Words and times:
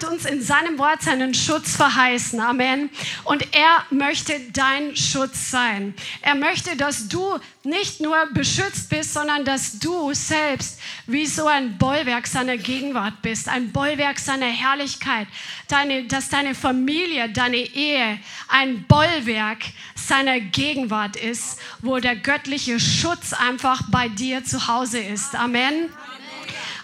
Hat 0.00 0.10
uns 0.10 0.24
in 0.24 0.40
seinem 0.40 0.78
Wort 0.78 1.02
seinen 1.02 1.34
Schutz 1.34 1.76
verheißen. 1.76 2.40
Amen. 2.40 2.90
Und 3.24 3.46
er 3.54 3.84
möchte 3.90 4.38
dein 4.52 4.96
Schutz 4.96 5.50
sein. 5.50 5.94
Er 6.22 6.34
möchte, 6.34 6.76
dass 6.76 7.08
du 7.08 7.38
nicht 7.64 8.00
nur 8.00 8.16
beschützt 8.32 8.88
bist, 8.88 9.12
sondern 9.12 9.44
dass 9.44 9.78
du 9.78 10.14
selbst 10.14 10.80
wie 11.06 11.26
so 11.26 11.46
ein 11.46 11.76
Bollwerk 11.76 12.26
seiner 12.26 12.56
Gegenwart 12.56 13.20
bist, 13.22 13.48
ein 13.48 13.72
Bollwerk 13.72 14.18
seiner 14.18 14.46
Herrlichkeit, 14.46 15.26
deine, 15.68 16.04
dass 16.04 16.28
deine 16.28 16.54
Familie, 16.54 17.28
deine 17.28 17.58
Ehe 17.58 18.18
ein 18.48 18.84
Bollwerk 18.84 19.58
seiner 19.94 20.40
Gegenwart 20.40 21.16
ist, 21.16 21.58
wo 21.80 21.98
der 21.98 22.16
göttliche 22.16 22.80
Schutz 22.80 23.32
einfach 23.32 23.82
bei 23.90 24.08
dir 24.08 24.44
zu 24.44 24.66
Hause 24.66 24.98
ist. 25.00 25.34
Amen. 25.34 25.90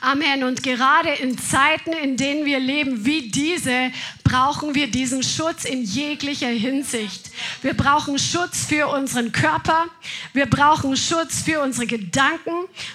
Amen. 0.00 0.44
Und 0.44 0.62
gerade 0.62 1.10
in 1.10 1.38
Zeiten, 1.38 1.92
in 1.92 2.16
denen 2.16 2.44
wir 2.44 2.60
leben 2.60 3.04
wie 3.04 3.28
diese, 3.30 3.90
brauchen 4.24 4.74
wir 4.74 4.90
diesen 4.90 5.22
Schutz 5.22 5.64
in 5.64 5.82
jeglicher 5.82 6.48
Hinsicht. 6.48 7.30
Wir 7.62 7.74
brauchen 7.74 8.18
Schutz 8.18 8.64
für 8.64 8.88
unseren 8.88 9.32
Körper. 9.32 9.86
Wir 10.32 10.46
brauchen 10.46 10.96
Schutz 10.96 11.42
für 11.42 11.60
unsere 11.60 11.86
Gedanken. 11.86 12.50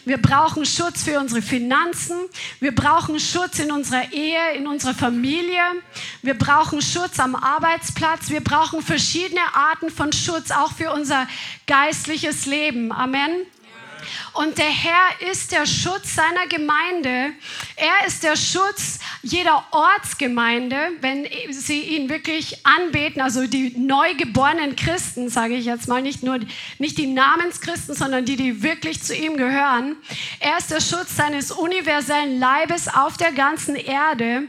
Wir 0.05 0.17
brauchen 0.17 0.65
Schutz 0.65 1.03
für 1.03 1.19
unsere 1.19 1.41
Finanzen. 1.41 2.17
Wir 2.59 2.75
brauchen 2.75 3.19
Schutz 3.19 3.59
in 3.59 3.71
unserer 3.71 4.11
Ehe, 4.11 4.53
in 4.55 4.67
unserer 4.67 4.93
Familie. 4.93 5.61
Wir 6.21 6.33
brauchen 6.33 6.81
Schutz 6.81 7.19
am 7.19 7.35
Arbeitsplatz. 7.35 8.29
Wir 8.29 8.41
brauchen 8.41 8.81
verschiedene 8.81 9.41
Arten 9.53 9.89
von 9.89 10.11
Schutz, 10.11 10.51
auch 10.51 10.73
für 10.73 10.91
unser 10.91 11.27
geistliches 11.65 12.45
Leben. 12.45 12.91
Amen. 12.91 13.45
Und 14.33 14.57
der 14.57 14.65
Herr 14.69 15.29
ist 15.31 15.51
der 15.51 15.65
Schutz 15.65 16.15
seiner 16.15 16.47
Gemeinde. 16.47 17.33
Er 17.75 18.07
ist 18.07 18.23
der 18.23 18.35
Schutz 18.35 18.99
jeder 19.23 19.63
Ortsgemeinde, 19.71 20.77
wenn 21.01 21.27
sie 21.51 21.81
ihn 21.81 22.09
wirklich 22.09 22.65
anbeten, 22.65 23.21
also 23.21 23.45
die 23.45 23.77
neugeborenen 23.77 24.75
Christen, 24.75 25.29
sage 25.29 25.55
ich 25.55 25.65
jetzt 25.65 25.87
mal, 25.87 26.01
nicht 26.01 26.23
nur 26.23 26.39
nicht 26.79 26.97
die 26.97 27.07
Namenschristen, 27.07 27.95
sondern 27.95 28.25
die, 28.25 28.35
die 28.35 28.63
wirklich 28.63 29.03
zu 29.03 29.15
ihm 29.15 29.37
gehören. 29.37 29.95
Er 30.39 30.57
ist 30.57 30.71
der 30.71 30.81
Schutz 30.81 31.15
seines 31.15 31.51
universellen 31.51 32.39
Leibes 32.39 32.87
auf 32.87 33.17
der 33.17 33.31
ganzen 33.31 33.75
Erde. 33.75 34.43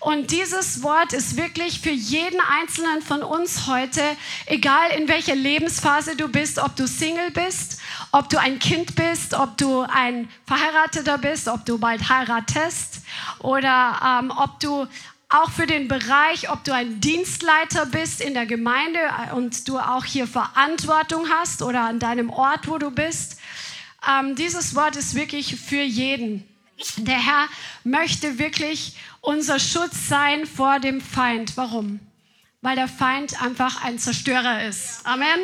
Und 0.00 0.30
dieses 0.30 0.82
Wort 0.82 1.12
ist 1.12 1.36
wirklich 1.36 1.80
für 1.80 1.90
jeden 1.90 2.40
einzelnen 2.40 3.02
von 3.02 3.22
uns 3.22 3.66
heute, 3.66 4.02
egal 4.46 4.90
in 4.96 5.08
welcher 5.08 5.34
Lebensphase 5.34 6.16
du 6.16 6.28
bist, 6.28 6.58
ob 6.58 6.76
du 6.76 6.86
Single 6.86 7.30
bist, 7.30 7.80
ob 8.12 8.28
du 8.28 8.38
ein 8.38 8.58
Kind 8.58 8.94
bist, 8.94 9.34
ob 9.34 9.56
du 9.56 9.82
ein 9.82 10.28
Verheirateter 10.46 11.18
bist, 11.18 11.48
ob 11.48 11.64
du 11.66 11.78
bald 11.78 12.08
heiratest 12.08 13.00
oder 13.40 14.20
ähm, 14.22 14.32
ob 14.36 14.60
du 14.60 14.86
auch 15.28 15.50
für 15.50 15.66
den 15.66 15.88
Bereich, 15.88 16.50
ob 16.50 16.64
du 16.64 16.72
ein 16.72 17.00
Dienstleiter 17.00 17.86
bist 17.86 18.20
in 18.20 18.32
der 18.32 18.46
Gemeinde 18.46 19.00
und 19.34 19.68
du 19.68 19.78
auch 19.78 20.04
hier 20.04 20.26
Verantwortung 20.26 21.28
hast 21.28 21.62
oder 21.62 21.82
an 21.82 21.98
deinem 21.98 22.30
Ort, 22.30 22.66
wo 22.66 22.78
du 22.78 22.90
bist. 22.90 23.38
Ähm, 24.08 24.36
dieses 24.36 24.74
Wort 24.74 24.96
ist 24.96 25.14
wirklich 25.14 25.56
für 25.56 25.82
jeden. 25.82 26.44
Der 26.96 27.18
Herr 27.18 27.48
möchte 27.84 28.38
wirklich 28.38 28.96
unser 29.20 29.58
Schutz 29.58 30.08
sein 30.08 30.46
vor 30.46 30.78
dem 30.78 31.00
Feind. 31.00 31.56
Warum? 31.56 32.00
Weil 32.60 32.74
der 32.74 32.88
Feind 32.88 33.40
einfach 33.40 33.84
ein 33.84 33.98
Zerstörer 33.98 34.64
ist. 34.64 35.00
Amen. 35.04 35.40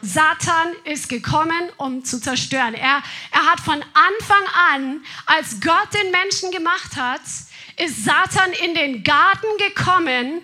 Satan 0.00 0.72
ist 0.84 1.08
gekommen, 1.10 1.70
um 1.76 2.04
zu 2.04 2.18
zerstören. 2.20 2.74
Er, 2.74 3.02
er 3.32 3.46
hat 3.46 3.60
von 3.60 3.82
Anfang 3.92 4.42
an, 4.72 5.04
als 5.26 5.60
Gott 5.60 5.88
den 5.92 6.10
Menschen 6.10 6.50
gemacht 6.50 6.96
hat, 6.96 7.20
ist 7.76 8.04
Satan 8.04 8.52
in 8.64 8.74
den 8.74 9.04
Garten 9.04 9.46
gekommen, 9.58 10.40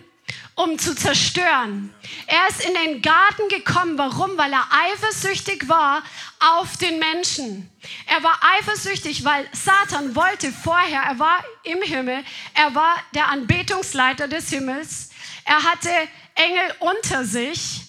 um 0.56 0.78
zu 0.78 0.94
zerstören. 0.94 1.94
Er 2.26 2.48
ist 2.48 2.66
in 2.66 2.74
den 2.74 3.00
Garten 3.00 3.48
gekommen. 3.48 3.96
Warum? 3.96 4.36
Weil 4.36 4.52
er 4.52 4.66
eifersüchtig 4.70 5.70
war 5.70 6.02
auf 6.38 6.76
den 6.76 6.98
Menschen. 6.98 7.70
Er 8.06 8.22
war 8.22 8.38
eifersüchtig, 8.58 9.24
weil 9.24 9.48
Satan 9.52 10.14
wollte 10.14 10.52
vorher, 10.52 11.00
er 11.00 11.18
war 11.18 11.42
im 11.62 11.80
Himmel, 11.80 12.22
er 12.52 12.74
war 12.74 12.96
der 13.14 13.28
Anbetungsleiter 13.28 14.28
des 14.28 14.50
Himmels 14.50 15.09
er 15.50 15.64
hatte 15.64 15.90
Engel 16.36 16.74
unter 16.78 17.24
sich 17.24 17.80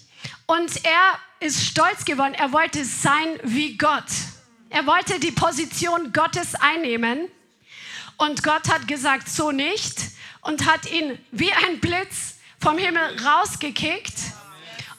und 0.48 0.84
er 0.84 1.20
ist 1.40 1.64
stolz 1.64 2.06
geworden. 2.06 2.34
Er 2.34 2.52
wollte 2.52 2.84
sein 2.84 3.40
wie 3.44 3.78
Gott. 3.78 4.10
Er 4.72 4.88
wollte 4.88 5.20
die 5.20 5.32
Position 5.32 6.12
Gottes 6.12 6.56
einnehmen. 6.56 7.30
Und 8.18 8.42
Gott 8.42 8.68
hat 8.68 8.88
gesagt, 8.88 9.30
so 9.30 9.52
nicht. 9.52 9.96
Und 10.42 10.66
hat 10.66 10.92
ihn 10.92 11.20
wie 11.30 11.54
ein 11.54 11.80
Blitz 11.80 12.40
vom 12.60 12.80
Himmel 12.80 13.16
rausgekickt. 13.24 14.16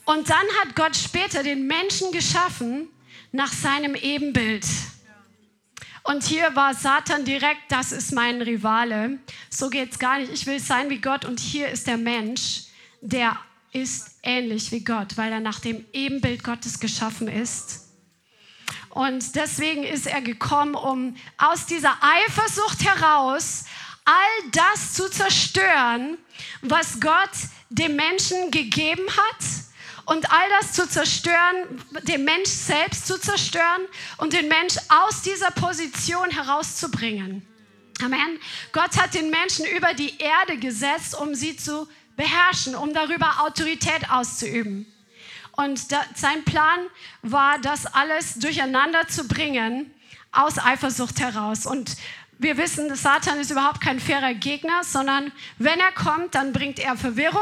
Und 0.04 0.30
dann 0.30 0.46
hat 0.60 0.76
Gott 0.76 0.96
später 0.96 1.42
den 1.42 1.66
Menschen 1.66 2.12
geschaffen 2.12 2.88
nach 3.32 3.52
seinem 3.52 3.96
Ebenbild. 3.96 4.64
Und 6.04 6.24
hier 6.24 6.54
war 6.56 6.74
Satan 6.74 7.24
direkt, 7.24 7.70
das 7.70 7.92
ist 7.92 8.12
mein 8.12 8.42
Rivale. 8.42 9.18
So 9.50 9.70
geht 9.70 9.92
es 9.92 9.98
gar 9.98 10.18
nicht. 10.18 10.32
Ich 10.32 10.46
will 10.46 10.58
sein 10.58 10.90
wie 10.90 11.00
Gott. 11.00 11.24
Und 11.24 11.38
hier 11.38 11.68
ist 11.68 11.86
der 11.86 11.96
Mensch, 11.96 12.64
der 13.00 13.38
ist 13.72 14.18
ähnlich 14.22 14.72
wie 14.72 14.84
Gott, 14.84 15.16
weil 15.16 15.32
er 15.32 15.40
nach 15.40 15.60
dem 15.60 15.84
Ebenbild 15.92 16.42
Gottes 16.42 16.80
geschaffen 16.80 17.28
ist. 17.28 17.88
Und 18.90 19.36
deswegen 19.36 19.84
ist 19.84 20.06
er 20.06 20.20
gekommen, 20.20 20.74
um 20.74 21.16
aus 21.38 21.66
dieser 21.66 21.96
Eifersucht 22.02 22.84
heraus 22.84 23.64
all 24.04 24.50
das 24.50 24.92
zu 24.94 25.08
zerstören, 25.08 26.18
was 26.60 27.00
Gott 27.00 27.30
dem 27.70 27.96
Menschen 27.96 28.50
gegeben 28.50 29.06
hat 29.08 29.71
und 30.06 30.30
all 30.30 30.48
das 30.60 30.72
zu 30.72 30.88
zerstören, 30.88 31.82
den 32.02 32.24
Mensch 32.24 32.50
selbst 32.50 33.06
zu 33.06 33.18
zerstören 33.18 33.82
und 34.18 34.32
den 34.32 34.48
Mensch 34.48 34.76
aus 34.88 35.22
dieser 35.22 35.50
Position 35.50 36.30
herauszubringen. 36.30 37.46
Amen. 38.02 38.38
Gott 38.72 38.96
hat 39.00 39.14
den 39.14 39.30
Menschen 39.30 39.64
über 39.66 39.94
die 39.94 40.18
Erde 40.18 40.58
gesetzt, 40.58 41.18
um 41.18 41.34
sie 41.34 41.56
zu 41.56 41.88
beherrschen, 42.16 42.74
um 42.74 42.92
darüber 42.92 43.42
Autorität 43.42 44.10
auszuüben. 44.10 44.86
Und 45.52 45.92
da, 45.92 46.02
sein 46.14 46.44
Plan 46.44 46.80
war, 47.22 47.58
das 47.58 47.86
alles 47.86 48.34
durcheinander 48.34 49.06
zu 49.06 49.28
bringen, 49.28 49.92
aus 50.32 50.58
Eifersucht 50.58 51.20
heraus. 51.20 51.66
Und 51.66 51.96
wir 52.38 52.56
wissen, 52.56 52.94
Satan 52.96 53.38
ist 53.38 53.50
überhaupt 53.50 53.80
kein 53.80 54.00
fairer 54.00 54.34
Gegner, 54.34 54.82
sondern 54.82 55.30
wenn 55.58 55.78
er 55.78 55.92
kommt, 55.92 56.34
dann 56.34 56.52
bringt 56.52 56.78
er 56.78 56.96
Verwirrung 56.96 57.40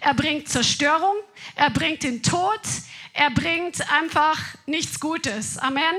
er 0.00 0.14
bringt 0.14 0.48
Zerstörung, 0.48 1.16
er 1.54 1.70
bringt 1.70 2.02
den 2.02 2.22
Tod, 2.22 2.60
er 3.12 3.30
bringt 3.30 3.90
einfach 3.90 4.38
nichts 4.66 5.00
Gutes. 5.00 5.58
Amen. 5.58 5.94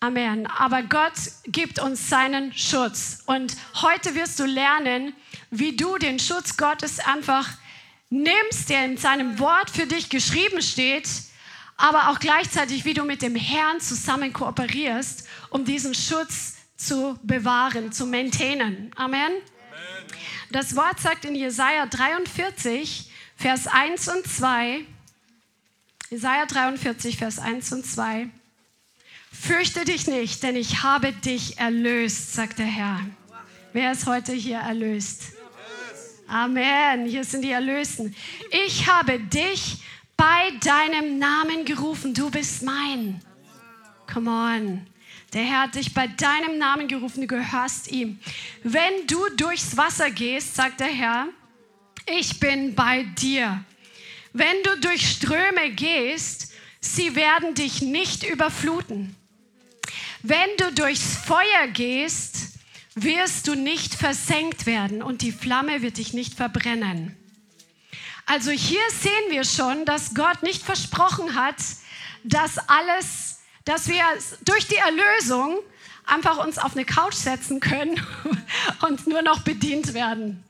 Amen. 0.00 0.46
Aber 0.46 0.82
Gott 0.82 1.12
gibt 1.46 1.80
uns 1.80 2.08
seinen 2.08 2.52
Schutz. 2.52 3.24
Und 3.26 3.56
heute 3.82 4.14
wirst 4.14 4.38
du 4.38 4.46
lernen, 4.46 5.12
wie 5.50 5.76
du 5.76 5.98
den 5.98 6.20
Schutz 6.20 6.56
Gottes 6.56 7.00
einfach 7.00 7.48
nimmst, 8.08 8.70
der 8.70 8.84
in 8.84 8.96
seinem 8.96 9.38
Wort 9.38 9.70
für 9.70 9.86
dich 9.86 10.08
geschrieben 10.08 10.62
steht, 10.62 11.08
aber 11.76 12.10
auch 12.10 12.20
gleichzeitig, 12.20 12.84
wie 12.84 12.94
du 12.94 13.04
mit 13.04 13.22
dem 13.22 13.36
Herrn 13.36 13.80
zusammen 13.80 14.32
kooperierst, 14.32 15.26
um 15.50 15.64
diesen 15.64 15.94
Schutz 15.94 16.56
zu 16.76 17.18
bewahren, 17.22 17.92
zu 17.92 18.06
maintainen. 18.06 18.92
Amen. 18.96 19.32
Das 20.50 20.76
Wort 20.76 20.98
sagt 21.00 21.24
in 21.24 21.34
Jesaja 21.34 21.86
43, 21.86 23.10
Vers 23.36 23.66
1 23.66 24.08
und 24.08 24.26
2, 24.26 24.84
Jesaja 26.10 26.46
43, 26.46 27.18
Vers 27.18 27.38
1 27.38 27.72
und 27.72 27.86
2, 27.86 28.28
Fürchte 29.30 29.84
dich 29.84 30.06
nicht, 30.06 30.42
denn 30.42 30.56
ich 30.56 30.82
habe 30.82 31.12
dich 31.12 31.58
erlöst, 31.58 32.32
sagt 32.32 32.58
der 32.58 32.66
Herr. 32.66 33.00
Wer 33.72 33.92
ist 33.92 34.06
heute 34.06 34.32
hier 34.32 34.58
erlöst? 34.58 35.32
Amen. 36.26 37.06
Hier 37.06 37.24
sind 37.24 37.42
die 37.42 37.52
Erlösten. 37.52 38.14
Ich 38.66 38.88
habe 38.88 39.20
dich 39.20 39.78
bei 40.16 40.50
deinem 40.60 41.18
Namen 41.18 41.64
gerufen. 41.64 42.14
Du 42.14 42.30
bist 42.30 42.62
mein. 42.62 43.22
Come 44.12 44.30
on. 44.30 44.86
Der 45.32 45.42
Herr 45.42 45.62
hat 45.62 45.74
dich 45.74 45.92
bei 45.92 46.06
deinem 46.06 46.58
Namen 46.58 46.88
gerufen, 46.88 47.22
du 47.22 47.26
gehörst 47.26 47.90
ihm. 47.90 48.18
Wenn 48.62 49.06
du 49.06 49.28
durchs 49.36 49.76
Wasser 49.76 50.10
gehst, 50.10 50.54
sagt 50.54 50.80
der 50.80 50.88
Herr, 50.88 51.28
ich 52.06 52.40
bin 52.40 52.74
bei 52.74 53.02
dir. 53.02 53.64
Wenn 54.32 54.62
du 54.62 54.80
durch 54.80 55.08
Ströme 55.10 55.70
gehst, 55.70 56.52
sie 56.80 57.14
werden 57.14 57.54
dich 57.54 57.82
nicht 57.82 58.24
überfluten. 58.24 59.14
Wenn 60.22 60.48
du 60.58 60.72
durchs 60.72 61.16
Feuer 61.16 61.68
gehst, 61.72 62.58
wirst 62.94 63.46
du 63.46 63.54
nicht 63.54 63.94
versenkt 63.94 64.66
werden 64.66 65.02
und 65.02 65.22
die 65.22 65.32
Flamme 65.32 65.82
wird 65.82 65.98
dich 65.98 66.12
nicht 66.12 66.34
verbrennen. 66.34 67.16
Also 68.26 68.50
hier 68.50 68.82
sehen 68.90 69.30
wir 69.30 69.44
schon, 69.44 69.84
dass 69.84 70.14
Gott 70.14 70.42
nicht 70.42 70.62
versprochen 70.62 71.34
hat, 71.34 71.56
dass 72.24 72.58
alles, 72.68 73.37
dass 73.68 73.86
wir 73.86 74.02
durch 74.46 74.66
die 74.66 74.76
Erlösung 74.76 75.58
einfach 76.06 76.42
uns 76.42 76.56
auf 76.56 76.72
eine 76.72 76.86
Couch 76.86 77.12
setzen 77.12 77.60
können 77.60 78.00
und 78.88 79.06
nur 79.06 79.20
noch 79.20 79.40
bedient 79.40 79.92
werden. 79.92 80.42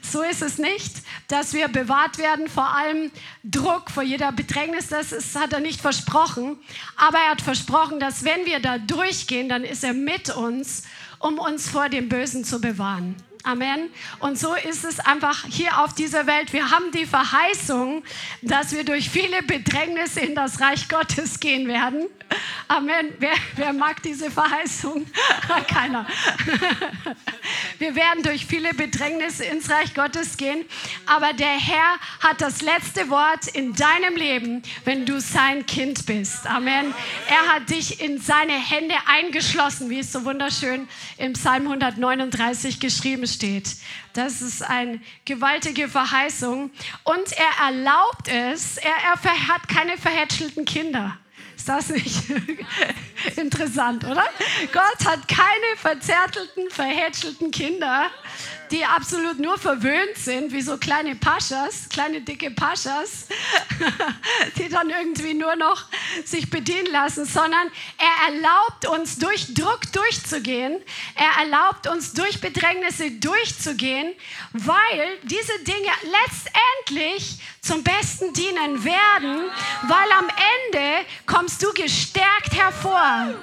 So 0.00 0.22
ist 0.22 0.40
es 0.40 0.56
nicht, 0.56 1.02
dass 1.28 1.52
wir 1.52 1.68
bewahrt 1.68 2.16
werden 2.16 2.48
vor 2.48 2.74
allem 2.74 3.10
Druck, 3.42 3.90
vor 3.90 4.02
jeder 4.02 4.32
Bedrängnis. 4.32 4.86
Das 4.86 5.12
ist, 5.12 5.38
hat 5.38 5.52
er 5.52 5.60
nicht 5.60 5.82
versprochen. 5.82 6.56
Aber 6.96 7.18
er 7.18 7.32
hat 7.32 7.42
versprochen, 7.42 8.00
dass 8.00 8.24
wenn 8.24 8.46
wir 8.46 8.58
da 8.58 8.78
durchgehen, 8.78 9.50
dann 9.50 9.62
ist 9.62 9.84
er 9.84 9.92
mit 9.92 10.34
uns, 10.34 10.84
um 11.18 11.38
uns 11.38 11.68
vor 11.68 11.90
dem 11.90 12.08
Bösen 12.08 12.42
zu 12.42 12.58
bewahren. 12.58 13.16
Amen. 13.46 13.90
Und 14.20 14.38
so 14.38 14.54
ist 14.54 14.84
es 14.84 15.00
einfach 15.00 15.44
hier 15.44 15.78
auf 15.80 15.94
dieser 15.94 16.26
Welt. 16.26 16.54
Wir 16.54 16.70
haben 16.70 16.90
die 16.92 17.04
Verheißung, 17.04 18.02
dass 18.40 18.72
wir 18.72 18.84
durch 18.84 19.10
viele 19.10 19.42
Bedrängnisse 19.42 20.20
in 20.20 20.34
das 20.34 20.62
Reich 20.62 20.88
Gottes 20.88 21.40
gehen 21.40 21.68
werden. 21.68 22.06
Amen. 22.68 23.12
Wer, 23.18 23.34
wer 23.56 23.74
mag 23.74 24.02
diese 24.02 24.30
Verheißung? 24.30 25.06
Keiner. 25.68 26.06
Wir 27.78 27.94
werden 27.94 28.22
durch 28.22 28.46
viele 28.46 28.72
Bedrängnisse 28.72 29.44
ins 29.44 29.68
Reich 29.68 29.92
Gottes 29.94 30.36
gehen. 30.38 30.64
Aber 31.04 31.34
der 31.34 31.46
Herr 31.46 31.98
hat 32.20 32.40
das 32.40 32.62
letzte 32.62 33.10
Wort 33.10 33.48
in 33.48 33.74
deinem 33.74 34.16
Leben, 34.16 34.62
wenn 34.84 35.04
du 35.04 35.20
sein 35.20 35.66
Kind 35.66 36.06
bist. 36.06 36.46
Amen. 36.46 36.94
Er 37.28 37.54
hat 37.54 37.68
dich 37.68 38.00
in 38.00 38.20
seine 38.20 38.54
Hände 38.54 38.94
eingeschlossen, 39.06 39.90
wie 39.90 39.98
es 39.98 40.10
so 40.10 40.24
wunderschön 40.24 40.88
im 41.18 41.34
Psalm 41.34 41.64
139 41.64 42.80
geschrieben 42.80 43.26
steht. 43.26 43.33
Das 44.12 44.42
ist 44.42 44.62
eine 44.62 45.00
gewaltige 45.24 45.88
Verheißung. 45.88 46.70
Und 47.04 47.32
er 47.32 47.66
erlaubt 47.66 48.28
es, 48.28 48.76
er, 48.78 48.90
er 48.90 49.48
hat 49.48 49.68
keine 49.68 49.96
verhätschelten 49.98 50.64
Kinder. 50.64 51.18
Ist 51.56 51.68
das 51.68 51.88
nicht 51.88 52.24
interessant, 53.36 54.04
oder? 54.04 54.24
Gott 54.72 55.06
hat 55.06 55.26
keine 55.28 55.76
verzärtelten, 55.76 56.68
verhätschelten 56.70 57.50
Kinder, 57.50 58.10
die 58.70 58.84
absolut 58.84 59.38
nur 59.38 59.58
verwöhnt 59.58 60.16
sind, 60.16 60.52
wie 60.52 60.62
so 60.62 60.78
kleine 60.78 61.14
Paschas, 61.14 61.88
kleine 61.88 62.20
dicke 62.20 62.50
Paschas, 62.50 63.26
die 64.56 64.68
dann 64.68 64.90
irgendwie 64.90 65.34
nur 65.34 65.54
noch 65.56 65.84
sich 66.24 66.50
bedienen 66.50 66.90
lassen, 66.90 67.24
sondern 67.24 67.70
er 67.98 68.34
erlaubt 68.34 68.86
uns 68.88 69.18
durch 69.18 69.54
Druck 69.54 69.92
durchzugehen, 69.92 70.80
er 71.14 71.44
erlaubt 71.44 71.86
uns 71.86 72.14
durch 72.14 72.40
Bedrängnisse 72.40 73.12
durchzugehen, 73.12 74.12
weil 74.52 75.18
diese 75.22 75.58
Dinge 75.64 75.90
letztendlich 76.02 77.38
zum 77.60 77.82
Besten 77.82 78.32
dienen 78.32 78.84
werden, 78.84 79.50
weil 79.82 80.12
am 80.18 80.28
Ende 80.28 81.06
kommst 81.26 81.62
du 81.62 81.72
gestärkt 81.72 82.54
hervor. 82.54 83.34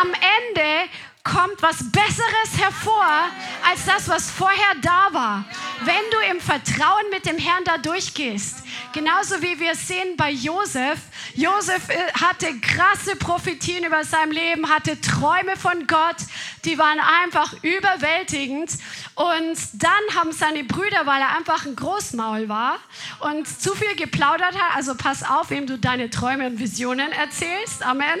Am 0.00 0.12
Ende 0.12 0.90
kommt 1.28 1.60
was 1.60 1.76
Besseres 1.90 2.58
hervor 2.58 3.28
als 3.68 3.84
das, 3.84 4.08
was 4.08 4.30
vorher 4.30 4.74
da 4.80 5.08
war. 5.12 5.44
Wenn 5.84 5.94
du 6.10 6.18
im 6.30 6.40
Vertrauen 6.40 7.10
mit 7.10 7.26
dem 7.26 7.38
Herrn 7.38 7.64
da 7.64 7.78
durchgehst. 7.78 8.64
Genauso 8.92 9.42
wie 9.42 9.60
wir 9.60 9.74
sehen 9.74 10.16
bei 10.16 10.30
Josef. 10.30 10.98
Josef 11.34 11.88
äh, 11.90 12.12
hatte 12.14 12.58
krasse 12.60 13.16
Prophetien 13.16 13.84
über 13.84 14.02
sein 14.04 14.30
Leben, 14.30 14.68
hatte 14.68 15.00
Träume 15.00 15.56
von 15.56 15.86
Gott, 15.86 16.16
die 16.64 16.78
waren 16.78 16.98
einfach 17.22 17.52
überwältigend. 17.62 18.70
Und 19.14 19.58
dann 19.74 19.90
haben 20.14 20.32
seine 20.32 20.64
Brüder, 20.64 21.04
weil 21.04 21.20
er 21.20 21.36
einfach 21.36 21.66
ein 21.66 21.76
Großmaul 21.76 22.48
war 22.48 22.78
und 23.20 23.46
zu 23.46 23.74
viel 23.74 23.94
geplaudert 23.96 24.54
hat, 24.58 24.76
also 24.76 24.94
pass 24.94 25.22
auf, 25.22 25.50
wem 25.50 25.66
du 25.66 25.78
deine 25.78 26.08
Träume 26.08 26.46
und 26.46 26.58
Visionen 26.58 27.12
erzählst. 27.12 27.82
Amen 27.82 28.18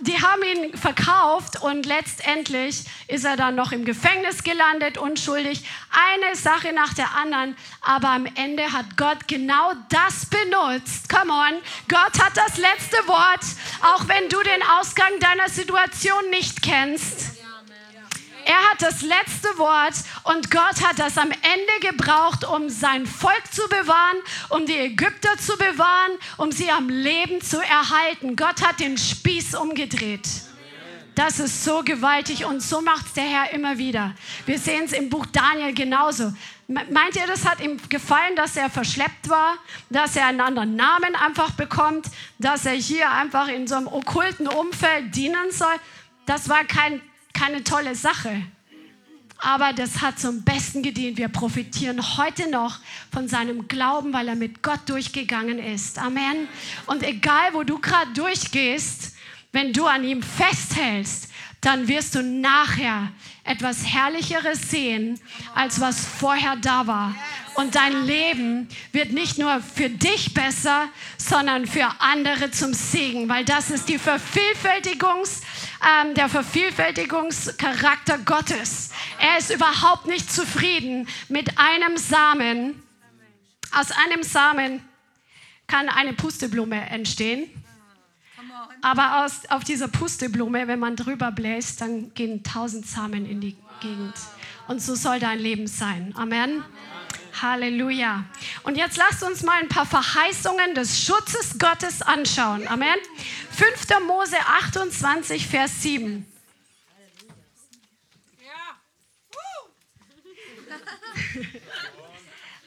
die 0.00 0.20
haben 0.20 0.42
ihn 0.42 0.76
verkauft 0.76 1.60
und 1.62 1.86
letztendlich 1.86 2.84
ist 3.08 3.24
er 3.24 3.36
dann 3.36 3.54
noch 3.54 3.72
im 3.72 3.84
Gefängnis 3.84 4.42
gelandet, 4.42 4.98
unschuldig. 4.98 5.64
Eine 5.90 6.36
Sache 6.36 6.72
nach 6.72 6.94
der 6.94 7.14
anderen. 7.14 7.56
Aber 7.80 8.08
am 8.08 8.26
Ende 8.26 8.72
hat 8.72 8.96
Gott 8.96 9.28
genau 9.28 9.72
das 9.88 10.26
benutzt. 10.26 11.08
Come 11.08 11.32
on. 11.32 11.60
Gott 11.88 12.22
hat 12.22 12.36
das 12.36 12.58
letzte 12.58 12.96
Wort, 13.06 13.44
auch 13.82 14.08
wenn 14.08 14.28
du 14.28 14.42
den 14.42 14.62
Ausgang 14.78 15.10
deiner 15.20 15.48
Situation 15.48 16.30
nicht 16.30 16.62
kennst. 16.62 17.39
Er 18.50 18.68
hat 18.68 18.82
das 18.82 19.02
letzte 19.02 19.46
Wort 19.58 19.94
und 20.24 20.50
Gott 20.50 20.84
hat 20.84 20.98
das 20.98 21.16
am 21.18 21.30
Ende 21.30 21.88
gebraucht, 21.88 22.44
um 22.44 22.68
sein 22.68 23.06
Volk 23.06 23.44
zu 23.52 23.62
bewahren, 23.68 24.16
um 24.48 24.66
die 24.66 24.76
Ägypter 24.76 25.38
zu 25.38 25.56
bewahren, 25.56 26.18
um 26.36 26.50
sie 26.50 26.68
am 26.68 26.88
Leben 26.88 27.40
zu 27.40 27.58
erhalten. 27.60 28.34
Gott 28.34 28.60
hat 28.66 28.80
den 28.80 28.98
Spieß 28.98 29.54
umgedreht. 29.54 30.26
Das 31.14 31.38
ist 31.38 31.62
so 31.62 31.84
gewaltig 31.84 32.44
und 32.44 32.60
so 32.60 32.80
macht 32.80 33.06
es 33.06 33.12
der 33.12 33.22
Herr 33.22 33.52
immer 33.52 33.78
wieder. 33.78 34.16
Wir 34.46 34.58
sehen 34.58 34.82
es 34.86 34.94
im 34.94 35.10
Buch 35.10 35.26
Daniel 35.26 35.72
genauso. 35.72 36.32
Meint 36.66 37.14
ihr, 37.14 37.28
das 37.28 37.48
hat 37.48 37.60
ihm 37.60 37.78
gefallen, 37.88 38.34
dass 38.34 38.56
er 38.56 38.68
verschleppt 38.68 39.28
war, 39.28 39.58
dass 39.90 40.16
er 40.16 40.26
einen 40.26 40.40
anderen 40.40 40.74
Namen 40.74 41.14
einfach 41.14 41.52
bekommt, 41.52 42.06
dass 42.40 42.66
er 42.66 42.72
hier 42.72 43.12
einfach 43.12 43.46
in 43.46 43.68
so 43.68 43.76
einem 43.76 43.86
okkulten 43.86 44.48
Umfeld 44.48 45.14
dienen 45.14 45.52
soll? 45.52 45.76
Das 46.26 46.48
war 46.48 46.64
kein 46.64 47.00
keine 47.40 47.64
tolle 47.64 47.94
Sache. 47.94 48.42
Aber 49.38 49.72
das 49.72 50.02
hat 50.02 50.20
zum 50.20 50.42
Besten 50.42 50.82
gedient. 50.82 51.16
Wir 51.16 51.28
profitieren 51.28 52.18
heute 52.18 52.50
noch 52.50 52.80
von 53.10 53.28
seinem 53.28 53.66
Glauben, 53.66 54.12
weil 54.12 54.28
er 54.28 54.34
mit 54.34 54.62
Gott 54.62 54.80
durchgegangen 54.86 55.58
ist. 55.58 55.98
Amen. 55.98 56.48
Und 56.84 57.02
egal, 57.02 57.54
wo 57.54 57.62
du 57.62 57.78
gerade 57.78 58.12
durchgehst, 58.12 59.14
wenn 59.52 59.72
du 59.72 59.86
an 59.86 60.04
ihm 60.04 60.22
festhältst, 60.22 61.30
dann 61.62 61.88
wirst 61.88 62.14
du 62.14 62.22
nachher 62.22 63.08
etwas 63.44 63.86
Herrlicheres 63.86 64.70
sehen, 64.70 65.18
als 65.54 65.80
was 65.80 66.06
vorher 66.06 66.56
da 66.56 66.86
war. 66.86 67.14
Und 67.54 67.74
dein 67.74 68.04
Leben 68.04 68.68
wird 68.92 69.12
nicht 69.12 69.38
nur 69.38 69.60
für 69.60 69.88
dich 69.88 70.34
besser, 70.34 70.88
sondern 71.16 71.66
für 71.66 71.88
andere 72.00 72.50
zum 72.50 72.74
Segen, 72.74 73.30
weil 73.30 73.46
das 73.46 73.70
ist 73.70 73.88
die 73.88 73.98
Vervielfältigungs- 73.98 75.40
ähm, 75.82 76.14
der 76.14 76.28
Vervielfältigungscharakter 76.28 78.18
Gottes. 78.18 78.90
Er 79.18 79.38
ist 79.38 79.50
überhaupt 79.50 80.06
nicht 80.06 80.32
zufrieden 80.32 81.08
mit 81.28 81.58
einem 81.58 81.96
Samen. 81.96 82.82
Aus 83.72 83.90
einem 83.92 84.22
Samen 84.22 84.82
kann 85.66 85.88
eine 85.88 86.12
Pusteblume 86.12 86.88
entstehen. 86.90 87.48
Aber 88.82 89.24
aus, 89.24 89.46
auf 89.50 89.64
dieser 89.64 89.88
Pusteblume, 89.88 90.66
wenn 90.66 90.78
man 90.78 90.96
drüber 90.96 91.30
bläst, 91.32 91.80
dann 91.80 92.14
gehen 92.14 92.42
tausend 92.42 92.86
Samen 92.86 93.26
in 93.26 93.40
die 93.40 93.56
Gegend. 93.80 94.14
Und 94.68 94.80
so 94.82 94.94
soll 94.94 95.20
dein 95.20 95.38
Leben 95.38 95.66
sein. 95.66 96.14
Amen. 96.16 96.62
Halleluja. 97.40 98.24
Und 98.62 98.76
jetzt 98.76 98.96
lasst 98.96 99.22
uns 99.22 99.42
mal 99.42 99.60
ein 99.60 99.68
paar 99.68 99.86
Verheißungen 99.86 100.74
des 100.74 101.04
Schutzes 101.04 101.58
Gottes 101.58 102.02
anschauen. 102.02 102.66
Amen. 102.68 102.96
5. 103.50 104.06
Mose 104.06 104.36
28, 104.38 105.46
Vers 105.46 105.82
7. 105.82 106.26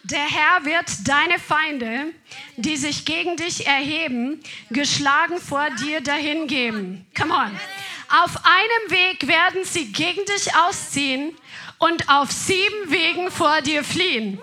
Der 0.03 0.25
Herr 0.29 0.65
wird 0.65 1.07
deine 1.07 1.39
Feinde, 1.39 2.13
die 2.57 2.77
sich 2.77 3.05
gegen 3.05 3.37
dich 3.37 3.65
erheben, 3.65 4.43
geschlagen 4.69 5.39
vor 5.39 5.69
dir 5.71 6.01
dahingeben. 6.01 7.07
Come 7.17 7.33
on. 7.33 7.59
Auf 8.09 8.37
einem 8.43 8.91
Weg 8.91 9.27
werden 9.27 9.63
sie 9.63 9.91
gegen 9.91 10.23
dich 10.25 10.53
ausziehen 10.55 11.35
und 11.77 12.09
auf 12.09 12.31
sieben 12.31 12.91
Wegen 12.91 13.31
vor 13.31 13.61
dir 13.61 13.83
fliehen. 13.83 14.39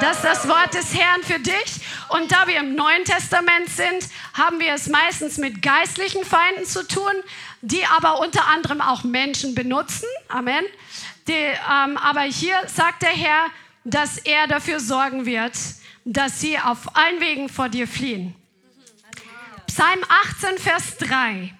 Das 0.00 0.18
ist 0.18 0.24
das 0.24 0.48
Wort 0.48 0.74
des 0.74 0.94
Herrn 0.94 1.22
für 1.22 1.38
dich. 1.38 1.80
Und 2.08 2.30
da 2.30 2.46
wir 2.46 2.58
im 2.60 2.74
Neuen 2.74 3.04
Testament 3.04 3.68
sind, 3.68 4.08
haben 4.34 4.60
wir 4.60 4.74
es 4.74 4.88
meistens 4.88 5.38
mit 5.38 5.62
geistlichen 5.62 6.24
Feinden 6.24 6.64
zu 6.64 6.86
tun, 6.86 7.12
die 7.62 7.84
aber 7.86 8.20
unter 8.20 8.46
anderem 8.46 8.80
auch 8.80 9.02
Menschen 9.04 9.54
benutzen. 9.54 10.06
Amen. 10.28 10.64
Die, 11.26 11.32
ähm, 11.32 11.96
aber 11.96 12.22
hier 12.22 12.56
sagt 12.66 13.02
der 13.02 13.10
Herr, 13.10 13.46
dass 13.84 14.18
er 14.18 14.46
dafür 14.46 14.78
sorgen 14.78 15.26
wird, 15.26 15.54
dass 16.04 16.40
sie 16.40 16.58
auf 16.58 16.96
allen 16.96 17.20
Wegen 17.20 17.48
vor 17.48 17.68
dir 17.68 17.88
fliehen. 17.88 18.34
Psalm 19.66 20.00
18, 20.30 20.58
Vers 20.58 20.96
3. 20.98 21.55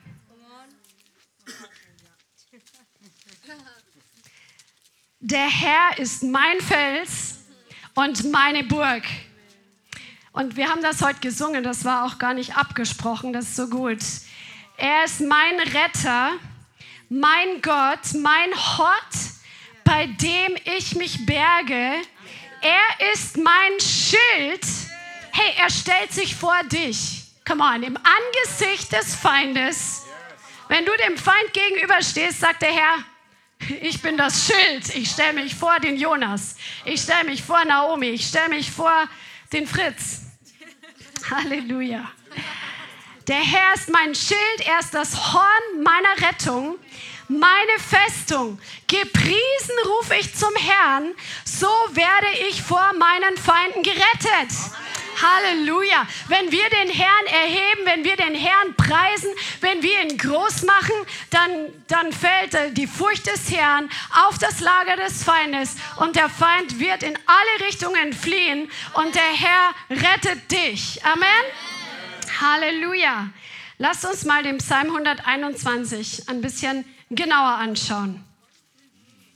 der 5.27 5.49
Herr 5.49 5.99
ist 5.99 6.23
mein 6.23 6.61
Fels 6.61 7.39
und 7.95 8.31
meine 8.31 8.63
Burg. 8.63 9.03
Und 10.31 10.55
wir 10.55 10.69
haben 10.69 10.83
das 10.83 11.03
heute 11.03 11.19
gesungen, 11.19 11.65
das 11.65 11.85
war 11.85 12.05
auch 12.05 12.19
gar 12.19 12.33
nicht 12.33 12.57
abgesprochen, 12.57 13.33
das 13.33 13.47
ist 13.47 13.57
so 13.57 13.69
gut. 13.69 13.99
Er 14.77 15.05
ist 15.05 15.21
mein 15.21 15.59
Retter, 15.59 16.33
mein 17.09 17.61
Gott, 17.61 18.15
mein 18.15 18.55
Hort, 18.55 19.15
bei 19.83 20.07
dem 20.07 20.57
ich 20.77 20.95
mich 20.95 21.27
berge. 21.27 22.03
Er 22.61 23.13
ist 23.13 23.37
mein 23.37 23.81
Schild. 23.81 24.65
Hey, 25.33 25.55
er 25.59 25.71
stellt 25.71 26.13
sich 26.13 26.37
vor 26.37 26.59
dich. 26.71 27.25
Come 27.45 27.65
on, 27.65 27.83
im 27.83 27.97
Angesicht 27.97 28.93
des 28.93 29.17
Feindes. 29.17 30.05
Wenn 30.69 30.85
du 30.85 30.93
dem 31.05 31.17
Feind 31.17 31.53
gegenüberstehst, 31.53 32.41
sagt 32.41 32.63
der 32.63 32.73
Herr, 32.73 33.05
ich 33.83 34.01
bin 34.03 34.17
das 34.17 34.47
Schild. 34.47 34.95
Ich 34.95 35.11
stelle 35.11 35.35
mich 35.35 35.55
vor 35.55 35.79
den 35.81 35.97
Jonas. 35.97 36.57
Ich 36.85 37.01
stelle 37.01 37.25
mich 37.25 37.43
vor 37.43 37.65
Naomi. 37.65 38.09
Ich 38.09 38.27
stelle 38.27 38.51
mich 38.51 38.71
vor 38.71 39.09
den 39.53 39.67
Fritz. 39.67 40.23
Halleluja. 41.31 42.11
Der 43.27 43.37
Herr 43.41 43.75
ist 43.75 43.89
mein 43.89 44.15
Schild. 44.15 44.67
Er 44.67 44.79
ist 44.79 44.95
das 44.95 45.33
Horn 45.33 45.83
meiner 45.83 46.29
Rettung 46.29 46.79
meine 47.29 47.79
Festung. 47.79 48.59
Gepriesen 48.87 49.75
rufe 49.87 50.15
ich 50.17 50.35
zum 50.35 50.55
Herrn, 50.55 51.15
so 51.45 51.67
werde 51.67 52.29
ich 52.49 52.63
vor 52.63 52.93
meinen 52.99 53.37
Feinden 53.37 53.83
gerettet. 53.83 54.57
Halleluja. 55.23 56.07
Wenn 56.29 56.51
wir 56.51 56.69
den 56.71 56.91
Herrn 56.91 57.27
erheben, 57.27 57.81
wenn 57.85 58.05
wir 58.05 58.17
den 58.17 58.35
Herrn 58.35 58.75
preisen, 58.77 59.31
wenn 59.61 59.83
wir 59.83 60.03
ihn 60.03 60.19
groß 60.19 60.63
machen, 60.63 60.95
dann, 61.31 61.51
dann 61.89 62.13
fällt 62.13 62.55
äh, 62.55 62.73
die 62.73 62.87
Furcht 62.87 63.27
des 63.27 63.51
Herrn 63.51 63.89
auf 64.27 64.39
das 64.39 64.61
Lager 64.61 64.97
des 64.97 65.23
Feindes 65.25 65.77
und 65.97 66.17
der 66.17 66.29
Feind 66.29 66.79
wird 66.79 67.03
in 67.03 67.17
alle 67.27 67.67
Richtungen 67.67 68.13
fliehen 68.13 68.71
und 68.95 69.15
der 69.15 69.23
Herr 69.23 69.75
rettet 69.91 70.51
dich. 70.51 71.05
Amen. 71.05 71.27
Halleluja. 72.41 73.31
Lass 73.79 74.05
uns 74.05 74.25
mal 74.25 74.43
den 74.43 74.59
Psalm 74.59 74.87
121 74.87 76.29
ein 76.29 76.41
bisschen 76.41 76.85
genauer 77.11 77.57
anschauen. 77.59 78.25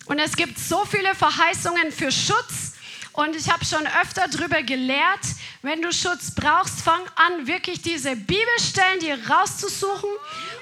Und 0.06 0.18
es 0.18 0.34
gibt 0.34 0.58
so 0.58 0.84
viele 0.84 1.14
Verheißungen 1.14 1.92
für 1.92 2.10
Schutz. 2.10 2.69
Und 3.12 3.34
ich 3.34 3.50
habe 3.50 3.64
schon 3.64 3.86
öfter 4.02 4.26
darüber 4.28 4.62
gelehrt, 4.62 5.20
wenn 5.62 5.82
du 5.82 5.92
Schutz 5.92 6.34
brauchst, 6.34 6.80
fang 6.82 7.02
an, 7.16 7.46
wirklich 7.46 7.82
diese 7.82 8.14
Bibelstellen 8.14 9.00
dir 9.00 9.18
rauszusuchen 9.28 10.10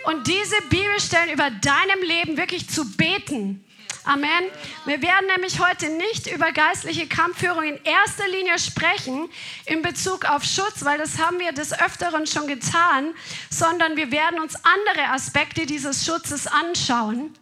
und 0.04 0.26
diese 0.26 0.60
Bibelstellen 0.70 1.30
über 1.30 1.50
deinem 1.50 2.02
Leben 2.02 2.36
wirklich 2.36 2.68
zu 2.68 2.96
beten. 2.96 3.64
Amen. 4.04 4.44
Wir 4.86 5.02
werden 5.02 5.26
nämlich 5.26 5.60
heute 5.60 5.90
nicht 5.90 6.32
über 6.32 6.50
geistliche 6.52 7.06
Kampfführung 7.06 7.62
in 7.62 7.78
erster 7.84 8.26
Linie 8.28 8.58
sprechen 8.58 9.28
in 9.66 9.82
Bezug 9.82 10.24
auf 10.24 10.44
Schutz, 10.44 10.82
weil 10.82 10.96
das 10.96 11.18
haben 11.18 11.38
wir 11.38 11.52
des 11.52 11.78
Öfteren 11.78 12.26
schon 12.26 12.46
getan, 12.46 13.12
sondern 13.50 13.98
wir 13.98 14.10
werden 14.10 14.40
uns 14.40 14.54
andere 14.64 15.10
Aspekte 15.10 15.66
dieses 15.66 16.06
Schutzes 16.06 16.46
anschauen. 16.46 17.34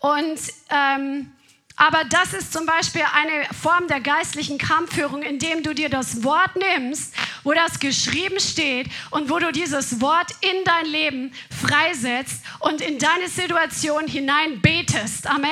Und 0.00 0.38
ähm, 0.68 1.32
aber 1.76 2.04
das 2.04 2.32
ist 2.32 2.54
zum 2.54 2.64
Beispiel 2.64 3.02
eine 3.14 3.44
Form 3.54 3.86
der 3.86 4.00
geistlichen 4.00 4.56
Kampfführung, 4.56 5.22
indem 5.22 5.62
du 5.62 5.74
dir 5.74 5.90
das 5.90 6.24
Wort 6.24 6.56
nimmst, 6.56 7.14
wo 7.44 7.52
das 7.52 7.78
geschrieben 7.78 8.40
steht 8.40 8.88
und 9.10 9.28
wo 9.28 9.38
du 9.38 9.52
dieses 9.52 10.00
Wort 10.00 10.30
in 10.40 10.64
dein 10.64 10.86
Leben 10.86 11.34
freisetzt 11.50 12.42
und 12.60 12.80
in 12.80 12.98
deine 12.98 13.28
Situation 13.28 14.08
hinein 14.08 14.62
betest. 14.62 15.26
Amen. 15.26 15.50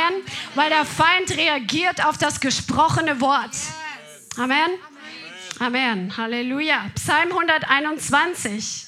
Weil 0.54 0.70
der 0.70 0.86
Feind 0.86 1.36
reagiert 1.36 2.02
auf 2.04 2.16
das 2.16 2.40
gesprochene 2.40 3.20
Wort. 3.20 3.54
Amen. 4.38 4.70
Amen. 5.60 6.16
Halleluja. 6.16 6.90
Psalm 6.94 7.32
121. 7.32 8.86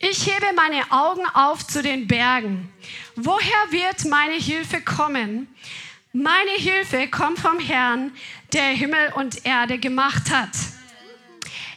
Ich 0.00 0.26
hebe 0.26 0.46
meine 0.56 0.90
Augen 0.90 1.24
auf 1.34 1.66
zu 1.66 1.82
den 1.82 2.08
Bergen. 2.08 2.72
Woher 3.14 3.70
wird 3.70 4.06
meine 4.06 4.34
Hilfe 4.34 4.80
kommen? 4.80 5.54
Meine 6.14 6.50
Hilfe 6.50 7.08
kommt 7.08 7.38
vom 7.38 7.58
Herrn, 7.58 8.12
der 8.52 8.64
Himmel 8.64 9.14
und 9.14 9.46
Erde 9.46 9.78
gemacht 9.78 10.30
hat. 10.30 10.50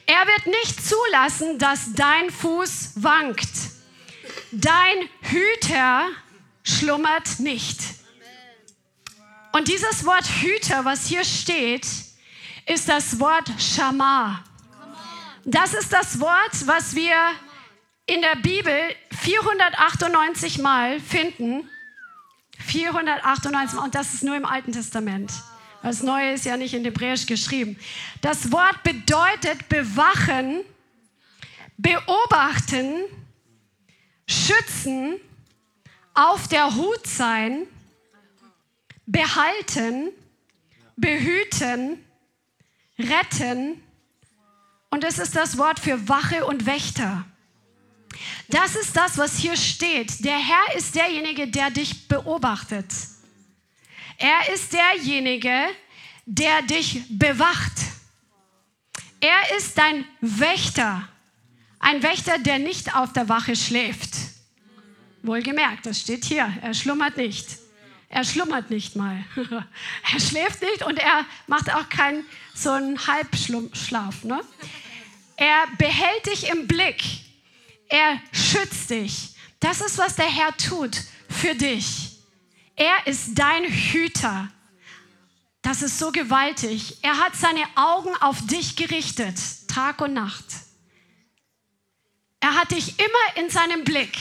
Er 0.06 0.28
wird 0.28 0.48
nicht 0.48 0.86
zulassen, 0.86 1.58
dass 1.58 1.94
dein 1.94 2.30
Fuß 2.30 2.96
wankt. 2.96 3.50
Dein 4.52 5.10
Hüter 5.22 6.10
schlummert 6.64 7.40
nicht. 7.40 7.80
Und 9.54 9.70
dieses 9.70 10.06
Wort 10.06 10.26
Hüter, 10.26 10.84
was 10.84 11.08
hier 11.08 11.24
steht, 11.24 11.88
ist 12.66 12.90
das 12.90 13.18
Wort 13.22 13.50
Shamar. 13.58 14.44
Das 15.46 15.74
ist 15.74 15.94
das 15.94 16.20
Wort, 16.20 16.68
was 16.68 16.94
wir 16.94 17.16
in 18.06 18.22
der 18.22 18.36
Bibel 18.36 18.96
498 19.12 20.58
Mal 20.58 21.00
finden 21.00 21.70
498 22.66 23.76
Mal. 23.76 23.84
Und 23.86 23.96
das 23.96 24.14
ist 24.14 24.24
nur 24.24 24.36
im 24.36 24.46
Alten 24.46 24.72
Testament. 24.72 25.32
Das 25.82 26.02
Neue 26.02 26.34
ist 26.34 26.46
ja 26.46 26.58
nicht 26.58 26.74
in 26.74 26.84
Hebräisch 26.84 27.26
geschrieben. 27.26 27.78
Das 28.22 28.52
Wort 28.52 28.82
bedeutet 28.84 29.70
bewachen, 29.70 30.62
beobachten, 31.78 33.02
schützen, 34.28 35.16
auf 36.16 36.48
der 36.48 36.74
Hut 36.76 37.06
sein, 37.06 37.68
behalten, 39.06 40.10
behüten, 40.96 42.04
retten. 42.98 43.84
Und 44.90 45.04
es 45.04 45.20
ist 45.20 45.36
das 45.36 45.58
Wort 45.58 45.80
für 45.80 46.08
Wache 46.08 46.46
und 46.46 46.66
Wächter. 46.66 47.26
Das 48.48 48.76
ist 48.76 48.96
das, 48.96 49.18
was 49.18 49.38
hier 49.38 49.56
steht. 49.58 50.24
Der 50.24 50.38
Herr 50.38 50.78
ist 50.78 50.96
derjenige, 50.96 51.48
der 51.48 51.70
dich 51.70 52.08
beobachtet. 52.08 52.86
Er 54.18 54.54
ist 54.54 54.74
derjenige, 54.74 55.68
der 56.26 56.62
dich 56.62 57.04
bewacht. 57.10 57.74
Er 59.20 59.58
ist 59.58 59.78
dein 59.78 60.06
Wächter. 60.22 61.08
Ein 61.80 62.02
Wächter, 62.02 62.38
der 62.40 62.60
nicht 62.60 62.96
auf 62.96 63.14
der 63.14 63.30
Wache 63.30 63.56
schläft. 63.56 64.16
Wohlgemerkt, 65.24 65.86
das 65.86 66.02
steht 66.02 66.26
hier. 66.26 66.52
Er 66.62 66.74
schlummert 66.74 67.18
nicht. 67.18 67.48
Er 68.10 68.24
schlummert 68.24 68.70
nicht 68.70 68.96
mal. 68.96 69.24
er 70.14 70.20
schläft 70.20 70.62
nicht 70.62 70.84
und 70.84 70.98
er 70.98 71.26
macht 71.48 71.74
auch 71.74 71.90
keinen 71.90 72.26
so 72.54 72.72
einen 72.72 73.08
Halbschlaf. 73.08 74.24
Ne? 74.24 74.40
Er 75.36 75.66
behält 75.78 76.26
dich 76.28 76.50
im 76.50 76.68
Blick. 76.68 77.04
Er 77.88 78.20
schützt 78.32 78.90
dich. 78.90 79.36
Das 79.60 79.82
ist, 79.82 79.98
was 79.98 80.16
der 80.16 80.26
Herr 80.26 80.56
tut 80.58 81.02
für 81.30 81.56
dich. 81.56 82.20
Er 82.76 83.08
ist 83.08 83.32
dein 83.36 83.64
Hüter. 83.64 84.52
Das 85.62 85.82
ist 85.82 85.98
so 85.98 86.12
gewaltig. 86.12 86.98
Er 87.02 87.18
hat 87.18 87.36
seine 87.36 87.64
Augen 87.76 88.16
auf 88.22 88.46
dich 88.46 88.76
gerichtet, 88.76 89.38
Tag 89.68 90.02
und 90.02 90.14
Nacht. 90.14 90.46
Er 92.40 92.56
hat 92.56 92.72
dich 92.72 93.00
immer 93.00 93.44
in 93.44 93.50
seinem 93.50 93.84
Blick. 93.84 94.16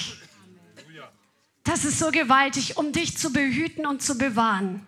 Das 1.65 1.85
ist 1.85 1.99
so 1.99 2.11
gewaltig, 2.11 2.77
um 2.77 2.93
dich 2.93 3.19
zu 3.19 3.33
behüten 3.33 3.87
und 3.87 4.03
zu 4.03 4.17
bewahren. 4.17 4.87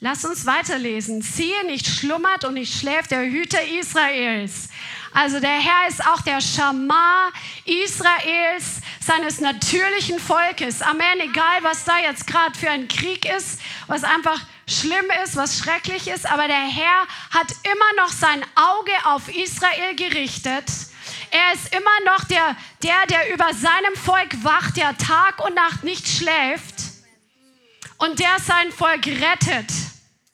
Lass 0.00 0.24
uns 0.24 0.46
weiterlesen. 0.46 1.20
Siehe, 1.20 1.64
nicht 1.66 1.86
schlummert 1.86 2.44
und 2.44 2.54
nicht 2.54 2.78
schläft 2.78 3.10
der 3.10 3.24
Hüter 3.24 3.62
Israels. 3.80 4.68
Also 5.12 5.40
der 5.40 5.58
Herr 5.58 5.88
ist 5.88 6.06
auch 6.06 6.20
der 6.22 6.40
Schamar 6.40 7.32
Israels, 7.64 8.80
seines 9.00 9.40
natürlichen 9.40 10.20
Volkes. 10.20 10.82
Amen. 10.82 11.20
Egal, 11.20 11.62
was 11.62 11.84
da 11.84 11.98
jetzt 11.98 12.26
gerade 12.26 12.56
für 12.56 12.70
ein 12.70 12.86
Krieg 12.86 13.24
ist, 13.24 13.60
was 13.88 14.04
einfach 14.04 14.40
schlimm 14.68 15.06
ist, 15.24 15.36
was 15.36 15.58
schrecklich 15.58 16.06
ist, 16.06 16.30
aber 16.30 16.46
der 16.46 16.56
Herr 16.56 17.06
hat 17.30 17.52
immer 17.64 18.02
noch 18.04 18.12
sein 18.12 18.44
Auge 18.54 18.92
auf 19.04 19.28
Israel 19.28 19.96
gerichtet. 19.96 20.64
Er 21.32 21.54
ist 21.54 21.74
immer 21.74 22.12
noch 22.12 22.24
der, 22.24 22.56
der, 22.82 23.06
der 23.08 23.34
über 23.34 23.52
seinem 23.52 23.96
Volk 23.96 24.44
wacht, 24.44 24.76
der 24.76 24.96
Tag 24.96 25.44
und 25.44 25.54
Nacht 25.54 25.82
nicht 25.82 26.06
schläft 26.06 26.74
und 27.98 28.18
der 28.18 28.38
sein 28.38 28.70
Volk 28.70 29.06
rettet. 29.06 29.70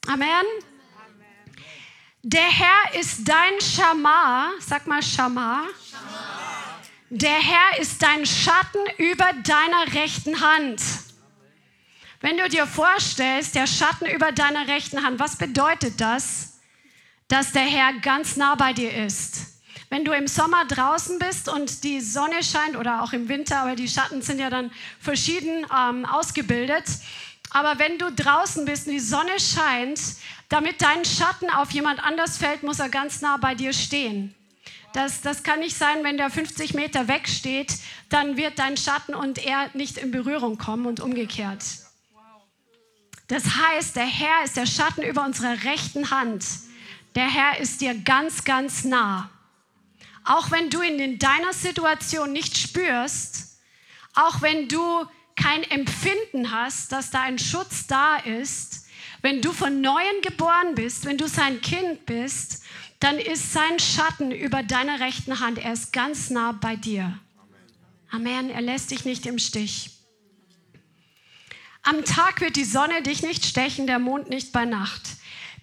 Amen. 0.07 0.45
Der 2.29 2.41
Herr 2.41 2.99
ist 2.99 3.21
dein 3.25 3.61
Schamar. 3.61 4.51
Sag 4.59 4.85
mal 4.85 5.01
Schamar. 5.01 5.63
Der 7.09 7.39
Herr 7.39 7.79
ist 7.79 8.03
dein 8.03 8.25
Schatten 8.25 8.81
über 8.97 9.31
deiner 9.43 9.93
rechten 9.93 10.41
Hand. 10.41 10.81
Wenn 12.19 12.35
du 12.35 12.49
dir 12.49 12.67
vorstellst, 12.67 13.55
der 13.55 13.65
Schatten 13.65 14.07
über 14.07 14.33
deiner 14.33 14.67
rechten 14.67 15.05
Hand, 15.05 15.21
was 15.21 15.37
bedeutet 15.37 16.01
das? 16.01 16.57
Dass 17.29 17.53
der 17.53 17.61
Herr 17.61 17.93
ganz 18.01 18.35
nah 18.35 18.55
bei 18.55 18.73
dir 18.73 18.93
ist. 19.05 19.61
Wenn 19.89 20.03
du 20.03 20.11
im 20.11 20.27
Sommer 20.27 20.65
draußen 20.65 21.19
bist 21.19 21.47
und 21.47 21.85
die 21.85 22.01
Sonne 22.01 22.43
scheint 22.43 22.75
oder 22.75 23.03
auch 23.03 23.13
im 23.13 23.29
Winter, 23.29 23.59
aber 23.59 23.77
die 23.77 23.87
Schatten 23.87 24.21
sind 24.21 24.39
ja 24.39 24.49
dann 24.49 24.69
verschieden 24.99 25.65
ähm, 25.73 26.05
ausgebildet. 26.05 26.83
Aber 27.51 27.79
wenn 27.79 27.97
du 27.97 28.11
draußen 28.11 28.65
bist 28.65 28.87
und 28.87 28.93
die 28.93 28.99
Sonne 28.99 29.39
scheint, 29.39 30.01
damit 30.49 30.81
dein 30.81 31.03
Schatten 31.05 31.49
auf 31.49 31.71
jemand 31.71 32.03
anders 32.03 32.37
fällt, 32.37 32.63
muss 32.63 32.79
er 32.79 32.89
ganz 32.89 33.21
nah 33.21 33.37
bei 33.37 33.55
dir 33.55 33.73
stehen. 33.73 34.33
Das, 34.93 35.21
das 35.21 35.43
kann 35.43 35.59
nicht 35.59 35.77
sein, 35.77 36.03
wenn 36.03 36.17
der 36.17 36.29
50 36.29 36.73
Meter 36.73 37.07
weg 37.07 37.27
steht, 37.27 37.77
dann 38.09 38.37
wird 38.37 38.57
dein 38.57 38.77
Schatten 38.77 39.13
und 39.13 39.37
er 39.37 39.69
nicht 39.73 39.97
in 39.97 40.11
Berührung 40.11 40.57
kommen 40.57 40.85
und 40.85 40.99
umgekehrt. 40.99 41.63
Das 43.27 43.43
heißt, 43.57 43.95
der 43.97 44.05
Herr 44.05 44.43
ist 44.45 44.55
der 44.55 44.65
Schatten 44.65 45.03
über 45.03 45.25
unserer 45.25 45.63
rechten 45.63 46.11
Hand. 46.11 46.45
Der 47.15 47.29
Herr 47.29 47.59
ist 47.59 47.81
dir 47.81 47.93
ganz, 47.93 48.45
ganz 48.45 48.85
nah. 48.85 49.29
Auch 50.23 50.51
wenn 50.51 50.69
du 50.69 50.81
ihn 50.81 50.99
in 50.99 51.19
deiner 51.19 51.53
Situation 51.53 52.31
nicht 52.31 52.57
spürst, 52.57 53.59
auch 54.13 54.41
wenn 54.41 54.67
du 54.67 55.05
kein 55.35 55.63
Empfinden 55.63 56.51
hast, 56.51 56.91
dass 56.91 57.11
da 57.11 57.21
ein 57.21 57.37
Schutz 57.37 57.87
da 57.87 58.17
ist, 58.17 58.76
wenn 59.27 59.41
du 59.41 59.51
von 59.51 59.81
neuem 59.81 60.21
geboren 60.21 60.73
bist, 60.73 61.03
wenn 61.03 61.17
du 61.17 61.27
sein 61.27 61.59
Kind 61.59 62.05
bist, 62.05 62.63
dann 63.01 63.17
ist 63.17 63.51
sein 63.51 63.77
Schatten 63.77 64.31
über 64.31 64.63
deiner 64.63 65.01
rechten 65.01 65.41
Hand. 65.41 65.57
Er 65.57 65.73
ist 65.73 65.91
ganz 65.91 66.29
nah 66.29 66.53
bei 66.53 66.77
dir. 66.77 67.19
Amen. 68.09 68.49
Er 68.49 68.61
lässt 68.61 68.89
dich 68.89 69.03
nicht 69.03 69.25
im 69.25 69.37
Stich. 69.37 69.89
Am 71.83 72.05
Tag 72.05 72.39
wird 72.39 72.55
die 72.55 72.63
Sonne 72.63 73.01
dich 73.01 73.21
nicht 73.21 73.45
stechen, 73.45 73.85
der 73.85 73.99
Mond 73.99 74.29
nicht 74.29 74.53
bei 74.53 74.63
Nacht. 74.63 75.01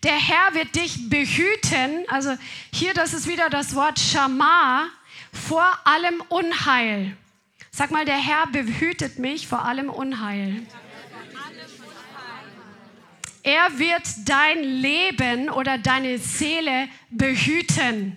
Der 0.02 0.12
Herr 0.12 0.52
wird 0.52 0.74
dich 0.76 1.08
behüten. 1.08 2.04
Also 2.08 2.36
hier, 2.70 2.92
das 2.92 3.14
ist 3.14 3.26
wieder 3.26 3.48
das 3.48 3.74
Wort 3.74 3.98
Shama 3.98 4.90
vor 5.32 5.72
allem 5.84 6.20
Unheil. 6.28 7.16
Sag 7.70 7.90
mal, 7.90 8.04
der 8.04 8.18
Herr 8.18 8.46
behütet 8.48 9.18
mich 9.18 9.48
vor 9.48 9.64
allem 9.64 9.88
Unheil. 9.88 10.66
Er 13.44 13.78
wird 13.78 14.02
dein 14.24 14.64
Leben 14.64 15.50
oder 15.50 15.76
deine 15.76 16.18
Seele 16.18 16.88
behüten. 17.10 18.16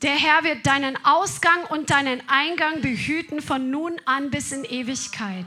Der 0.00 0.14
Herr 0.14 0.42
wird 0.42 0.66
deinen 0.66 0.96
Ausgang 1.04 1.64
und 1.68 1.90
deinen 1.90 2.26
Eingang 2.26 2.80
behüten 2.80 3.42
von 3.42 3.70
nun 3.70 4.00
an 4.06 4.30
bis 4.30 4.52
in 4.52 4.64
Ewigkeit. 4.64 5.46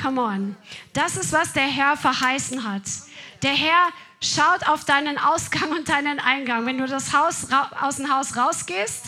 Come 0.00 0.20
on. 0.20 0.56
Das 0.92 1.16
ist, 1.16 1.32
was 1.32 1.52
der 1.52 1.68
Herr 1.68 1.96
verheißen 1.96 2.68
hat. 2.68 2.82
Der 3.44 3.54
Herr 3.54 3.90
schaut 4.20 4.66
auf 4.68 4.84
deinen 4.84 5.16
Ausgang 5.16 5.70
und 5.70 5.88
deinen 5.88 6.18
Eingang. 6.18 6.66
Wenn 6.66 6.78
du 6.78 6.86
das 6.88 7.12
Haus, 7.12 7.46
aus 7.80 7.96
dem 7.96 8.12
Haus 8.12 8.36
rausgehst, 8.36 9.04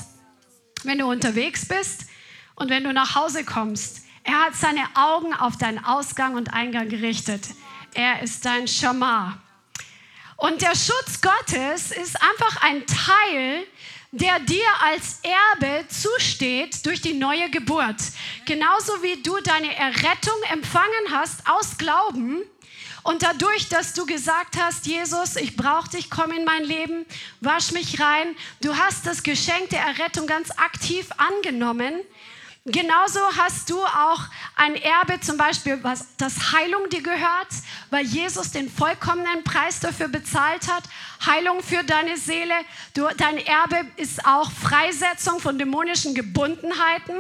wenn 0.85 0.99
du 0.99 1.11
unterwegs 1.11 1.67
bist 1.67 2.07
und 2.55 2.71
wenn 2.71 2.85
du 2.85 2.93
nach 2.93 3.17
Hause 3.17 3.45
kommst. 3.45 4.07
Er 4.23 4.45
hat 4.45 4.55
seine 4.55 4.85
Augen 4.95 5.35
auf 5.35 5.57
deinen 5.57 5.85
Ausgang 5.85 6.35
und 6.35 6.55
Eingang 6.55 6.89
gerichtet. 6.89 7.49
Er 7.97 8.23
ist 8.23 8.45
dein 8.45 8.69
Schamar. 8.69 9.39
Und 10.37 10.61
der 10.61 10.75
Schutz 10.75 11.19
Gottes 11.23 11.93
ist 11.93 12.23
einfach 12.23 12.63
ein 12.63 12.85
Teil 12.87 13.67
der 14.13 14.39
dir 14.41 14.67
als 14.83 15.21
Erbe 15.23 15.87
zusteht 15.89 16.87
durch 16.87 17.03
die 17.03 17.13
neue 17.13 17.51
Geburt. 17.51 17.97
Genauso 18.47 19.03
wie 19.03 19.23
du 19.23 19.39
deine 19.41 19.77
Errettung 19.77 20.43
empfangen 20.51 21.11
hast 21.11 21.47
aus 21.47 21.77
Glauben 21.77 22.43
und 23.03 23.23
dadurch, 23.23 23.69
dass 23.69 23.93
du 23.93 24.07
gesagt 24.07 24.57
hast, 24.59 24.87
Jesus, 24.87 25.37
ich 25.37 25.55
brauche 25.55 25.91
dich, 25.91 26.09
komm 26.09 26.33
in 26.33 26.45
mein 26.45 26.65
Leben, 26.65 27.05
wasch 27.41 27.73
mich 27.73 28.01
rein, 28.01 28.35
du 28.63 28.77
hast 28.77 29.07
das 29.07 29.23
Geschenk 29.23 29.69
der 29.71 29.83
Errettung 29.83 30.27
ganz 30.27 30.51
aktiv 30.53 31.09
angenommen 31.19 32.01
Genauso 32.69 33.21
hast 33.37 33.71
du 33.71 33.81
auch 33.81 34.23
ein 34.57 34.75
Erbe, 34.75 35.21
zum 35.21 35.37
Beispiel, 35.37 35.79
was 35.85 36.05
das 36.17 36.51
Heilung 36.51 36.89
dir 36.91 37.01
gehört, 37.01 37.47
weil 37.91 38.05
Jesus 38.05 38.51
den 38.51 38.69
vollkommenen 38.69 39.45
Preis 39.45 39.79
dafür 39.79 40.09
bezahlt 40.09 40.67
hat. 40.67 40.83
Heilung 41.25 41.63
für 41.63 41.85
deine 41.85 42.17
Seele. 42.17 42.55
Du, 42.93 43.07
dein 43.19 43.39
Erbe 43.39 43.87
ist 43.97 44.27
auch 44.27 44.51
Freisetzung 44.51 45.39
von 45.39 45.59
dämonischen 45.59 46.13
Gebundenheiten. 46.13 47.15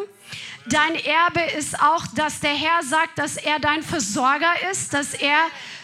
Dein 0.68 0.96
Erbe 0.96 1.42
ist 1.56 1.80
auch, 1.80 2.04
dass 2.08 2.40
der 2.40 2.54
Herr 2.54 2.82
sagt, 2.82 3.16
dass 3.16 3.36
er 3.36 3.60
dein 3.60 3.84
Versorger 3.84 4.52
ist, 4.72 4.94
dass 4.94 5.14
er 5.14 5.38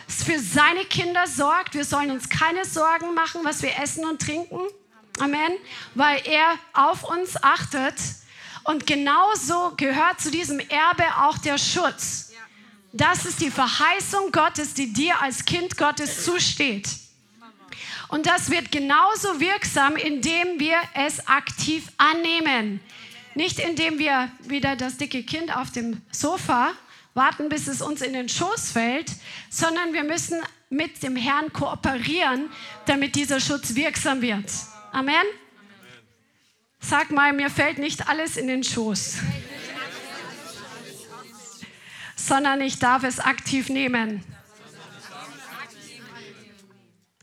für 0.09 0.40
seine 0.40 0.85
Kinder 0.87 1.28
sorgt. 1.28 1.75
Wir 1.75 1.85
sollen 1.85 2.11
uns 2.11 2.28
keine 2.28 2.64
Sorgen 2.64 3.14
machen, 3.14 3.42
was 3.45 3.62
wir 3.62 3.78
essen 3.81 4.07
und 4.07 4.21
trinken. 4.21 4.59
Amen. 5.21 5.52
Weil 5.95 6.21
er 6.26 6.58
auf 6.73 7.04
uns 7.04 7.41
achtet 7.45 7.95
und 8.65 8.87
genauso 8.87 9.75
gehört 9.77 10.21
zu 10.21 10.31
diesem 10.31 10.61
Erbe 10.61 11.05
auch 11.19 11.39
der 11.39 11.59
Schutz. 11.59 12.33
Das 12.93 13.25
ist 13.25 13.41
die 13.41 13.51
Verheißung 13.51 14.33
Gottes, 14.33 14.75
die 14.75 14.93
dir 14.93 15.21
als 15.21 15.45
Kind 15.45 15.77
Gottes 15.79 16.25
zusteht. 16.25 16.89
Und 18.09 18.27
das 18.27 18.51
wird 18.51 18.71
genauso 18.71 19.41
wirksam, 19.41 19.97
indem 19.97 20.61
wir 20.61 20.77
es 20.95 21.27
aktiv 21.27 21.89
annehmen. 21.97 22.81
Nicht 23.35 23.59
indem 23.59 23.99
wir 23.99 24.31
wieder 24.41 24.77
das 24.77 24.99
dicke 24.99 25.23
Kind 25.23 25.57
auf 25.57 25.71
dem 25.71 26.03
Sofa 26.11 26.73
warten, 27.15 27.49
bis 27.49 27.67
es 27.69 27.81
uns 27.81 28.03
in 28.03 28.13
den 28.13 28.29
Schoß 28.29 28.73
fällt, 28.73 29.11
sondern 29.49 29.95
wir 29.95 30.05
müssen 30.05 30.43
mit 30.69 31.03
dem 31.03 31.17
Herrn 31.17 31.53
kooperieren, 31.53 32.51
damit 32.85 33.15
dieser 33.15 33.41
Schutz 33.41 33.75
wirksam 33.75 34.21
wird. 34.21 34.51
Amen. 34.93 35.25
Sag 36.82 37.10
mal, 37.10 37.32
mir 37.32 37.49
fällt 37.49 37.78
nicht 37.78 38.08
alles 38.08 38.36
in 38.36 38.49
den 38.49 38.64
Schoß, 38.64 39.18
sondern 42.16 42.60
ich 42.60 42.78
darf 42.78 43.04
es 43.04 43.18
aktiv 43.18 43.68
nehmen. 43.68 44.23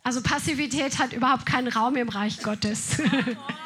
Also 0.02 0.24
Passivität 0.24 0.98
hat 0.98 1.14
überhaupt 1.14 1.46
keinen 1.46 1.68
Raum 1.68 1.96
im 1.98 2.10
Reich 2.10 2.42
Gottes. 2.42 2.98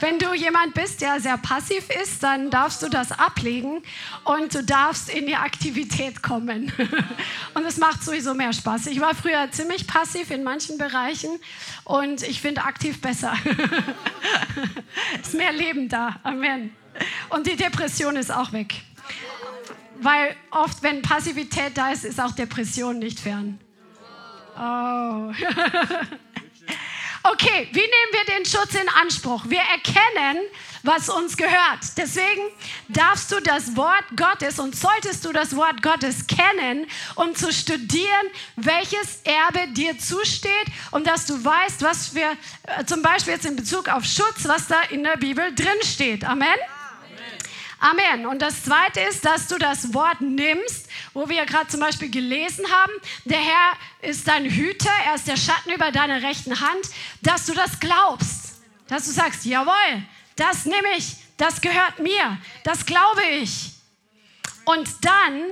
Wenn 0.00 0.18
du 0.18 0.34
jemand 0.34 0.74
bist, 0.74 1.00
der 1.00 1.20
sehr 1.20 1.38
passiv 1.38 1.88
ist, 2.02 2.22
dann 2.22 2.50
darfst 2.50 2.82
du 2.82 2.88
das 2.88 3.12
ablegen 3.12 3.82
und 4.24 4.54
du 4.54 4.62
darfst 4.62 5.08
in 5.08 5.26
die 5.26 5.36
Aktivität 5.36 6.22
kommen. 6.22 6.72
Und 7.54 7.64
es 7.64 7.76
macht 7.78 8.02
sowieso 8.04 8.34
mehr 8.34 8.52
Spaß. 8.52 8.86
Ich 8.86 9.00
war 9.00 9.14
früher 9.14 9.50
ziemlich 9.50 9.86
passiv 9.86 10.30
in 10.30 10.44
manchen 10.44 10.78
Bereichen 10.78 11.30
und 11.84 12.22
ich 12.22 12.40
finde 12.40 12.62
aktiv 12.62 13.00
besser. 13.00 13.32
ist 15.22 15.34
mehr 15.34 15.52
Leben 15.52 15.88
da. 15.88 16.20
Amen. 16.22 16.74
Und 17.30 17.46
die 17.46 17.56
Depression 17.56 18.16
ist 18.16 18.30
auch 18.30 18.52
weg. 18.52 18.74
Weil 20.00 20.36
oft, 20.50 20.82
wenn 20.82 21.02
Passivität 21.02 21.76
da 21.76 21.90
ist, 21.90 22.04
ist 22.04 22.20
auch 22.20 22.32
Depression 22.32 22.98
nicht 22.98 23.18
fern. 23.18 23.58
Oh. 24.56 25.32
Okay, 27.22 27.68
wie 27.72 27.80
nehmen 27.80 28.12
wir 28.12 28.34
den 28.34 28.44
Schutz 28.44 28.74
in 28.74 28.88
Anspruch? 29.00 29.44
Wir 29.48 29.60
erkennen, 29.60 30.42
was 30.82 31.08
uns 31.08 31.36
gehört. 31.36 31.80
Deswegen 31.96 32.42
darfst 32.88 33.32
du 33.32 33.40
das 33.40 33.76
Wort 33.76 34.04
Gottes 34.16 34.58
und 34.58 34.76
solltest 34.76 35.24
du 35.24 35.32
das 35.32 35.54
Wort 35.56 35.82
Gottes 35.82 36.26
kennen, 36.26 36.86
um 37.16 37.34
zu 37.34 37.52
studieren, 37.52 38.26
welches 38.56 39.20
Erbe 39.24 39.72
dir 39.72 39.98
zusteht 39.98 40.66
und 40.92 41.06
dass 41.06 41.26
du 41.26 41.44
weißt, 41.44 41.82
was 41.82 42.14
wir 42.14 42.30
äh, 42.64 42.84
zum 42.84 43.02
Beispiel 43.02 43.34
jetzt 43.34 43.46
in 43.46 43.56
Bezug 43.56 43.88
auf 43.88 44.04
Schutz, 44.04 44.44
was 44.44 44.68
da 44.68 44.82
in 44.90 45.02
der 45.02 45.16
Bibel 45.16 45.54
drin 45.54 45.82
steht. 45.82 46.24
Amen. 46.24 46.56
Amen. 47.80 48.26
Und 48.26 48.42
das 48.42 48.64
Zweite 48.64 49.00
ist, 49.00 49.24
dass 49.24 49.46
du 49.46 49.56
das 49.56 49.94
Wort 49.94 50.20
nimmst, 50.20 50.88
wo 51.14 51.28
wir 51.28 51.46
gerade 51.46 51.68
zum 51.68 51.80
Beispiel 51.80 52.10
gelesen 52.10 52.64
haben, 52.70 52.92
der 53.24 53.38
Herr 53.38 53.72
ist 54.02 54.26
dein 54.26 54.44
Hüter, 54.44 54.90
er 55.06 55.14
ist 55.14 55.28
der 55.28 55.36
Schatten 55.36 55.70
über 55.70 55.92
deine 55.92 56.22
rechten 56.22 56.60
Hand, 56.60 56.86
dass 57.22 57.46
du 57.46 57.54
das 57.54 57.78
glaubst, 57.78 58.62
dass 58.88 59.04
du 59.04 59.12
sagst, 59.12 59.44
jawohl, 59.44 60.02
das 60.34 60.64
nehme 60.64 60.88
ich, 60.96 61.16
das 61.36 61.60
gehört 61.60 62.00
mir, 62.00 62.38
das 62.64 62.84
glaube 62.84 63.22
ich. 63.40 63.72
Und 64.64 64.88
dann 65.04 65.44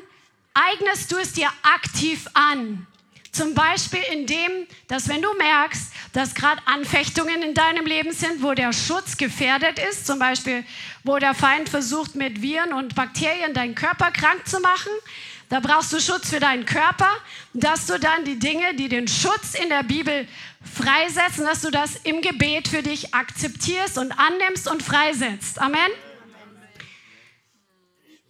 eignest 0.52 1.12
du 1.12 1.16
es 1.18 1.32
dir 1.32 1.50
aktiv 1.62 2.26
an. 2.34 2.86
Zum 3.30 3.54
Beispiel 3.54 4.02
indem, 4.12 4.66
dass 4.88 5.08
wenn 5.08 5.22
du 5.22 5.32
merkst, 5.34 5.92
dass 6.16 6.34
gerade 6.34 6.62
Anfechtungen 6.64 7.42
in 7.42 7.52
deinem 7.52 7.84
Leben 7.84 8.10
sind, 8.10 8.42
wo 8.42 8.54
der 8.54 8.72
Schutz 8.72 9.18
gefährdet 9.18 9.78
ist, 9.78 10.06
zum 10.06 10.18
Beispiel 10.18 10.64
wo 11.04 11.18
der 11.18 11.34
Feind 11.34 11.68
versucht 11.68 12.14
mit 12.14 12.40
Viren 12.40 12.72
und 12.72 12.94
Bakterien 12.94 13.52
deinen 13.52 13.74
Körper 13.74 14.10
krank 14.12 14.48
zu 14.48 14.58
machen, 14.60 14.90
da 15.50 15.60
brauchst 15.60 15.92
du 15.92 16.00
Schutz 16.00 16.30
für 16.30 16.40
deinen 16.40 16.64
Körper, 16.64 17.10
dass 17.52 17.84
du 17.84 18.00
dann 18.00 18.24
die 18.24 18.38
Dinge, 18.38 18.74
die 18.76 18.88
den 18.88 19.08
Schutz 19.08 19.56
in 19.62 19.68
der 19.68 19.82
Bibel 19.82 20.26
freisetzen, 20.64 21.44
dass 21.44 21.60
du 21.60 21.70
das 21.70 21.96
im 21.96 22.22
Gebet 22.22 22.68
für 22.68 22.82
dich 22.82 23.14
akzeptierst 23.14 23.98
und 23.98 24.12
annimmst 24.12 24.70
und 24.70 24.82
freisetzt. 24.82 25.60
Amen. 25.60 25.90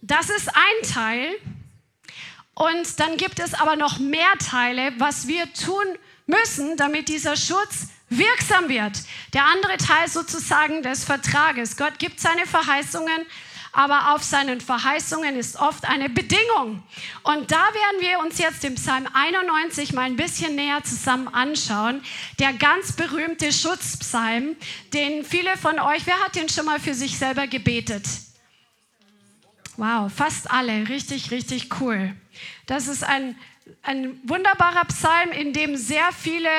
Das 0.01 0.29
ist 0.29 0.49
ein 0.49 0.91
Teil. 0.93 1.29
Und 2.53 2.99
dann 2.99 3.15
gibt 3.15 3.39
es 3.39 3.53
aber 3.53 3.77
noch 3.77 3.97
mehr 3.97 4.33
Teile, 4.39 4.91
was 4.97 5.29
wir 5.29 5.53
tun 5.53 5.85
müssen, 6.27 6.77
damit 6.77 7.09
dieser 7.09 7.35
Schutz 7.35 7.87
wirksam 8.09 8.69
wird. 8.69 9.01
Der 9.33 9.45
andere 9.45 9.77
Teil 9.77 10.07
sozusagen 10.07 10.81
des 10.83 11.03
Vertrages. 11.03 11.75
Gott 11.75 11.99
gibt 11.99 12.19
seine 12.19 12.45
Verheißungen, 12.45 13.25
aber 13.73 14.15
auf 14.15 14.23
seinen 14.23 14.61
Verheißungen 14.61 15.35
ist 15.35 15.57
oft 15.57 15.85
eine 15.85 16.09
Bedingung. 16.09 16.83
Und 17.23 17.51
da 17.51 17.57
werden 17.57 18.01
wir 18.01 18.19
uns 18.19 18.37
jetzt 18.39 18.63
im 18.63 18.75
Psalm 18.75 19.07
91 19.13 19.93
mal 19.93 20.03
ein 20.03 20.15
bisschen 20.15 20.55
näher 20.55 20.83
zusammen 20.83 21.27
anschauen. 21.27 22.01
Der 22.39 22.53
ganz 22.53 22.93
berühmte 22.93 23.51
Schutzpsalm, 23.51 24.55
den 24.93 25.23
viele 25.23 25.57
von 25.57 25.79
euch, 25.79 26.05
wer 26.05 26.19
hat 26.23 26.35
den 26.35 26.49
schon 26.49 26.65
mal 26.65 26.79
für 26.79 26.93
sich 26.93 27.17
selber 27.17 27.47
gebetet? 27.47 28.05
Wow, 29.75 30.11
fast 30.11 30.49
alle. 30.49 30.89
Richtig, 30.89 31.29
richtig 31.29 31.69
cool. 31.79 32.15
Das 32.65 32.87
ist 32.87 33.03
ein 33.03 33.35
ein 33.83 34.19
wunderbarer 34.23 34.85
Psalm, 34.85 35.31
in 35.31 35.53
dem 35.53 35.77
sehr 35.77 36.11
viele 36.11 36.49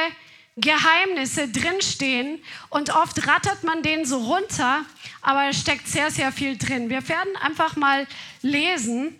Geheimnisse 0.56 1.48
drinstehen 1.48 2.40
und 2.70 2.90
oft 2.90 3.26
rattert 3.26 3.62
man 3.62 3.82
den 3.82 4.04
so 4.04 4.18
runter, 4.18 4.84
aber 5.22 5.48
es 5.48 5.60
steckt 5.60 5.86
sehr, 5.86 6.10
sehr 6.10 6.32
viel 6.32 6.56
drin. 6.56 6.90
Wir 6.90 7.08
werden 7.08 7.36
einfach 7.40 7.76
mal 7.76 8.06
lesen, 8.42 9.14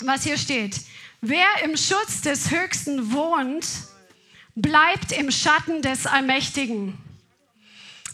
was 0.00 0.24
hier 0.24 0.36
steht. 0.36 0.80
Wer 1.22 1.46
im 1.64 1.76
Schutz 1.76 2.20
des 2.20 2.50
Höchsten 2.50 3.12
wohnt, 3.12 3.66
bleibt 4.54 5.12
im 5.12 5.30
Schatten 5.30 5.82
des 5.82 6.06
Allmächtigen. 6.06 6.98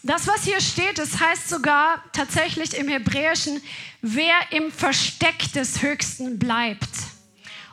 Das, 0.05 0.27
was 0.27 0.45
hier 0.45 0.61
steht, 0.61 0.99
das 0.99 1.21
heißt 1.21 1.49
sogar 1.49 2.03
tatsächlich 2.13 2.77
im 2.77 2.89
Hebräischen, 2.89 3.61
wer 4.03 4.35
im 4.51 4.73
Versteck 4.73 5.53
des 5.53 5.83
Höchsten 5.83 6.39
bleibt. 6.39 6.89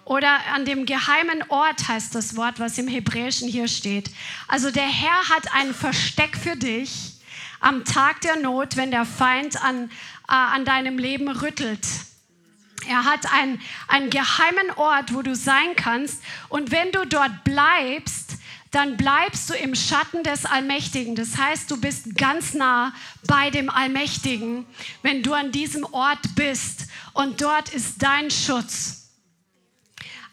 Oder 0.10 0.40
an 0.56 0.66
dem 0.66 0.88
geheimen 0.88 1.44
Ort 1.50 1.88
heißt 1.88 2.16
das 2.16 2.36
Wort, 2.36 2.60
was 2.60 2.80
im 2.80 2.88
Hebräischen 2.88 3.48
hier 3.48 3.68
steht. 3.68 4.10
Also 4.48 4.72
der 4.72 4.88
Herr 4.88 5.30
hat 5.30 5.54
ein 5.54 5.72
Versteck 5.72 6.36
für 6.36 6.56
dich 6.56 7.14
am 7.60 7.86
Tag 7.86 8.20
der 8.22 8.38
Not, 8.38 8.76
wenn 8.76 8.90
der 8.90 9.06
Feind 9.06 9.64
an, 9.64 9.92
äh, 10.28 10.34
an 10.34 10.66
deinem 10.66 10.98
Leben 10.98 11.30
rüttelt. 11.30 11.86
Er 12.88 13.06
hat 13.06 13.32
einen, 13.32 13.62
einen 13.88 14.10
geheimen 14.10 14.72
Ort, 14.78 15.14
wo 15.14 15.22
du 15.22 15.36
sein 15.36 15.76
kannst. 15.76 16.24
Und 16.48 16.72
wenn 16.72 16.92
du 16.92 17.06
dort 17.06 17.44
bleibst, 17.44 18.32
dann 18.72 18.98
bleibst 18.98 19.48
du 19.52 19.54
im 19.54 19.76
Schatten 19.76 20.24
des 20.24 20.44
Allmächtigen. 20.44 21.14
Das 21.14 21.38
heißt, 21.38 21.70
du 21.70 21.80
bist 21.80 22.16
ganz 22.16 22.56
nah 22.56 22.96
bei 23.28 23.52
dem 23.52 23.70
Allmächtigen, 23.70 24.66
wenn 25.04 25.22
du 25.22 25.36
an 25.36 25.52
diesem 25.52 25.84
Ort 25.84 26.34
bist. 26.34 26.88
Und 27.14 27.42
dort 27.42 27.70
ist 27.70 28.02
dein 28.02 28.32
Schutz. 28.32 28.99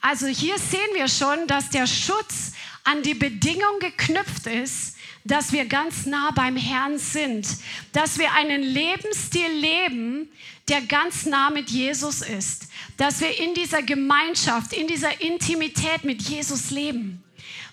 Also 0.01 0.27
hier 0.27 0.59
sehen 0.59 0.81
wir 0.95 1.09
schon, 1.09 1.47
dass 1.47 1.71
der 1.71 1.87
Schutz 1.87 2.53
an 2.85 3.03
die 3.03 3.15
Bedingung 3.15 3.81
geknüpft 3.81 4.47
ist, 4.47 4.97
dass 5.25 5.53
wir 5.53 5.65
ganz 5.67 6.07
nah 6.07 6.31
beim 6.31 6.57
Herrn 6.57 6.99
sind, 6.99 7.49
dass 7.93 8.19
wir 8.19 8.33
einen 8.33 8.63
Lebensstil 8.63 9.51
leben, 9.51 10.29
der 10.69 10.83
ganz 10.83 11.27
nah 11.27 11.51
mit 11.51 11.71
Jesus 11.71 12.23
ist, 12.23 12.69
dass 12.97 13.21
wir 13.21 13.39
in 13.39 13.55
dieser 13.55 13.83
Gemeinschaft, 13.83 14.73
in 14.73 14.87
dieser 14.87 15.21
Intimität 15.21 16.05
mit 16.05 16.23
Jesus 16.23 16.71
leben, 16.71 17.23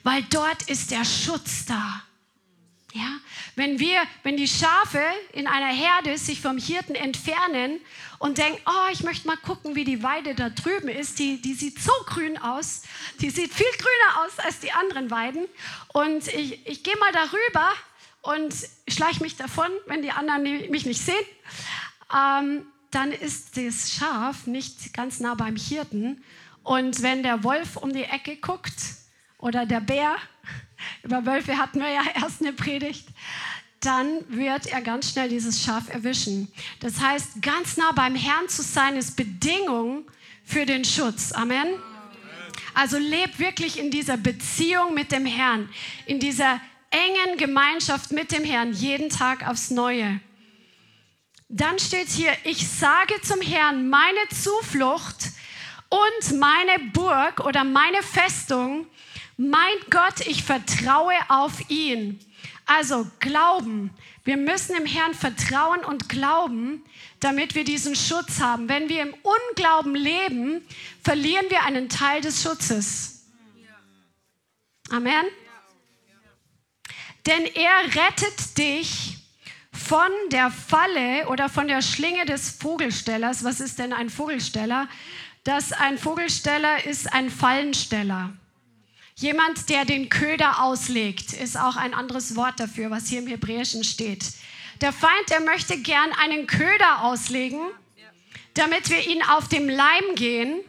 weil 0.03 0.23
dort 0.29 0.63
ist 0.63 0.91
der 0.91 1.05
Schutz 1.05 1.65
da. 1.65 2.03
Ja? 2.93 3.17
Wenn, 3.55 3.79
wir, 3.79 4.03
wenn 4.21 4.37
die 4.37 4.47
Schafe 4.47 5.01
in 5.33 5.47
einer 5.47 5.73
Herde 5.73 6.17
sich 6.17 6.39
vom 6.39 6.57
Hirten 6.57 6.95
entfernen 6.95 7.79
und 8.19 8.37
denken, 8.37 8.61
oh, 8.67 8.91
ich 8.91 9.03
möchte 9.03 9.27
mal 9.27 9.37
gucken, 9.37 9.75
wie 9.75 9.83
die 9.83 10.03
Weide 10.03 10.35
da 10.35 10.49
drüben 10.49 10.89
ist, 10.89 11.17
die, 11.17 11.41
die 11.41 11.55
sieht 11.55 11.79
so 11.81 11.91
grün 12.05 12.37
aus, 12.37 12.83
die 13.19 13.31
sieht 13.31 13.51
viel 13.51 13.71
grüner 13.77 14.25
aus 14.25 14.39
als 14.39 14.59
die 14.59 14.71
anderen 14.71 15.09
Weiden. 15.09 15.45
Und 15.91 16.27
ich, 16.27 16.65
ich 16.67 16.83
gehe 16.83 16.95
mal 16.97 17.11
darüber 17.11 17.73
und 18.21 18.53
schleiche 18.87 19.23
mich 19.23 19.35
davon, 19.37 19.69
wenn 19.87 20.03
die 20.03 20.11
anderen 20.11 20.43
mich 20.43 20.85
nicht 20.85 21.01
sehen, 21.01 21.25
ähm, 22.15 22.67
dann 22.91 23.11
ist 23.11 23.57
das 23.57 23.91
Schaf 23.91 24.45
nicht 24.45 24.93
ganz 24.93 25.19
nah 25.19 25.33
beim 25.33 25.55
Hirten. 25.55 26.23
Und 26.61 27.01
wenn 27.01 27.23
der 27.23 27.43
Wolf 27.43 27.75
um 27.75 27.91
die 27.91 28.03
Ecke 28.03 28.37
guckt 28.37 28.75
oder 29.39 29.65
der 29.65 29.81
Bär, 29.81 30.15
über 31.03 31.25
Wölfe 31.25 31.57
hatten 31.57 31.79
wir 31.79 31.89
ja 31.89 32.01
erst 32.21 32.41
eine 32.41 32.53
Predigt, 32.53 33.07
dann 33.79 34.23
wird 34.29 34.67
er 34.67 34.81
ganz 34.81 35.11
schnell 35.11 35.29
dieses 35.29 35.61
Schaf 35.61 35.89
erwischen. 35.89 36.51
Das 36.79 37.01
heißt, 37.01 37.41
ganz 37.41 37.75
nah 37.77 37.91
beim 37.91 38.15
Herrn 38.15 38.47
zu 38.47 38.61
sein, 38.61 38.95
ist 38.95 39.15
Bedingung 39.15 40.05
für 40.45 40.65
den 40.65 40.85
Schutz. 40.85 41.31
Amen. 41.33 41.67
Also 42.73 42.97
leb 42.97 43.39
wirklich 43.39 43.77
in 43.77 43.91
dieser 43.91 44.17
Beziehung 44.17 44.93
mit 44.93 45.11
dem 45.11 45.25
Herrn, 45.25 45.69
in 46.05 46.19
dieser 46.19 46.59
engen 46.89 47.37
Gemeinschaft 47.37 48.11
mit 48.11 48.31
dem 48.31 48.43
Herrn, 48.43 48.73
jeden 48.73 49.09
Tag 49.09 49.47
aufs 49.47 49.69
Neue. 49.69 50.19
Dann 51.49 51.77
steht 51.77 52.09
hier, 52.09 52.31
ich 52.45 52.67
sage 52.67 53.13
zum 53.21 53.41
Herrn, 53.41 53.89
meine 53.89 54.27
Zuflucht 54.29 55.31
und 55.89 56.39
meine 56.39 56.79
Burg 56.93 57.41
oder 57.41 57.63
meine 57.63 58.01
Festung 58.01 58.87
mein 59.37 59.75
Gott, 59.89 60.21
ich 60.25 60.43
vertraue 60.43 61.15
auf 61.29 61.69
ihn. 61.69 62.19
Also 62.65 63.07
glauben. 63.19 63.91
Wir 64.23 64.37
müssen 64.37 64.75
im 64.75 64.85
Herrn 64.85 65.13
vertrauen 65.13 65.83
und 65.83 66.07
glauben, 66.07 66.83
damit 67.19 67.55
wir 67.55 67.65
diesen 67.65 67.95
Schutz 67.95 68.39
haben. 68.39 68.69
Wenn 68.69 68.89
wir 68.89 69.01
im 69.01 69.13
Unglauben 69.13 69.95
leben, 69.95 70.65
verlieren 71.03 71.45
wir 71.49 71.63
einen 71.63 71.89
Teil 71.89 72.21
des 72.21 72.41
Schutzes. 72.41 73.25
Amen. 74.89 75.25
Denn 77.25 77.45
er 77.45 77.95
rettet 77.95 78.57
dich 78.57 79.17
von 79.71 80.11
der 80.31 80.51
Falle 80.51 81.27
oder 81.27 81.49
von 81.49 81.67
der 81.67 81.81
Schlinge 81.81 82.25
des 82.25 82.51
Vogelstellers. 82.51 83.43
Was 83.43 83.59
ist 83.59 83.79
denn 83.79 83.93
ein 83.93 84.09
Vogelsteller? 84.09 84.87
Das 85.43 85.73
ein 85.73 85.97
Vogelsteller 85.97 86.85
ist 86.85 87.11
ein 87.11 87.29
Fallensteller. 87.29 88.33
Jemand, 89.15 89.69
der 89.69 89.85
den 89.85 90.09
Köder 90.09 90.63
auslegt, 90.63 91.33
ist 91.33 91.57
auch 91.57 91.75
ein 91.75 91.93
anderes 91.93 92.35
Wort 92.35 92.59
dafür, 92.59 92.89
was 92.89 93.07
hier 93.07 93.19
im 93.19 93.27
Hebräischen 93.27 93.83
steht. 93.83 94.25
Der 94.81 94.91
Feind, 94.91 95.29
der 95.29 95.41
möchte 95.41 95.77
gern 95.77 96.11
einen 96.13 96.47
Köder 96.47 97.03
auslegen, 97.03 97.61
damit 98.55 98.89
wir 98.89 99.07
ihn 99.07 99.21
auf 99.23 99.47
dem 99.47 99.69
Leim 99.69 100.15
gehen. 100.15 100.59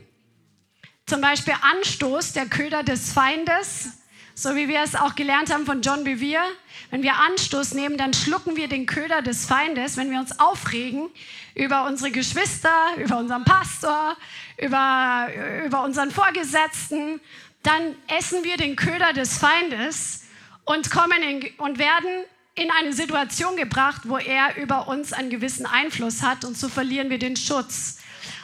Zum 1.07 1.21
Beispiel 1.21 1.55
Anstoß, 1.61 2.33
der 2.33 2.47
Köder 2.47 2.83
des 2.83 3.13
Feindes, 3.13 3.89
so 4.35 4.55
wie 4.57 4.69
wir 4.69 4.81
es 4.83 4.95
auch 4.95 5.15
gelernt 5.15 5.53
haben 5.53 5.65
von 5.65 5.81
John 5.81 6.05
Bevere. 6.05 6.45
Wenn 6.91 7.03
wir 7.03 7.17
Anstoß 7.17 7.75
nehmen, 7.75 7.97
dann 7.97 8.13
schlucken 8.13 8.57
wir 8.57 8.69
den 8.69 8.87
Köder 8.87 9.23
des 9.23 9.47
Feindes, 9.47 9.97
wenn 9.97 10.11
wir 10.11 10.19
uns 10.19 10.39
aufregen 10.39 11.09
über 11.55 11.87
unsere 11.87 12.11
Geschwister, 12.11 12.71
über 12.99 13.19
unseren 13.19 13.45
Pastor, 13.45 14.17
über, 14.59 15.29
über 15.65 15.83
unseren 15.85 16.11
Vorgesetzten 16.11 17.21
dann 17.65 17.97
essen 18.07 18.45
wir 18.45 18.57
den 18.57 18.77
Köder 18.77 19.13
des 19.13 19.39
Feindes 19.39 20.25
und, 20.65 20.91
kommen 20.91 21.23
in, 21.23 21.51
und 21.59 21.79
werden 21.79 22.25
in 22.55 22.71
eine 22.71 22.93
Situation 22.93 23.57
gebracht, 23.57 24.03
wo 24.05 24.19
er 24.19 24.57
über 24.57 24.87
uns 24.87 25.13
einen 25.13 25.31
gewissen 25.31 25.67
Einfluss 25.67 26.23
hat 26.23 26.45
und 26.45 26.57
so 26.57 26.69
verlieren 26.69 27.11
wir 27.11 27.19
den 27.19 27.37
Schutz. 27.37 27.99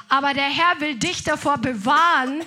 Aber 0.08 0.34
der 0.34 0.48
Herr 0.48 0.80
will 0.80 0.96
dich 0.96 1.22
davor 1.22 1.58
bewahren, 1.58 2.42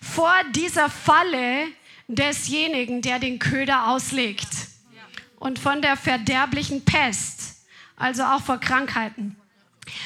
vor 0.00 0.32
dieser 0.52 0.88
Falle 0.88 1.66
desjenigen, 2.06 3.02
der 3.02 3.18
den 3.18 3.38
Köder 3.38 3.88
auslegt 3.88 4.48
und 5.38 5.58
von 5.58 5.82
der 5.82 5.96
verderblichen 5.96 6.84
Pest, 6.84 7.64
also 7.96 8.22
auch 8.22 8.42
vor 8.42 8.58
Krankheiten. 8.58 9.36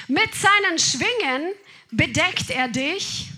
Mit 0.09 0.31
seinen 0.35 0.79
Schwingen 0.79 1.53
bedeckt 1.91 2.51
er 2.51 2.69
dich 2.69 3.32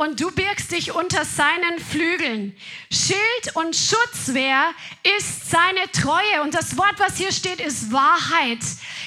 und 0.00 0.18
du 0.18 0.30
birgst 0.30 0.72
dich 0.72 0.92
unter 0.92 1.26
seinen 1.26 1.78
Flügeln. 1.78 2.56
Schild 2.90 3.54
und 3.54 3.76
Schutzwehr 3.76 4.70
ist 5.18 5.50
seine 5.50 5.92
Treue. 5.92 6.40
Und 6.42 6.54
das 6.54 6.78
Wort, 6.78 6.94
was 6.96 7.18
hier 7.18 7.30
steht, 7.32 7.60
ist 7.60 7.92
Wahrheit. 7.92 8.60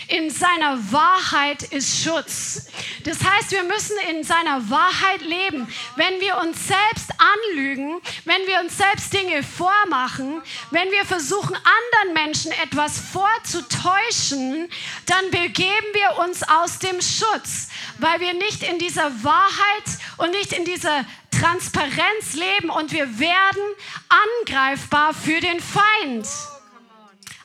In 0.08 0.30
seiner 0.30 0.92
Wahrheit 0.92 1.64
ist 1.64 2.04
Schutz. 2.04 2.68
Das 3.06 3.18
heißt, 3.24 3.50
wir 3.50 3.64
müssen 3.64 3.98
in 4.12 4.24
seiner 4.24 4.70
Wahrheit 4.70 5.22
leben. 5.22 5.68
Wenn 5.96 6.22
wir 6.22 6.38
uns 6.38 6.68
selbst 6.68 7.10
anlügen, 7.18 8.00
wenn 8.26 8.46
wir 8.46 8.60
uns 8.60 8.78
selbst 8.78 9.12
Dinge 9.14 9.42
vormachen, 9.42 10.44
wenn 10.70 10.92
wir 10.92 11.06
versuchen, 11.06 11.56
anderen 11.56 12.14
Menschen 12.14 12.52
etwas 12.64 13.00
vorzutäuschen, 13.00 14.70
dann 15.08 15.32
begeben 15.32 15.88
wir 15.94 16.24
uns 16.24 16.44
aus 16.44 16.78
dem 16.78 17.02
Schutz, 17.02 17.70
weil 17.98 18.20
wir 18.20 18.36
nicht 18.36 18.62
in 18.62 18.78
dieser 18.78 19.24
Wahrheit 19.24 19.84
und 20.18 20.30
nicht 20.32 20.54
in 20.54 20.66
dieser 20.66 20.83
Transparenz 21.32 22.34
leben 22.34 22.70
und 22.70 22.92
wir 22.92 23.20
werden 23.20 23.64
angreifbar 24.10 25.14
für 25.14 25.40
den 25.40 25.60
Feind. 25.60 26.28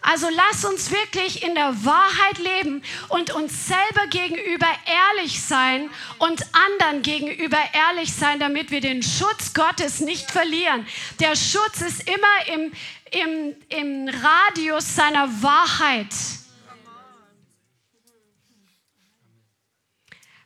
Also 0.00 0.28
lass 0.30 0.64
uns 0.64 0.90
wirklich 0.90 1.42
in 1.42 1.54
der 1.54 1.84
Wahrheit 1.84 2.38
leben 2.38 2.82
und 3.08 3.32
uns 3.32 3.66
selber 3.66 4.06
gegenüber 4.08 4.68
ehrlich 4.86 5.42
sein 5.42 5.90
und 6.18 6.42
anderen 6.52 7.02
gegenüber 7.02 7.58
ehrlich 7.72 8.12
sein, 8.12 8.38
damit 8.38 8.70
wir 8.70 8.80
den 8.80 9.02
Schutz 9.02 9.52
Gottes 9.54 10.00
nicht 10.00 10.30
verlieren. 10.30 10.86
Der 11.20 11.34
Schutz 11.34 11.80
ist 11.80 12.08
immer 12.08 12.54
im, 12.54 12.72
im, 13.10 13.54
im 13.68 14.08
Radius 14.08 14.94
seiner 14.94 15.28
Wahrheit. 15.42 16.14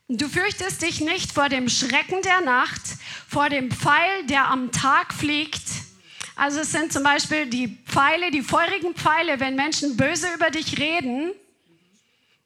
Du 0.09 0.27
fürchtest 0.27 0.81
dich 0.81 0.99
nicht 0.99 1.31
vor 1.31 1.47
dem 1.47 1.69
Schrecken 1.69 2.21
der 2.23 2.41
Nacht, 2.41 2.81
vor 3.27 3.49
dem 3.49 3.71
Pfeil, 3.71 4.25
der 4.29 4.49
am 4.49 4.71
Tag 4.71 5.13
fliegt. 5.13 5.63
Also 6.35 6.59
es 6.59 6.71
sind 6.71 6.91
zum 6.91 7.03
Beispiel 7.03 7.45
die 7.45 7.77
Pfeile, 7.85 8.29
die 8.31 8.41
feurigen 8.41 8.95
Pfeile, 8.95 9.39
wenn 9.39 9.55
Menschen 9.55 9.95
böse 9.95 10.27
über 10.33 10.49
dich 10.49 10.77
reden. 10.77 11.31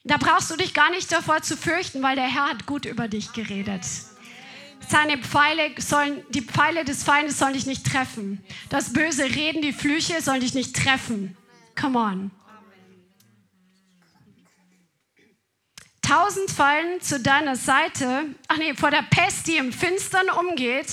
Da 0.04 0.18
brauchst 0.18 0.50
du 0.50 0.56
dich 0.56 0.72
gar 0.72 0.90
nicht 0.90 1.10
davor 1.10 1.42
zu 1.42 1.56
fürchten, 1.56 2.00
weil 2.00 2.14
der 2.14 2.28
Herr 2.32 2.48
hat 2.48 2.66
gut 2.66 2.86
über 2.86 3.08
dich 3.08 3.32
geredet. 3.32 3.82
seine 4.88 5.18
Pfeile 5.18 5.70
sollen, 5.78 6.22
die 6.30 6.42
Pfeile 6.42 6.84
des 6.84 7.02
Feindes 7.02 7.38
sollen 7.38 7.54
dich 7.54 7.66
nicht 7.66 7.84
treffen. 7.84 8.42
Das 8.70 8.92
böse 8.92 9.24
Reden, 9.24 9.62
die 9.62 9.72
Flüche 9.72 10.22
sollen 10.22 10.40
dich 10.40 10.54
nicht 10.54 10.76
treffen. 10.76 11.36
Come 11.78 11.98
on. 11.98 12.30
Tausend 16.08 16.50
fallen 16.50 17.02
zu 17.02 17.20
deiner 17.20 17.54
Seite, 17.54 18.24
ach 18.48 18.56
nee, 18.56 18.72
vor 18.72 18.90
der 18.90 19.02
Pest, 19.10 19.46
die 19.46 19.58
im 19.58 19.74
Finstern 19.74 20.30
umgeht 20.30 20.86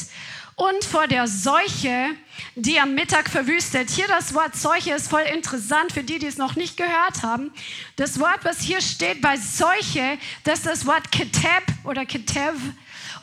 und 0.57 0.83
vor 0.83 1.07
der 1.07 1.29
Seuche, 1.29 2.09
die 2.55 2.81
am 2.81 2.95
Mittag 2.95 3.29
verwüstet. 3.29 3.89
Hier 3.91 4.09
das 4.09 4.33
Wort 4.33 4.57
Seuche 4.57 4.93
ist 4.93 5.07
voll 5.07 5.21
interessant 5.21 5.93
für 5.93 6.03
die, 6.03 6.19
die 6.19 6.25
es 6.25 6.37
noch 6.37 6.57
nicht 6.57 6.75
gehört 6.75 7.23
haben. 7.23 7.53
Das 7.95 8.19
Wort, 8.19 8.39
was 8.43 8.59
hier 8.59 8.81
steht 8.81 9.21
bei 9.21 9.37
Seuche, 9.37 10.17
das 10.43 10.59
ist 10.59 10.65
das 10.65 10.85
Wort 10.85 11.09
Keteb 11.13 11.63
oder 11.85 12.05
Ketev. 12.05 12.59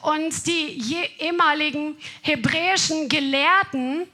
Und 0.00 0.46
die 0.46 1.04
ehemaligen 1.18 1.98
hebräischen 2.22 3.10
Gelehrten, 3.10 4.06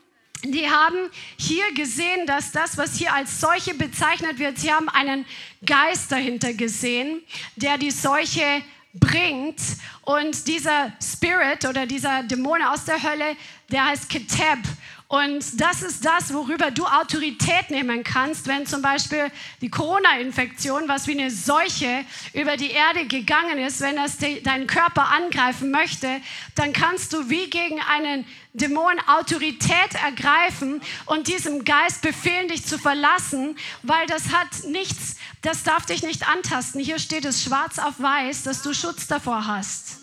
die 0.45 0.69
haben 0.69 1.11
hier 1.37 1.73
gesehen, 1.75 2.27
dass 2.27 2.53
das, 2.53 2.77
was 2.77 2.97
hier 2.97 3.13
als 3.13 3.41
Seuche 3.41 3.75
bezeichnet 3.75 4.39
wird, 4.39 4.59
sie 4.59 4.73
haben 4.73 4.89
einen 4.89 5.27
Geist 5.65 6.13
dahinter 6.13 6.55
gesehen, 6.55 7.23
der 7.57 7.79
die 7.79 7.91
Seuche 7.91 8.63
bringt. 8.95 9.61
Und 10.03 10.47
dieser 10.47 10.93
Spirit 11.03 11.65
oder 11.67 11.87
dieser 11.87 12.23
Dämon 12.23 12.63
aus 12.63 12.85
der 12.85 13.03
Hölle, 13.03 13.37
der 13.71 13.87
heißt 13.87 14.09
Keteb. 14.09 14.61
Und 15.11 15.59
das 15.59 15.81
ist 15.81 16.05
das, 16.05 16.35
worüber 16.35 16.71
du 16.71 16.85
Autorität 16.85 17.71
nehmen 17.71 18.05
kannst, 18.05 18.47
wenn 18.47 18.67
zum 18.67 18.83
Beispiel 18.83 19.31
die 19.63 19.71
Corona-Infektion, 19.71 20.87
was 20.87 21.07
wie 21.07 21.19
eine 21.19 21.31
Seuche 21.31 22.05
über 22.35 22.59
die 22.59 22.71
Erde 22.71 23.07
gegangen 23.07 23.59
ist, 23.59 23.81
wenn 23.81 23.97
das 23.97 24.19
deinen 24.19 24.67
Körper 24.67 25.09
angreifen 25.09 25.71
möchte, 25.71 26.21
dann 26.57 26.75
kannst 26.75 27.15
du 27.15 27.31
wie 27.31 27.49
gegen 27.49 27.81
einen 27.81 28.27
Dämon 28.53 29.01
Autorität 29.07 29.95
ergreifen 30.05 30.83
und 31.07 31.27
diesem 31.27 31.65
Geist 31.65 32.03
befehlen, 32.03 32.49
dich 32.49 32.67
zu 32.67 32.79
verlassen, 32.79 33.57
weil 33.83 34.07
das 34.09 34.35
hat 34.35 34.65
nichts, 34.67 35.17
das 35.41 35.63
darf 35.63 35.87
dich 35.87 36.03
nicht 36.03 36.29
antasten. 36.29 36.83
Hier 36.83 36.99
steht 36.99 37.25
es 37.25 37.43
schwarz 37.43 37.79
auf 37.79 37.99
weiß, 37.99 38.43
dass 38.43 38.61
du 38.61 38.75
Schutz 38.75 39.07
davor 39.07 39.47
hast. 39.47 40.01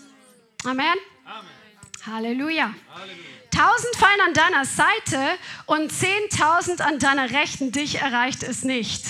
Amen. 0.63 0.79
Amen. 1.25 1.45
Halleluja. 2.07 2.73
Halleluja. 2.91 3.34
Tausend 3.55 3.95
fallen 3.95 4.19
an 4.27 4.33
deiner 4.33 4.65
Seite 4.65 5.37
und 5.65 5.89
zehntausend 5.89 6.81
an 6.81 6.99
deiner 6.99 7.31
Rechten. 7.31 7.71
Dich 7.71 8.01
erreicht 8.01 8.43
es 8.43 8.65
nicht. 8.65 9.05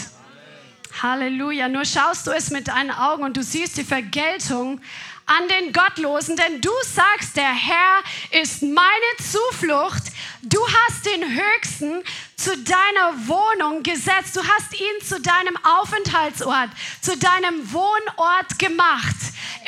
Halleluja. 1.02 1.68
Nur 1.68 1.84
schaust 1.84 2.28
du 2.28 2.32
es 2.32 2.52
mit 2.52 2.68
deinen 2.68 2.92
Augen 2.92 3.24
und 3.24 3.36
du 3.38 3.42
siehst 3.42 3.76
die 3.76 3.84
Vergeltung 3.84 4.82
an 5.26 5.48
den 5.48 5.74
Gottlosen, 5.74 6.36
denn 6.36 6.62
du 6.62 6.70
sagst, 6.84 7.36
der 7.36 7.52
Herr 7.56 8.04
ist 8.40 8.62
meine 8.62 9.12
Zuflucht. 9.18 10.04
Du 10.44 10.60
hast 10.64 11.08
den 11.08 11.24
Höchsten 11.24 12.04
zu 12.38 12.56
deiner 12.56 13.28
Wohnung 13.28 13.82
gesetzt. 13.82 14.36
Du 14.36 14.42
hast 14.44 14.80
ihn 14.80 15.04
zu 15.04 15.20
deinem 15.22 15.58
Aufenthaltsort, 15.82 16.70
zu 17.02 17.18
deinem 17.18 17.74
Wohnort 17.74 18.60
gemacht. 18.60 19.16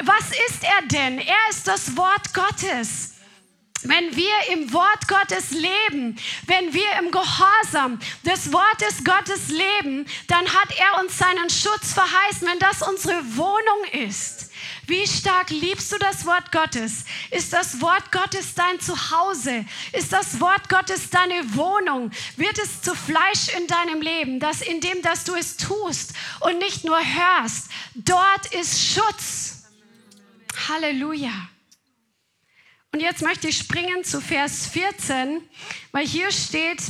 Was 0.04 0.30
ist 0.50 0.64
er 0.64 0.88
denn? 0.88 1.18
Er 1.18 1.50
ist 1.50 1.68
das 1.68 1.98
Wort 1.98 2.32
Gottes. 2.36 3.17
Wenn 3.84 4.16
wir 4.16 4.34
im 4.54 4.74
Wort 4.74 5.08
Gottes 5.08 5.52
leben, 5.52 6.18
wenn 6.48 6.74
wir 6.74 6.92
im 7.00 7.12
Gehorsam 7.12 8.00
des 8.26 8.52
Wortes 8.52 9.04
Gottes 9.04 9.50
leben, 9.50 10.08
dann 10.28 10.46
hat 10.48 10.70
er 10.78 11.02
uns 11.04 11.18
seinen 11.18 11.50
Schutz 11.50 11.94
verheißen, 11.94 12.48
wenn 12.48 12.60
das 12.60 12.82
unsere 12.82 13.38
Wohnung 13.38 14.08
ist. 14.08 14.50
Wie 14.88 15.06
stark 15.06 15.50
liebst 15.50 15.92
du 15.92 15.98
das 16.00 16.26
Wort 16.26 16.52
Gottes? 16.52 17.06
Ist 17.30 17.54
das 17.54 17.80
Wort 17.82 18.12
Gottes 18.12 18.56
dein 18.56 18.80
Zuhause? 18.80 19.66
Ist 19.92 20.12
das 20.12 20.40
Wort 20.40 20.70
Gottes 20.70 21.10
deine 21.10 21.56
Wohnung? 21.56 22.12
Wird 22.36 22.58
es 22.58 22.82
zu 22.82 22.96
Fleisch 22.96 23.50
in 23.58 23.68
deinem 23.68 24.02
Leben, 24.02 24.40
dass 24.40 24.62
in 24.62 24.82
dem, 24.82 25.02
dass 25.02 25.24
du 25.24 25.36
es 25.36 25.58
tust 25.58 26.14
und 26.40 26.58
nicht 26.58 26.84
nur 26.84 26.98
hörst, 26.98 27.70
dort 27.96 28.54
ist 28.54 28.94
Schutz. 28.94 29.66
Halleluja. 30.68 31.50
Und 32.98 33.04
jetzt 33.04 33.22
möchte 33.22 33.48
ich 33.48 33.60
springen 33.60 34.04
zu 34.04 34.20
Vers 34.20 34.66
14, 34.70 35.40
weil 35.92 36.08
hier 36.08 36.32
steht, 36.32 36.82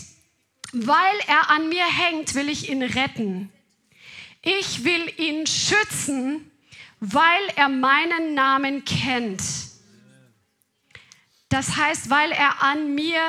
weil 0.72 1.20
er 1.28 1.50
an 1.50 1.68
mir 1.68 1.84
hängt, 1.84 2.34
will 2.34 2.48
ich 2.48 2.70
ihn 2.70 2.82
retten. 2.82 3.52
Ich 4.42 4.86
will 4.86 5.14
ihn 5.18 5.46
schützen, 5.46 6.50
weil 7.02 7.42
er 7.58 7.68
meinen 7.68 8.36
Namen 8.36 8.86
kennt. 8.86 9.44
Das 11.50 11.76
heißt, 11.76 12.10
weil 12.10 12.32
er 12.32 12.64
an 12.64 12.96
mir 12.96 13.20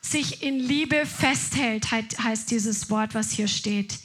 sich 0.00 0.42
in 0.42 0.58
Liebe 0.58 1.04
festhält, 1.04 1.90
heißt 1.90 2.50
dieses 2.50 2.88
Wort, 2.88 3.14
was 3.14 3.30
hier 3.30 3.46
steht. 3.46 3.98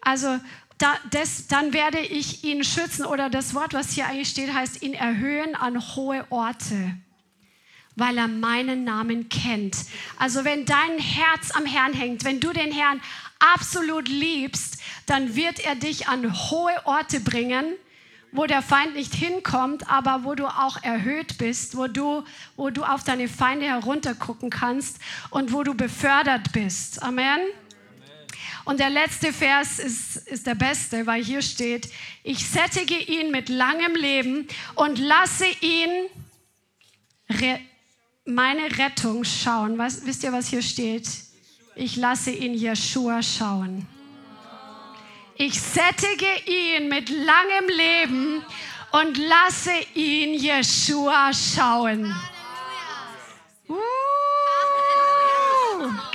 Also 0.00 0.40
da, 0.78 0.96
das, 1.12 1.46
dann 1.46 1.72
werde 1.72 2.00
ich 2.00 2.42
ihn 2.42 2.64
schützen 2.64 3.06
oder 3.06 3.30
das 3.30 3.54
Wort, 3.54 3.72
was 3.72 3.92
hier 3.92 4.08
eigentlich 4.08 4.30
steht, 4.30 4.52
heißt 4.52 4.82
ihn 4.82 4.94
erhöhen 4.94 5.54
an 5.54 5.94
hohe 5.94 6.26
Orte 6.30 6.98
weil 7.98 8.16
er 8.18 8.28
meinen 8.28 8.84
Namen 8.84 9.28
kennt. 9.28 9.76
Also 10.18 10.44
wenn 10.44 10.64
dein 10.64 10.98
Herz 10.98 11.50
am 11.52 11.66
Herrn 11.66 11.92
hängt, 11.92 12.24
wenn 12.24 12.40
du 12.40 12.52
den 12.52 12.72
Herrn 12.72 13.00
absolut 13.54 14.08
liebst, 14.08 14.80
dann 15.06 15.34
wird 15.34 15.60
er 15.60 15.74
dich 15.74 16.08
an 16.08 16.32
hohe 16.50 16.74
Orte 16.84 17.20
bringen, 17.20 17.64
wo 18.30 18.46
der 18.46 18.62
Feind 18.62 18.94
nicht 18.94 19.14
hinkommt, 19.14 19.90
aber 19.90 20.24
wo 20.24 20.34
du 20.34 20.46
auch 20.46 20.82
erhöht 20.82 21.38
bist, 21.38 21.76
wo 21.76 21.86
du, 21.86 22.24
wo 22.56 22.70
du 22.70 22.84
auf 22.84 23.04
deine 23.04 23.28
Feinde 23.28 23.66
heruntergucken 23.66 24.50
kannst 24.50 24.98
und 25.30 25.52
wo 25.52 25.62
du 25.62 25.74
befördert 25.74 26.52
bist. 26.52 27.02
Amen. 27.02 27.40
Und 28.64 28.80
der 28.80 28.90
letzte 28.90 29.32
Vers 29.32 29.78
ist, 29.78 30.28
ist 30.28 30.46
der 30.46 30.54
beste, 30.54 31.06
weil 31.06 31.24
hier 31.24 31.40
steht, 31.40 31.90
ich 32.22 32.46
sättige 32.46 32.98
ihn 32.98 33.30
mit 33.30 33.48
langem 33.48 33.94
Leben 33.94 34.46
und 34.74 34.98
lasse 34.98 35.46
ihn 35.62 35.90
meine 38.28 38.78
Rettung 38.78 39.24
schauen. 39.24 39.78
Was, 39.78 40.04
wisst 40.04 40.22
ihr, 40.22 40.32
was 40.32 40.48
hier 40.48 40.62
steht? 40.62 41.08
Ich 41.74 41.96
lasse 41.96 42.30
ihn 42.30 42.54
Jeshua 42.54 43.22
schauen. 43.22 43.86
Ich 45.36 45.60
sättige 45.60 46.26
ihn 46.46 46.88
mit 46.88 47.08
langem 47.08 47.68
Leben 47.68 48.44
und 48.90 49.16
lasse 49.16 49.72
ihn 49.94 50.34
Jeshua 50.34 51.32
schauen. 51.32 52.14
Uh, 53.68 53.74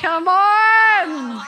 come 0.02 0.30
on! 0.30 1.42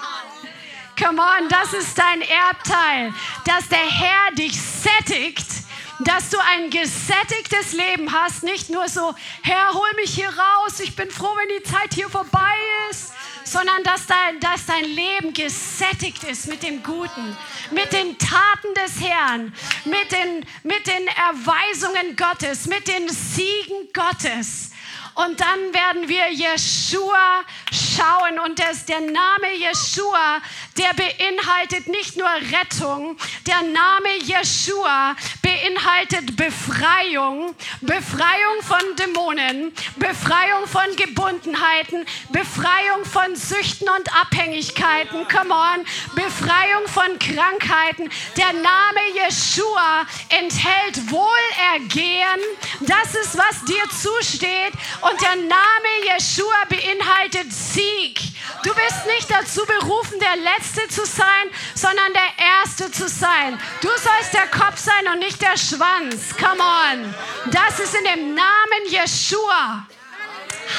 Come 0.97 1.21
on, 1.21 1.49
das 1.49 1.73
ist 1.73 1.97
dein 1.97 2.21
Erbteil, 2.21 3.13
dass 3.43 3.67
der 3.67 3.77
Herr 3.79 4.31
dich 4.35 4.59
sättigt 4.59 5.64
dass 5.99 6.29
du 6.29 6.37
ein 6.39 6.69
gesättigtes 6.69 7.73
Leben 7.73 8.11
hast, 8.11 8.43
nicht 8.43 8.69
nur 8.69 8.87
so, 8.89 9.15
Herr, 9.43 9.73
hol 9.73 9.87
mich 9.95 10.13
hier 10.13 10.29
raus, 10.29 10.79
ich 10.79 10.95
bin 10.95 11.09
froh, 11.09 11.33
wenn 11.37 11.57
die 11.57 11.63
Zeit 11.63 11.93
hier 11.93 12.09
vorbei 12.09 12.55
ist, 12.89 13.13
sondern 13.43 13.83
dass 13.83 14.05
dein, 14.07 14.39
dass 14.39 14.65
dein 14.65 14.83
Leben 14.83 15.33
gesättigt 15.33 16.23
ist 16.23 16.47
mit 16.47 16.63
dem 16.63 16.83
Guten, 16.83 17.37
mit 17.71 17.93
den 17.93 18.17
Taten 18.17 18.73
des 18.75 19.01
Herrn, 19.01 19.53
mit 19.85 20.11
den, 20.11 20.45
mit 20.63 20.85
den 20.87 21.07
Erweisungen 21.07 22.15
Gottes, 22.15 22.65
mit 22.65 22.87
den 22.87 23.07
Siegen 23.07 23.87
Gottes. 23.93 24.71
Und 25.15 25.39
dann 25.39 25.73
werden 25.73 26.09
wir 26.09 26.29
Jeshua 26.29 27.45
schauen. 27.71 28.37
Und 28.39 28.59
das, 28.59 28.85
der 28.85 28.99
Name 28.99 29.55
Jeshua, 29.57 30.41
der 30.77 30.93
beinhaltet 30.93 31.87
nicht 31.87 32.17
nur 32.17 32.27
Rettung, 32.27 33.17
der 33.47 33.61
Name 33.61 34.09
Jeshua 34.23 35.15
beinhaltet 35.41 36.35
Befreiung, 36.35 37.55
Befreiung 37.79 38.61
von 38.61 38.95
Dämonen, 38.97 39.73
Befreiung 39.95 40.67
von 40.67 40.95
Gebundenheiten, 40.97 42.05
Befreiung 42.29 43.05
von 43.05 43.35
Süchten 43.37 43.87
und 43.87 44.13
Abhängigkeiten, 44.19 45.25
come 45.29 45.53
on, 45.53 45.85
Befreiung 46.13 46.87
von 46.87 47.17
Krankheiten. 47.19 48.09
Der 48.35 48.51
Name 48.51 48.99
Jeshua 49.13 50.05
enthält 50.27 51.09
Wohlergehen, 51.09 52.41
das 52.81 53.15
ist, 53.15 53.37
was 53.37 53.63
dir 53.63 53.83
zusteht. 53.89 54.73
Und 55.07 55.21
der 55.21 55.35
Name 55.35 55.89
Jeshua 56.03 56.65
beinhaltet 56.67 57.53
Sieg. 57.53 58.19
Du 58.63 58.73
bist 58.73 59.05
nicht 59.05 59.29
dazu 59.29 59.61
berufen, 59.65 60.19
der 60.19 60.35
Letzte 60.37 60.87
zu 60.87 61.05
sein, 61.05 61.47
sondern 61.75 62.11
der 62.13 62.43
Erste 62.43 62.91
zu 62.91 63.07
sein. 63.07 63.59
Du 63.81 63.89
sollst 63.89 64.33
der 64.33 64.47
Kopf 64.47 64.79
sein 64.79 65.07
und 65.13 65.19
nicht 65.19 65.39
der 65.39 65.57
Schwanz. 65.57 66.35
Come 66.37 66.59
on. 66.59 67.13
Das 67.51 67.79
ist 67.79 67.93
in 67.93 68.03
dem 68.05 68.33
Namen 68.33 68.89
Jeshua. 68.89 69.85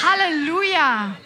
Halleluja. 0.03 1.17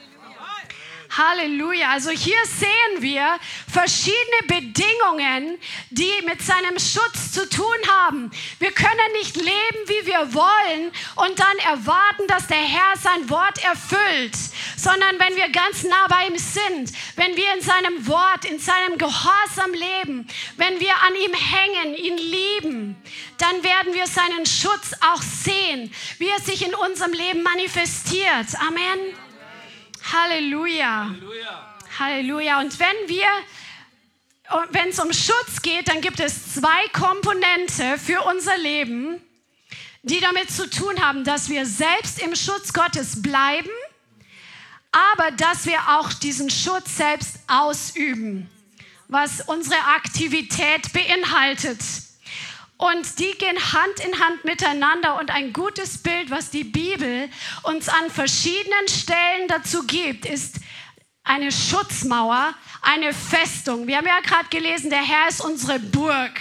Halleluja. 1.16 1.90
Also 1.90 2.10
hier 2.10 2.38
sehen 2.46 3.00
wir 3.02 3.38
verschiedene 3.70 4.42
Bedingungen, 4.46 5.58
die 5.90 6.12
mit 6.26 6.42
seinem 6.42 6.78
Schutz 6.78 7.32
zu 7.32 7.48
tun 7.48 7.66
haben. 7.88 8.30
Wir 8.58 8.72
können 8.72 9.12
nicht 9.14 9.36
leben, 9.36 9.78
wie 9.86 10.06
wir 10.06 10.34
wollen 10.34 10.92
und 11.16 11.38
dann 11.38 11.58
erwarten, 11.66 12.26
dass 12.28 12.46
der 12.46 12.58
Herr 12.58 12.96
sein 12.96 13.28
Wort 13.28 13.62
erfüllt, 13.64 14.36
sondern 14.76 15.18
wenn 15.18 15.36
wir 15.36 15.48
ganz 15.50 15.82
nah 15.84 16.06
bei 16.08 16.26
ihm 16.26 16.38
sind, 16.38 16.92
wenn 17.16 17.36
wir 17.36 17.54
in 17.54 17.60
seinem 17.60 18.06
Wort, 18.06 18.44
in 18.44 18.58
seinem 18.58 18.98
Gehorsam 18.98 19.72
leben, 19.72 20.28
wenn 20.56 20.80
wir 20.80 20.94
an 21.02 21.14
ihm 21.14 21.34
hängen, 21.34 21.94
ihn 21.94 22.18
lieben, 22.18 22.96
dann 23.38 23.62
werden 23.62 23.94
wir 23.94 24.06
seinen 24.06 24.46
Schutz 24.46 24.92
auch 25.12 25.22
sehen, 25.22 25.92
wie 26.18 26.28
er 26.28 26.40
sich 26.40 26.66
in 26.66 26.74
unserem 26.74 27.12
Leben 27.12 27.42
manifestiert. 27.42 28.46
Amen. 28.66 29.29
Halleluja. 30.12 31.06
Halleluja. 31.06 31.76
Halleluja. 31.98 32.60
Und 32.60 32.78
wenn 32.78 33.08
wir 33.08 33.26
wenn 34.70 34.88
es 34.88 34.98
um 34.98 35.12
Schutz 35.12 35.62
geht, 35.62 35.88
dann 35.88 36.00
gibt 36.00 36.20
es 36.20 36.54
zwei 36.54 36.88
Komponente 36.92 37.98
für 37.98 38.22
unser 38.22 38.58
Leben, 38.58 39.20
die 40.02 40.20
damit 40.20 40.50
zu 40.50 40.68
tun 40.68 41.00
haben, 41.00 41.24
dass 41.24 41.48
wir 41.48 41.66
selbst 41.66 42.20
im 42.20 42.34
Schutz 42.34 42.72
Gottes 42.72 43.22
bleiben, 43.22 43.70
aber 44.90 45.30
dass 45.32 45.66
wir 45.66 45.78
auch 45.90 46.12
diesen 46.12 46.50
Schutz 46.50 46.96
selbst 46.96 47.36
ausüben, 47.46 48.50
was 49.08 49.40
unsere 49.42 49.78
Aktivität 49.94 50.92
beinhaltet. 50.92 51.78
Und 52.80 53.18
die 53.18 53.32
gehen 53.32 53.58
Hand 53.74 54.00
in 54.00 54.18
Hand 54.20 54.42
miteinander. 54.46 55.18
Und 55.18 55.30
ein 55.30 55.52
gutes 55.52 55.98
Bild, 55.98 56.30
was 56.30 56.48
die 56.48 56.64
Bibel 56.64 57.28
uns 57.62 57.90
an 57.90 58.08
verschiedenen 58.08 58.88
Stellen 58.88 59.48
dazu 59.48 59.82
gibt, 59.86 60.24
ist 60.24 60.56
eine 61.22 61.52
Schutzmauer, 61.52 62.54
eine 62.80 63.12
Festung. 63.12 63.86
Wir 63.86 63.98
haben 63.98 64.06
ja 64.06 64.20
gerade 64.20 64.48
gelesen, 64.48 64.88
der 64.88 65.02
Herr 65.02 65.28
ist 65.28 65.42
unsere 65.42 65.78
Burg. 65.78 66.40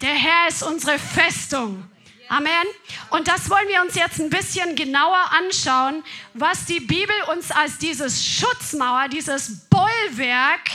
Der 0.00 0.14
Herr 0.14 0.48
ist 0.48 0.62
unsere 0.62 0.98
Festung. 0.98 1.84
Amen. 2.30 2.66
Und 3.10 3.28
das 3.28 3.50
wollen 3.50 3.68
wir 3.68 3.82
uns 3.82 3.94
jetzt 3.94 4.18
ein 4.20 4.30
bisschen 4.30 4.76
genauer 4.76 5.32
anschauen, 5.38 6.02
was 6.32 6.64
die 6.64 6.80
Bibel 6.80 7.14
uns 7.30 7.50
als 7.50 7.76
dieses 7.76 8.24
Schutzmauer, 8.24 9.08
dieses 9.08 9.68
Bollwerk, 9.68 10.70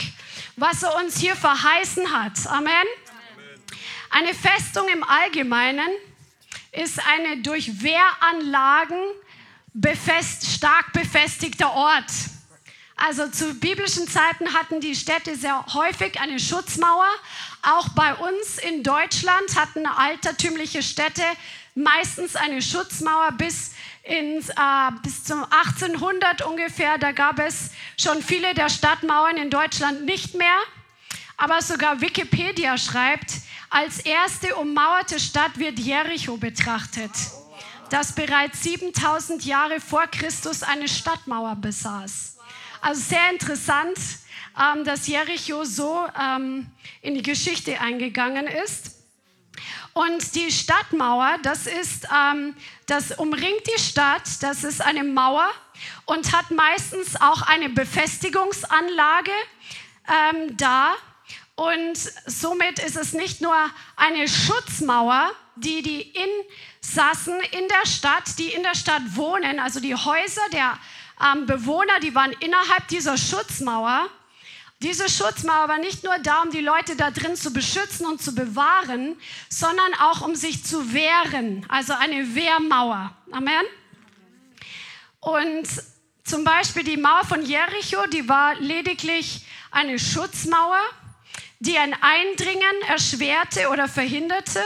was 0.54 0.84
er 0.84 0.94
uns 0.98 1.18
hier 1.18 1.34
verheißen 1.34 2.12
hat. 2.12 2.46
Amen. 2.46 2.86
Eine 4.10 4.34
Festung 4.34 4.88
im 4.88 5.04
Allgemeinen 5.04 5.88
ist 6.72 7.00
eine 7.06 7.42
durch 7.42 7.80
Wehranlagen 7.80 8.98
befest, 9.72 10.46
stark 10.46 10.92
befestigter 10.92 11.72
Ort. 11.72 12.10
Also 12.96 13.28
zu 13.28 13.54
biblischen 13.54 14.08
Zeiten 14.08 14.52
hatten 14.52 14.80
die 14.80 14.96
Städte 14.96 15.36
sehr 15.36 15.64
häufig 15.74 16.20
eine 16.20 16.40
Schutzmauer. 16.40 17.08
Auch 17.62 17.88
bei 17.90 18.14
uns 18.14 18.58
in 18.58 18.82
Deutschland 18.82 19.56
hatten 19.56 19.86
altertümliche 19.86 20.82
Städte 20.82 21.22
meistens 21.76 22.34
eine 22.34 22.60
Schutzmauer 22.60 23.30
bis, 23.38 23.72
ins, 24.02 24.48
äh, 24.50 24.54
bis 25.04 25.22
zum 25.22 25.44
1800 25.44 26.42
ungefähr. 26.42 26.98
Da 26.98 27.12
gab 27.12 27.38
es 27.38 27.70
schon 27.96 28.22
viele 28.22 28.54
der 28.54 28.68
Stadtmauern 28.68 29.36
in 29.36 29.50
Deutschland 29.50 30.04
nicht 30.04 30.34
mehr. 30.34 30.58
Aber 31.36 31.62
sogar 31.62 32.00
Wikipedia 32.00 32.76
schreibt, 32.76 33.30
als 33.70 34.00
erste 34.00 34.56
ummauerte 34.56 35.20
Stadt 35.20 35.56
wird 35.56 35.78
Jericho 35.78 36.36
betrachtet, 36.36 37.12
das 37.88 38.12
bereits 38.12 38.64
7000 38.64 39.44
Jahre 39.44 39.80
vor 39.80 40.08
Christus 40.08 40.64
eine 40.64 40.88
Stadtmauer 40.88 41.54
besaß. 41.54 42.36
Also 42.80 43.00
sehr 43.00 43.30
interessant, 43.30 43.96
ähm, 44.58 44.84
dass 44.84 45.06
Jericho 45.06 45.64
so 45.64 46.04
ähm, 46.20 46.66
in 47.00 47.14
die 47.14 47.22
Geschichte 47.22 47.80
eingegangen 47.80 48.48
ist. 48.48 48.96
Und 49.92 50.34
die 50.34 50.50
Stadtmauer, 50.50 51.38
das 51.42 51.66
ist, 51.66 52.08
ähm, 52.12 52.56
das 52.86 53.12
umringt 53.12 53.66
die 53.66 53.80
Stadt, 53.80 54.22
das 54.40 54.64
ist 54.64 54.80
eine 54.80 55.04
Mauer 55.04 55.48
und 56.06 56.32
hat 56.32 56.50
meistens 56.50 57.20
auch 57.20 57.42
eine 57.42 57.68
Befestigungsanlage 57.68 59.30
da. 60.56 60.94
Und 61.60 61.98
somit 62.24 62.78
ist 62.78 62.96
es 62.96 63.12
nicht 63.12 63.42
nur 63.42 63.54
eine 63.94 64.26
Schutzmauer, 64.26 65.30
die 65.56 65.82
die 65.82 66.10
Insassen 66.80 67.38
in 67.50 67.68
der 67.68 67.86
Stadt, 67.86 68.38
die 68.38 68.48
in 68.48 68.62
der 68.62 68.74
Stadt 68.74 69.02
wohnen, 69.14 69.60
also 69.60 69.78
die 69.78 69.94
Häuser 69.94 70.40
der 70.54 70.78
ähm, 71.22 71.44
Bewohner, 71.44 72.00
die 72.00 72.14
waren 72.14 72.32
innerhalb 72.40 72.88
dieser 72.88 73.18
Schutzmauer. 73.18 74.08
Diese 74.80 75.10
Schutzmauer 75.10 75.68
war 75.68 75.76
nicht 75.76 76.02
nur 76.02 76.16
da, 76.20 76.40
um 76.40 76.50
die 76.50 76.62
Leute 76.62 76.96
da 76.96 77.10
drin 77.10 77.36
zu 77.36 77.52
beschützen 77.52 78.06
und 78.06 78.22
zu 78.22 78.34
bewahren, 78.34 79.20
sondern 79.50 79.92
auch 80.00 80.22
um 80.22 80.34
sich 80.34 80.64
zu 80.64 80.94
wehren, 80.94 81.66
also 81.68 81.92
eine 81.92 82.34
Wehrmauer. 82.34 83.14
Amen. 83.32 83.66
Und 85.20 85.68
zum 86.24 86.42
Beispiel 86.42 86.84
die 86.84 86.96
Mauer 86.96 87.26
von 87.26 87.44
Jericho, 87.44 88.06
die 88.06 88.26
war 88.30 88.54
lediglich 88.54 89.44
eine 89.70 89.98
Schutzmauer 89.98 90.80
die 91.60 91.78
ein 91.78 91.94
Eindringen 92.02 92.82
erschwerte 92.88 93.68
oder 93.68 93.86
verhinderte. 93.86 94.62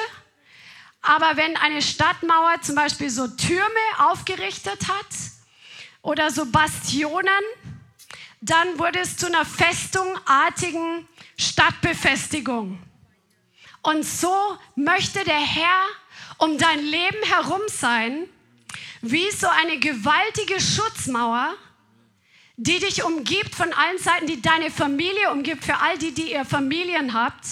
Aber 1.03 1.37
wenn 1.37 1.57
eine 1.57 1.83
Stadtmauer 1.83 2.63
zum 2.63 2.77
Beispiel 2.77 3.11
so 3.11 3.27
Türme 3.29 3.65
aufgerichtet 3.99 4.89
hat 4.89 5.07
oder 6.03 6.31
so 6.31 6.47
Bastionen, 6.47 7.29
dann 8.41 8.79
wurde 8.79 9.01
es 9.01 9.17
zu 9.17 9.27
einer 9.27 9.45
festungartigen 9.45 11.07
Stadtbefestigung. 11.37 12.79
Und 13.83 14.05
so 14.05 14.57
möchte 14.77 15.25
der 15.25 15.41
Herr 15.41 15.85
um 16.39 16.57
dein 16.59 16.81
Leben 16.81 17.23
herum 17.25 17.61
sein, 17.67 18.29
wie 19.03 19.31
so 19.31 19.47
eine 19.49 19.79
gewaltige 19.79 20.61
Schutzmauer, 20.61 21.55
die 22.57 22.79
dich 22.79 23.05
umgibt 23.05 23.55
von 23.55 23.73
allen 23.73 23.99
Seiten, 23.99 24.27
die 24.27 24.41
deine 24.41 24.71
Familie 24.71 25.31
umgibt, 25.33 25.65
für 25.65 25.79
all 25.79 25.99
die, 25.99 26.13
die 26.13 26.33
ihr 26.33 26.45
Familien 26.45 27.15
habt 27.15 27.45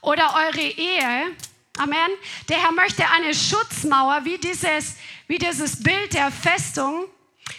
oder 0.00 0.34
eure 0.34 0.60
Ehe. 0.60 1.36
Amen. 1.78 2.10
Der 2.48 2.62
Herr 2.62 2.72
möchte 2.72 3.08
eine 3.08 3.34
Schutzmauer, 3.34 4.24
wie 4.24 4.38
dieses, 4.38 4.96
wie 5.28 5.38
dieses 5.38 5.82
Bild 5.82 6.14
der 6.14 6.30
Festung. 6.30 7.06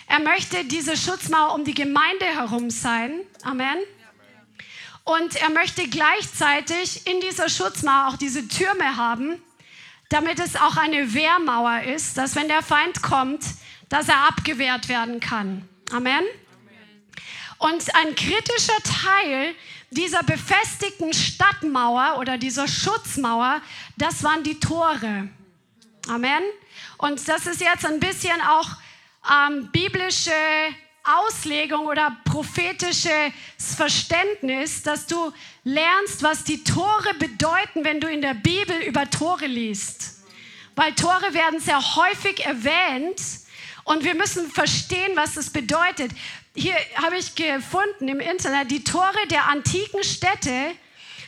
Er 0.07 0.19
möchte 0.19 0.63
diese 0.65 0.97
Schutzmauer 0.97 1.53
um 1.53 1.65
die 1.65 1.73
Gemeinde 1.73 2.25
herum 2.25 2.69
sein. 2.69 3.21
Amen. 3.43 3.77
Und 5.03 5.35
er 5.41 5.49
möchte 5.49 5.87
gleichzeitig 5.87 7.07
in 7.07 7.19
dieser 7.21 7.49
Schutzmauer 7.49 8.09
auch 8.09 8.17
diese 8.17 8.47
Türme 8.47 8.97
haben, 8.97 9.41
damit 10.09 10.39
es 10.39 10.55
auch 10.55 10.77
eine 10.77 11.13
Wehrmauer 11.13 11.81
ist, 11.83 12.17
dass 12.17 12.35
wenn 12.35 12.47
der 12.47 12.61
Feind 12.61 13.01
kommt, 13.01 13.43
dass 13.89 14.09
er 14.09 14.27
abgewehrt 14.27 14.89
werden 14.89 15.19
kann. 15.19 15.67
Amen. 15.91 16.23
Und 17.61 17.93
ein 17.93 18.15
kritischer 18.15 18.81
Teil 18.83 19.53
dieser 19.91 20.23
befestigten 20.23 21.13
Stadtmauer 21.13 22.17
oder 22.17 22.39
dieser 22.39 22.67
Schutzmauer, 22.67 23.61
das 23.97 24.23
waren 24.23 24.41
die 24.41 24.59
Tore. 24.59 25.29
Amen. 26.07 26.41
Und 26.97 27.27
das 27.27 27.45
ist 27.45 27.61
jetzt 27.61 27.85
ein 27.85 27.99
bisschen 27.99 28.41
auch 28.41 28.67
ähm, 29.31 29.69
biblische 29.71 30.31
Auslegung 31.03 31.85
oder 31.85 32.17
prophetisches 32.25 33.31
Verständnis, 33.77 34.81
dass 34.81 35.05
du 35.05 35.31
lernst, 35.63 36.23
was 36.23 36.43
die 36.43 36.63
Tore 36.63 37.13
bedeuten, 37.19 37.83
wenn 37.83 38.01
du 38.01 38.09
in 38.09 38.23
der 38.23 38.33
Bibel 38.33 38.75
über 38.87 39.07
Tore 39.07 39.45
liest. 39.45 40.23
Weil 40.75 40.95
Tore 40.95 41.31
werden 41.35 41.59
sehr 41.59 41.95
häufig 41.95 42.43
erwähnt 42.43 43.21
und 43.83 44.03
wir 44.03 44.15
müssen 44.15 44.49
verstehen, 44.49 45.11
was 45.15 45.35
das 45.35 45.51
bedeutet 45.51 46.11
hier 46.55 46.75
habe 46.95 47.17
ich 47.17 47.35
gefunden 47.35 48.07
im 48.07 48.19
Internet, 48.19 48.71
die 48.71 48.83
Tore 48.83 49.27
der 49.29 49.47
antiken 49.47 50.03
Städte 50.03 50.71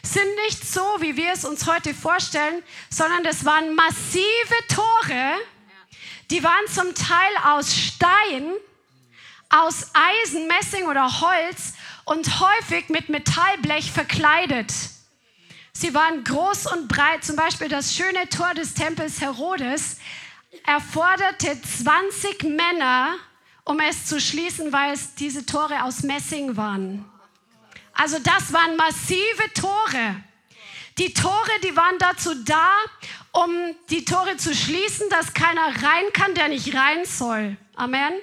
sind 0.01 0.35
nicht 0.45 0.67
so, 0.67 0.81
wie 0.99 1.15
wir 1.15 1.31
es 1.31 1.45
uns 1.45 1.65
heute 1.65 1.93
vorstellen, 1.93 2.61
sondern 2.89 3.23
das 3.23 3.45
waren 3.45 3.73
massive 3.73 4.67
Tore, 4.67 5.37
die 6.29 6.43
waren 6.43 6.67
zum 6.69 6.93
Teil 6.93 7.31
aus 7.45 7.73
Stein, 7.73 8.53
aus 9.49 9.91
Eisen, 9.93 10.47
Messing 10.47 10.87
oder 10.87 11.21
Holz 11.21 11.73
und 12.05 12.39
häufig 12.39 12.89
mit 12.89 13.07
Metallblech 13.09 13.91
verkleidet. 13.91 14.73
Sie 15.71 15.93
waren 15.93 16.23
groß 16.23 16.67
und 16.67 16.87
breit. 16.87 17.23
Zum 17.23 17.35
Beispiel 17.35 17.69
das 17.69 17.95
schöne 17.95 18.27
Tor 18.29 18.53
des 18.53 18.73
Tempels 18.73 19.21
Herodes 19.21 19.97
erforderte 20.65 21.59
20 21.61 22.43
Männer, 22.43 23.15
um 23.65 23.79
es 23.79 24.05
zu 24.05 24.19
schließen, 24.19 24.71
weil 24.73 24.93
es 24.93 25.15
diese 25.15 25.45
Tore 25.45 25.83
aus 25.83 26.03
Messing 26.03 26.57
waren. 26.57 27.05
Also 27.93 28.19
das 28.19 28.51
waren 28.51 28.75
massive 28.75 29.53
Tore. 29.53 30.23
Die 30.97 31.13
Tore, 31.13 31.59
die 31.63 31.75
waren 31.75 31.97
dazu 31.99 32.35
da, 32.43 32.69
um 33.31 33.49
die 33.89 34.05
Tore 34.05 34.37
zu 34.37 34.53
schließen, 34.53 35.09
dass 35.09 35.33
keiner 35.33 35.67
rein 35.83 36.03
kann, 36.13 36.35
der 36.35 36.49
nicht 36.49 36.75
rein 36.75 37.05
soll. 37.05 37.57
Amen. 37.75 38.13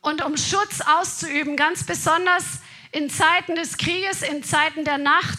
und 0.00 0.22
um 0.24 0.36
Schutz 0.36 0.80
auszuüben, 0.80 1.56
ganz 1.56 1.84
besonders 1.84 2.44
in 2.92 3.10
Zeiten 3.10 3.54
des 3.56 3.76
Krieges, 3.78 4.22
in 4.22 4.44
Zeiten 4.44 4.84
der 4.84 4.98
Nacht. 4.98 5.38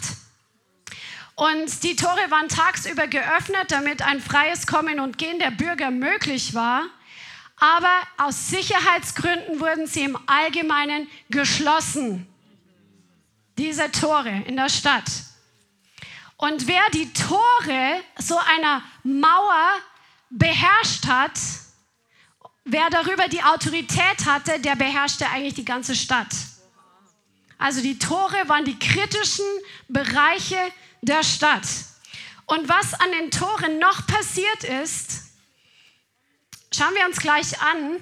Und 1.35 1.83
die 1.83 1.95
Tore 1.95 2.31
waren 2.31 2.47
tagsüber 2.47 3.07
geöffnet, 3.07 3.69
damit 3.69 4.01
ein 4.01 4.21
freies 4.21 4.67
Kommen 4.67 4.99
und 4.99 5.17
Gehen 5.17 5.39
der 5.39 5.51
Bürger 5.51 5.91
möglich 5.91 6.53
war. 6.53 6.83
Aber 7.57 8.01
aus 8.17 8.49
Sicherheitsgründen 8.49 9.59
wurden 9.59 9.87
sie 9.87 10.03
im 10.03 10.17
Allgemeinen 10.27 11.07
geschlossen. 11.29 12.27
Diese 13.57 13.89
Tore 13.91 14.43
in 14.45 14.57
der 14.57 14.69
Stadt. 14.69 15.09
Und 16.37 16.67
wer 16.67 16.83
die 16.93 17.11
Tore 17.13 18.01
so 18.17 18.37
einer 18.37 18.81
Mauer 19.03 19.79
beherrscht 20.29 21.07
hat, 21.07 21.39
wer 22.65 22.89
darüber 22.89 23.29
die 23.29 23.41
Autorität 23.41 24.25
hatte, 24.25 24.59
der 24.59 24.75
beherrschte 24.75 25.29
eigentlich 25.29 25.53
die 25.53 25.63
ganze 25.63 25.95
Stadt. 25.95 26.35
Also 27.57 27.81
die 27.81 27.97
Tore 27.97 28.47
waren 28.47 28.65
die 28.65 28.77
kritischen 28.77 29.45
Bereiche 29.87 30.59
der 31.01 31.23
Stadt. 31.23 31.65
Und 32.47 32.67
was 32.67 32.93
an 32.95 33.11
den 33.11 33.31
Toren 33.31 33.79
noch 33.79 34.05
passiert 34.05 34.63
ist, 34.83 35.24
schauen 36.75 36.93
wir 36.95 37.05
uns 37.05 37.19
gleich 37.19 37.59
an. 37.61 37.97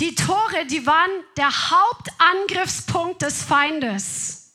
Die 0.00 0.14
Tore, 0.14 0.66
die 0.66 0.86
waren 0.86 1.10
der 1.36 1.50
Hauptangriffspunkt 1.70 3.22
des 3.22 3.42
Feindes. 3.42 4.52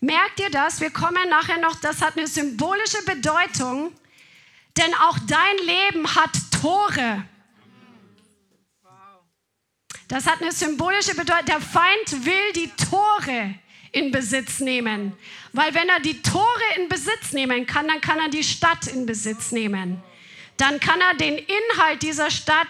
Merkt 0.00 0.40
ihr 0.40 0.50
das? 0.50 0.80
Wir 0.80 0.90
kommen 0.90 1.28
nachher 1.30 1.58
noch, 1.58 1.76
das 1.76 2.02
hat 2.02 2.18
eine 2.18 2.26
symbolische 2.26 3.02
Bedeutung, 3.04 3.92
denn 4.76 4.94
auch 4.94 5.18
dein 5.26 5.56
Leben 5.64 6.14
hat 6.14 6.30
Tore. 6.60 7.24
Das 10.08 10.26
hat 10.26 10.42
eine 10.42 10.52
symbolische 10.52 11.14
Bedeutung. 11.14 11.46
Der 11.46 11.60
Feind 11.60 12.26
will 12.26 12.52
die 12.54 12.70
Tore 12.76 13.54
in 13.92 14.10
Besitz 14.10 14.60
nehmen. 14.60 15.16
Weil 15.52 15.72
wenn 15.74 15.88
er 15.88 16.00
die 16.00 16.20
Tore 16.20 16.62
in 16.76 16.88
Besitz 16.90 17.32
nehmen 17.32 17.64
kann, 17.64 17.88
dann 17.88 18.02
kann 18.02 18.18
er 18.18 18.28
die 18.28 18.44
Stadt 18.44 18.86
in 18.88 19.06
Besitz 19.06 19.52
nehmen. 19.52 20.02
Dann 20.56 20.80
kann 20.80 21.00
er 21.00 21.14
den 21.14 21.36
Inhalt 21.36 22.02
dieser 22.02 22.30
Stadt 22.30 22.68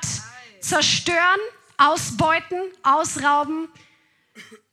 zerstören, 0.60 1.40
ausbeuten, 1.76 2.60
ausrauben, 2.82 3.68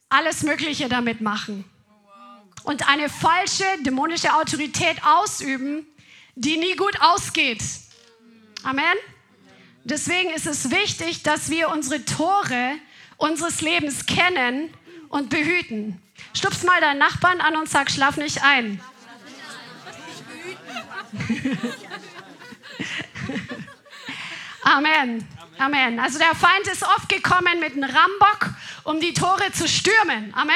alles 0.09 0.43
Mögliche 0.43 0.88
damit 0.88 1.22
machen. 1.22 1.66
Und 2.64 2.88
eine 2.88 3.09
falsche 3.09 3.66
dämonische 3.82 4.34
Autorität 4.36 4.97
ausüben, 5.03 5.88
die 6.36 6.57
nie 6.57 6.76
gut 6.76 7.01
ausgeht. 7.01 7.62
Amen. 8.64 8.95
Deswegen 9.84 10.30
ist 10.30 10.45
es 10.45 10.70
wichtig, 10.70 11.24
dass 11.24 11.49
wir 11.49 11.70
unsere 11.70 12.05
Tore 12.05 12.76
unseres 13.18 13.62
Lebens 13.62 14.05
kennen 14.05 14.74
und 15.09 15.30
behüten. 15.30 16.01
Stupst 16.34 16.64
mal 16.66 16.82
deinen 16.82 16.99
Nachbarn 16.99 17.41
an 17.41 17.55
und 17.55 17.70
sag, 17.70 17.91
schlaf 17.91 18.18
nicht 18.18 18.43
ein. 18.43 18.82
Amen. 24.63 25.27
Amen. 25.57 25.99
Also 25.99 26.17
der 26.17 26.34
Feind 26.36 26.67
ist 26.67 26.84
oft 26.84 27.09
gekommen 27.09 27.59
mit 27.59 27.73
einem 27.73 27.84
Rambock, 27.84 28.49
um 28.84 28.99
die 28.99 29.13
Tore 29.13 29.51
zu 29.51 29.67
stürmen. 29.67 30.34
Amen. 30.34 30.55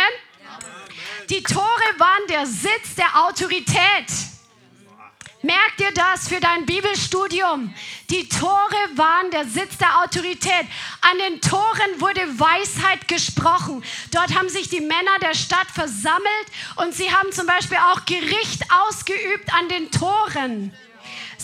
Die 1.29 1.43
Tore 1.43 1.65
waren 1.97 2.27
der 2.29 2.45
Sitz 2.45 2.95
der 2.95 3.25
Autorität. 3.25 4.07
Merk 5.45 5.77
dir 5.77 5.91
das 5.93 6.27
für 6.27 6.39
dein 6.39 6.65
Bibelstudium. 6.65 7.71
Die 8.09 8.27
Tore 8.27 8.75
waren 8.95 9.29
der 9.29 9.45
Sitz 9.45 9.77
der 9.77 10.01
Autorität. 10.01 10.65
An 11.01 11.17
den 11.19 11.39
Toren 11.39 11.99
wurde 11.99 12.21
Weisheit 12.39 13.07
gesprochen. 13.07 13.83
Dort 14.09 14.35
haben 14.35 14.49
sich 14.49 14.69
die 14.69 14.81
Männer 14.81 15.19
der 15.21 15.35
Stadt 15.35 15.67
versammelt 15.71 16.47
und 16.77 16.95
sie 16.95 17.11
haben 17.11 17.31
zum 17.31 17.45
Beispiel 17.45 17.77
auch 17.77 18.05
Gericht 18.05 18.63
ausgeübt 18.87 19.53
an 19.53 19.69
den 19.69 19.91
Toren. 19.91 20.73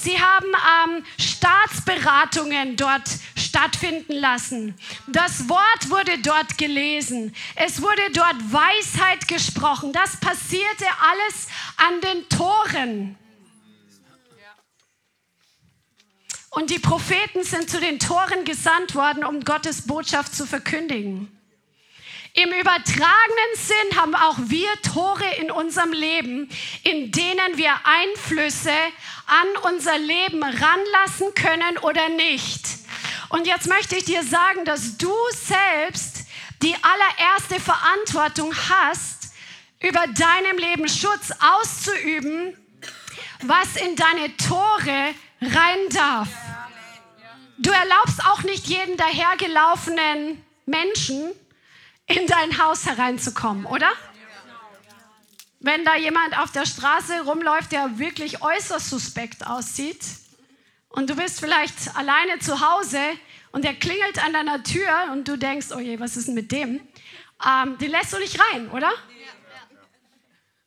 Sie 0.01 0.19
haben 0.19 0.47
ähm, 0.47 1.05
Staatsberatungen 1.19 2.75
dort 2.75 3.07
stattfinden 3.35 4.13
lassen. 4.13 4.75
Das 5.07 5.47
Wort 5.47 5.89
wurde 5.89 6.17
dort 6.19 6.57
gelesen. 6.57 7.35
Es 7.55 7.81
wurde 7.81 8.01
dort 8.13 8.35
Weisheit 8.51 9.27
gesprochen. 9.27 9.93
Das 9.93 10.17
passierte 10.17 10.85
alles 10.99 11.47
an 11.77 12.01
den 12.01 12.29
Toren. 12.29 13.17
Und 16.49 16.69
die 16.69 16.79
Propheten 16.79 17.43
sind 17.43 17.69
zu 17.69 17.79
den 17.79 17.99
Toren 17.99 18.43
gesandt 18.43 18.95
worden, 18.95 19.23
um 19.23 19.41
Gottes 19.41 19.87
Botschaft 19.87 20.35
zu 20.35 20.45
verkündigen. 20.45 21.40
Im 22.33 22.49
übertragenen 22.53 23.55
Sinn 23.55 23.99
haben 23.99 24.15
auch 24.15 24.37
wir 24.39 24.69
Tore 24.81 25.29
in 25.39 25.51
unserem 25.51 25.91
Leben, 25.91 26.49
in 26.83 27.11
denen 27.11 27.57
wir 27.57 27.73
Einflüsse 27.83 28.71
an 29.25 29.73
unser 29.73 29.97
Leben 29.97 30.41
ranlassen 30.41 31.33
können 31.35 31.77
oder 31.79 32.07
nicht. 32.09 32.65
Und 33.29 33.47
jetzt 33.47 33.67
möchte 33.67 33.97
ich 33.97 34.05
dir 34.05 34.23
sagen, 34.23 34.63
dass 34.63 34.97
du 34.97 35.13
selbst 35.31 36.25
die 36.61 36.75
allererste 36.75 37.59
Verantwortung 37.59 38.53
hast, 38.69 39.33
über 39.81 40.05
deinem 40.07 40.57
Leben 40.57 40.87
Schutz 40.87 41.31
auszuüben, 41.39 42.55
was 43.41 43.75
in 43.75 43.95
deine 43.95 44.37
Tore 44.37 45.15
rein 45.41 45.89
darf. 45.89 46.29
Du 47.57 47.71
erlaubst 47.71 48.23
auch 48.25 48.43
nicht 48.43 48.67
jeden 48.67 48.95
dahergelaufenen 48.95 50.43
Menschen 50.65 51.31
in 52.15 52.27
dein 52.27 52.57
Haus 52.57 52.85
hereinzukommen, 52.85 53.65
oder? 53.65 53.91
Wenn 55.59 55.85
da 55.85 55.95
jemand 55.95 56.37
auf 56.39 56.51
der 56.51 56.65
Straße 56.65 57.21
rumläuft, 57.21 57.71
der 57.71 57.99
wirklich 57.99 58.41
äußerst 58.41 58.89
suspekt 58.89 59.45
aussieht 59.45 60.03
und 60.89 61.09
du 61.09 61.15
bist 61.15 61.39
vielleicht 61.39 61.95
alleine 61.95 62.39
zu 62.39 62.61
Hause 62.61 62.99
und 63.51 63.63
der 63.63 63.75
klingelt 63.75 64.23
an 64.23 64.33
deiner 64.33 64.63
Tür 64.63 65.09
und 65.11 65.27
du 65.27 65.37
denkst, 65.37 65.67
oh 65.75 65.79
je, 65.79 65.99
was 65.99 66.17
ist 66.17 66.27
denn 66.27 66.35
mit 66.35 66.51
dem? 66.51 66.81
Ähm, 67.45 67.77
den 67.77 67.91
lässt 67.91 68.13
du 68.13 68.17
nicht 68.17 68.39
rein, 68.39 68.69
oder? 68.71 68.91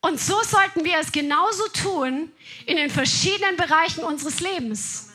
Und 0.01 0.19
so 0.19 0.41
sollten 0.43 0.85
wir 0.85 0.99
es 0.99 1.11
genauso 1.11 1.67
tun 1.69 2.31
in 2.67 2.77
den 2.77 2.91
verschiedenen 2.91 3.57
Bereichen 3.57 4.03
unseres 4.03 4.39
Lebens. 4.39 5.09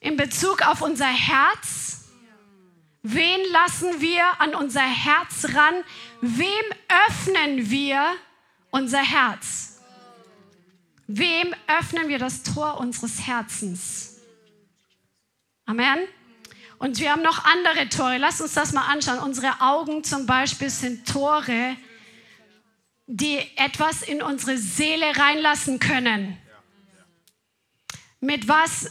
In 0.00 0.16
Bezug 0.16 0.66
auf 0.66 0.82
unser 0.82 1.06
Herz. 1.06 2.01
Wen 3.02 3.40
lassen 3.50 4.00
wir 4.00 4.40
an 4.40 4.54
unser 4.54 4.80
Herz 4.80 5.46
ran? 5.54 5.74
Wem 6.20 6.64
öffnen 7.08 7.70
wir 7.70 8.14
unser 8.70 9.02
Herz? 9.02 9.80
Wem 11.06 11.54
öffnen 11.66 12.08
wir 12.08 12.18
das 12.18 12.42
Tor 12.42 12.78
unseres 12.78 13.26
Herzens? 13.26 14.20
Amen. 15.66 15.98
Und 16.78 16.98
wir 17.00 17.12
haben 17.12 17.22
noch 17.22 17.44
andere 17.44 17.88
Tore. 17.88 18.18
Lass 18.18 18.40
uns 18.40 18.54
das 18.54 18.72
mal 18.72 18.86
anschauen. 18.86 19.18
Unsere 19.18 19.60
Augen 19.60 20.04
zum 20.04 20.26
Beispiel 20.26 20.70
sind 20.70 21.06
Tore 21.06 21.76
die 23.14 23.38
etwas 23.56 24.02
in 24.02 24.22
unsere 24.22 24.56
Seele 24.56 25.16
reinlassen 25.16 25.78
können. 25.78 26.38
Mit 28.20 28.48
was, 28.48 28.90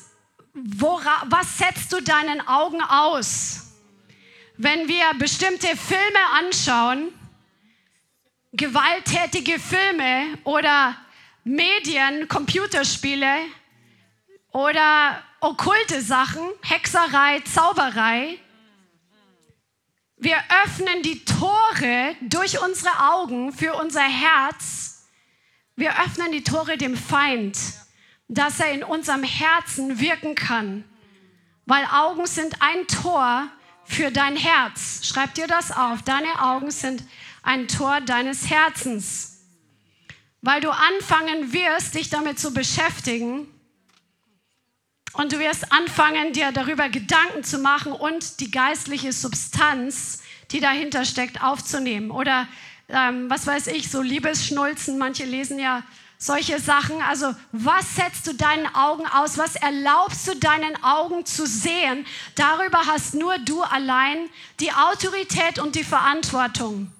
wora, 0.54 1.24
was 1.26 1.58
setzt 1.58 1.92
du 1.92 2.02
deinen 2.02 2.46
Augen 2.48 2.82
aus? 2.82 3.71
Wenn 4.64 4.88
wir 4.88 5.12
bestimmte 5.18 5.76
Filme 5.76 6.20
anschauen, 6.38 7.12
gewalttätige 8.54 9.58
Filme 9.58 10.38
oder 10.44 10.96
Medien, 11.44 12.28
Computerspiele 12.28 13.38
oder 14.52 15.24
okkulte 15.40 16.00
Sachen, 16.04 16.48
Hexerei, 16.62 17.40
Zauberei, 17.40 18.38
wir 20.18 20.38
öffnen 20.64 21.02
die 21.02 21.26
Tore 21.26 22.16
durch 22.22 22.62
unsere 22.62 23.14
Augen 23.14 23.54
für 23.54 23.74
unser 23.74 24.04
Herz. 24.04 25.08
Wir 25.76 26.00
öffnen 26.04 26.32
die 26.32 26.44
Tore 26.44 26.78
dem 26.78 26.96
Feind, 26.96 27.58
dass 28.28 28.60
er 28.60 28.72
in 28.74 28.84
unserem 28.84 29.24
Herzen 29.24 30.00
wirken 30.00 30.36
kann. 30.36 30.84
Weil 31.66 31.84
Augen 31.92 32.28
sind 32.28 32.62
ein 32.62 32.86
Tor 32.86 33.50
für 33.92 34.12
dein 34.12 34.36
Herz. 34.36 35.02
Schreib 35.06 35.34
dir 35.34 35.48
das 35.48 35.72
auf. 35.72 36.02
Deine 36.04 36.42
Augen 36.42 36.72
sind 36.72 37.04
ein 37.44 37.68
Tor 37.68 38.02
deines 38.02 38.50
Herzens. 38.50 39.40
Weil 40.42 40.62
du 40.62 40.72
anfangen 40.72 41.54
wirst, 41.54 41.96
dich 41.96 42.10
damit 42.10 42.40
zu 42.40 42.54
beschäftigen, 42.54 43.48
und 45.14 45.34
du 45.34 45.40
wirst 45.40 45.72
anfangen, 45.74 46.32
dir 46.32 46.52
darüber 46.52 46.90
Gedanken 46.90 47.44
zu 47.44 47.58
machen 47.60 47.92
und 47.92 48.40
die 48.40 48.50
geistliche 48.50 49.12
Substanz, 49.12 50.22
die 50.52 50.62
dahinter 50.62 51.04
steckt, 51.06 51.44
aufzunehmen. 51.44 52.12
Oder 52.12 52.48
ähm, 52.88 53.30
was 53.30 53.46
weiß 53.46 53.68
ich, 53.68 53.90
so 53.90 54.02
Liebesschnulzen. 54.02 54.98
Manche 54.98 55.26
lesen 55.26 55.60
ja 55.60 55.84
solche 56.22 56.60
Sachen. 56.60 57.02
Also 57.02 57.34
was 57.52 57.96
setzt 57.96 58.28
du 58.28 58.34
deinen 58.34 58.68
Augen 58.76 59.06
aus? 59.08 59.38
Was 59.38 59.56
erlaubst 59.56 60.28
du 60.28 60.36
deinen 60.36 60.82
Augen 60.84 61.26
zu 61.26 61.48
sehen? 61.48 62.06
Darüber 62.36 62.86
hast 62.86 63.16
nur 63.16 63.40
du 63.40 63.64
allein 63.64 64.30
die 64.60 64.72
Autorität 64.72 65.58
und 65.60 65.76
die 65.76 65.84
Verantwortung. 65.84 66.92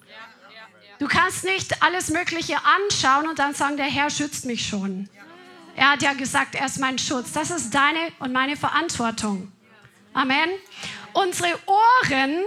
Du 0.98 1.06
kannst 1.08 1.44
nicht 1.44 1.82
alles 1.82 2.10
Mögliche 2.10 2.56
anschauen 2.64 3.28
und 3.28 3.38
dann 3.38 3.54
sagen, 3.54 3.76
der 3.76 3.86
Herr 3.86 4.10
schützt 4.10 4.44
mich 4.44 4.66
schon. 4.66 5.08
Er 5.74 5.92
hat 5.92 6.02
ja 6.02 6.12
gesagt, 6.12 6.54
er 6.54 6.66
ist 6.66 6.78
mein 6.78 6.98
Schutz. 6.98 7.32
Das 7.32 7.50
ist 7.50 7.72
deine 7.74 8.12
und 8.18 8.32
meine 8.32 8.56
Verantwortung. 8.56 9.50
Amen. 10.12 10.50
Unsere 11.12 11.58
Ohren 11.66 12.44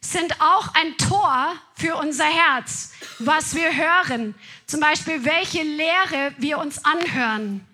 sind 0.00 0.40
auch 0.40 0.74
ein 0.74 0.96
Tor 0.96 1.54
für 1.74 1.96
unser 1.96 2.24
Herz, 2.24 2.92
was 3.18 3.54
wir 3.54 3.74
hören. 3.74 4.34
Zum 4.66 4.80
Beispiel, 4.80 5.24
welche 5.24 5.62
Lehre 5.62 6.34
wir 6.38 6.58
uns 6.58 6.84
anhören. 6.84 7.64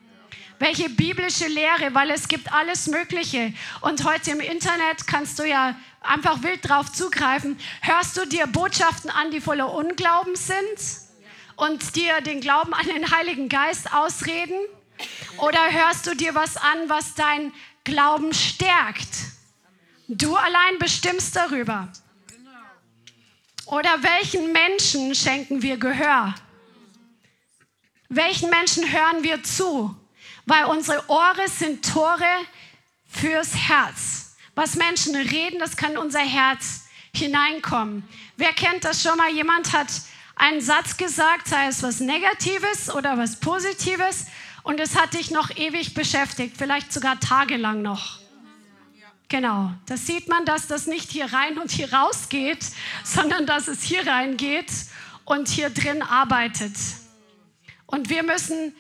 Welche 0.59 0.91
biblische 0.91 1.47
Lehre, 1.47 1.95
weil 1.95 2.11
es 2.11 2.29
gibt 2.29 2.53
alles 2.53 2.87
Mögliche. 2.87 3.55
Und 3.81 4.05
heute 4.05 4.33
im 4.33 4.41
Internet 4.41 5.07
kannst 5.07 5.39
du 5.39 5.49
ja 5.49 5.75
einfach 6.03 6.43
wild 6.43 6.69
drauf 6.69 6.93
zugreifen. 6.93 7.59
Hörst 7.81 8.17
du 8.19 8.27
dir 8.27 8.47
Botschaften 8.47 9.11
an, 9.11 9.31
die 9.31 9.41
voller 9.41 9.73
Unglauben 9.73 10.37
sind 10.37 10.63
und 11.57 11.97
dir 11.97 12.21
den 12.21 12.43
Glauben 12.43 12.75
an 12.75 12.87
den 12.87 13.11
Heiligen 13.11 13.49
Geist 13.49 13.93
ausreden? 13.95 14.59
Oder 15.39 15.73
hörst 15.73 16.07
du 16.07 16.15
dir 16.15 16.35
was 16.35 16.59
an, 16.59 16.89
was 16.89 17.15
dein 17.15 17.53
Glauben 17.85 18.35
stärkt? 18.35 19.09
Du 20.09 20.37
allein 20.37 20.79
bestimmst 20.79 21.35
darüber. 21.35 21.89
Oder 23.65 24.03
welchen 24.03 24.53
Menschen 24.53 25.15
schenken 25.15 25.63
wir 25.63 25.79
Gehör? 25.79 26.35
Welchen 28.15 28.51
Menschen 28.51 28.93
hören 28.93 29.23
wir 29.23 29.43
zu? 29.43 29.97
Weil 30.45 30.67
unsere 30.67 31.09
Ohren 31.09 31.49
sind 31.49 31.91
Tore 31.91 32.29
fürs 33.09 33.55
Herz. 33.55 34.37
Was 34.55 34.77
Menschen 34.77 35.17
reden, 35.17 35.59
das 35.59 35.79
kann 35.79 35.97
unser 35.97 36.21
Herz 36.21 36.83
hineinkommen. 37.17 38.07
Wer 38.37 38.53
kennt 38.53 38.85
das 38.85 39.03
schon 39.03 39.17
mal? 39.17 39.31
Jemand 39.31 39.73
hat 39.73 39.87
einen 40.37 40.61
Satz 40.61 40.99
gesagt, 40.99 41.49
sei 41.49 41.69
es 41.69 41.83
was 41.83 42.01
Negatives 42.01 42.95
oder 42.95 43.17
was 43.17 43.41
Positives, 43.41 44.27
und 44.63 44.79
es 44.79 44.95
hat 44.95 45.15
dich 45.15 45.31
noch 45.31 45.51
ewig 45.57 45.95
beschäftigt, 45.95 46.57
vielleicht 46.59 46.93
sogar 46.93 47.19
tagelang 47.19 47.81
noch. 47.81 48.19
Genau, 49.29 49.73
das 49.87 50.07
sieht 50.07 50.29
man, 50.29 50.45
dass 50.45 50.67
das 50.67 50.87
nicht 50.87 51.11
hier 51.11 51.33
rein 51.33 51.59
und 51.59 51.71
hier 51.71 51.93
raus 51.95 52.29
geht, 52.29 52.65
sondern 53.05 53.47
dass 53.47 53.69
es 53.69 53.83
hier 53.83 54.07
rein 54.07 54.37
geht 54.37 54.71
und 55.25 55.49
hier 55.49 55.71
drin 55.71 56.03
arbeitet. 56.03 56.77
Und 57.93 58.09
wir 58.09 58.23
müssen 58.23 58.75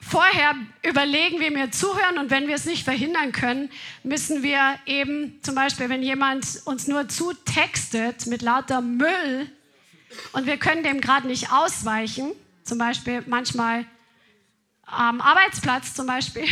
vorher 0.00 0.54
überlegen, 0.82 1.40
wie 1.40 1.54
wir 1.54 1.70
zuhören. 1.70 2.16
Und 2.16 2.30
wenn 2.30 2.48
wir 2.48 2.54
es 2.54 2.64
nicht 2.64 2.84
verhindern 2.84 3.32
können, 3.32 3.70
müssen 4.02 4.42
wir 4.42 4.78
eben 4.86 5.38
zum 5.42 5.54
Beispiel, 5.54 5.90
wenn 5.90 6.02
jemand 6.02 6.62
uns 6.64 6.88
nur 6.88 7.06
zutextet 7.06 8.26
mit 8.26 8.40
lauter 8.40 8.80
Müll 8.80 9.50
und 10.32 10.46
wir 10.46 10.56
können 10.56 10.82
dem 10.82 11.02
gerade 11.02 11.26
nicht 11.26 11.52
ausweichen, 11.52 12.32
zum 12.64 12.78
Beispiel 12.78 13.22
manchmal 13.26 13.84
am 14.86 15.20
Arbeitsplatz 15.20 15.92
zum 15.92 16.06
Beispiel, 16.06 16.44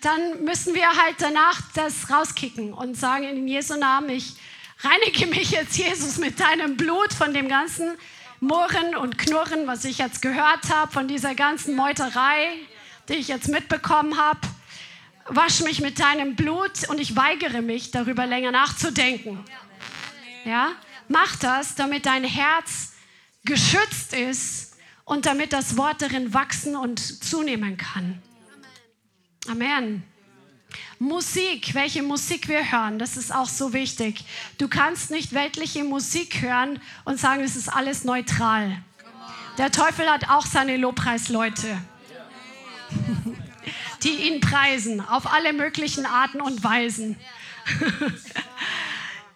dann 0.00 0.42
müssen 0.42 0.74
wir 0.74 0.88
halt 0.88 1.16
danach 1.18 1.60
das 1.74 2.10
rauskicken 2.10 2.72
und 2.72 2.96
sagen 2.96 3.24
in 3.24 3.46
Jesu 3.46 3.76
Namen, 3.76 4.08
ich 4.08 4.36
reinige 4.78 5.26
mich 5.26 5.50
jetzt, 5.50 5.76
Jesus, 5.76 6.16
mit 6.16 6.40
deinem 6.40 6.78
Blut 6.78 7.12
von 7.12 7.34
dem 7.34 7.48
ganzen 7.48 7.98
Murren 8.40 8.96
und 8.96 9.18
Knurren, 9.18 9.66
was 9.66 9.84
ich 9.84 9.98
jetzt 9.98 10.22
gehört 10.22 10.70
habe, 10.70 10.90
von 10.90 11.06
dieser 11.06 11.34
ganzen 11.34 11.76
Meuterei, 11.76 12.54
die 13.08 13.14
ich 13.14 13.28
jetzt 13.28 13.48
mitbekommen 13.48 14.16
habe. 14.16 14.40
Wasch 15.26 15.60
mich 15.60 15.80
mit 15.80 16.00
deinem 16.00 16.36
Blut 16.36 16.88
und 16.88 16.98
ich 16.98 17.14
weigere 17.16 17.60
mich, 17.60 17.90
darüber 17.90 18.26
länger 18.26 18.50
nachzudenken. 18.50 19.44
Ja? 20.44 20.72
Mach 21.08 21.36
das, 21.36 21.74
damit 21.74 22.06
dein 22.06 22.24
Herz 22.24 22.94
geschützt 23.44 24.14
ist 24.14 24.76
und 25.04 25.26
damit 25.26 25.52
das 25.52 25.76
Wort 25.76 26.00
darin 26.00 26.32
wachsen 26.32 26.76
und 26.76 26.98
zunehmen 26.98 27.76
kann. 27.76 28.22
Amen. 29.48 30.09
Musik, 31.02 31.74
welche 31.74 32.02
Musik 32.02 32.46
wir 32.46 32.72
hören, 32.72 32.98
das 32.98 33.16
ist 33.16 33.34
auch 33.34 33.48
so 33.48 33.72
wichtig. 33.72 34.22
Du 34.58 34.68
kannst 34.68 35.10
nicht 35.10 35.32
weltliche 35.32 35.82
Musik 35.82 36.42
hören 36.42 36.78
und 37.06 37.18
sagen, 37.18 37.42
es 37.42 37.56
ist 37.56 37.70
alles 37.70 38.04
neutral. 38.04 38.76
Der 39.56 39.72
Teufel 39.72 40.06
hat 40.10 40.28
auch 40.28 40.44
seine 40.44 40.76
Lobpreisleute, 40.76 41.78
die 44.02 44.28
ihn 44.28 44.42
preisen 44.42 45.00
auf 45.00 45.32
alle 45.32 45.54
möglichen 45.54 46.04
Arten 46.04 46.42
und 46.42 46.62
Weisen. 46.62 47.16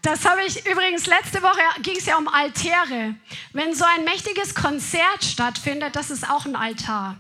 Das 0.03 0.27
habe 0.27 0.43
ich 0.47 0.67
übrigens 0.67 1.07
letzte 1.07 1.41
Woche 1.43 1.63
ging 1.81 1.97
es 1.97 2.05
ja 2.05 2.19
um 2.19 2.29
Altäre. 2.29 3.15
Wenn 3.55 3.75
so 3.75 3.87
ein 3.87 4.05
mächtiges 4.05 4.55
Konzert 4.55 5.25
stattfindet, 5.25 5.97
das 5.97 6.11
ist 6.11 6.29
auch 6.29 6.45
ein 6.45 6.57
Altar. 6.57 7.17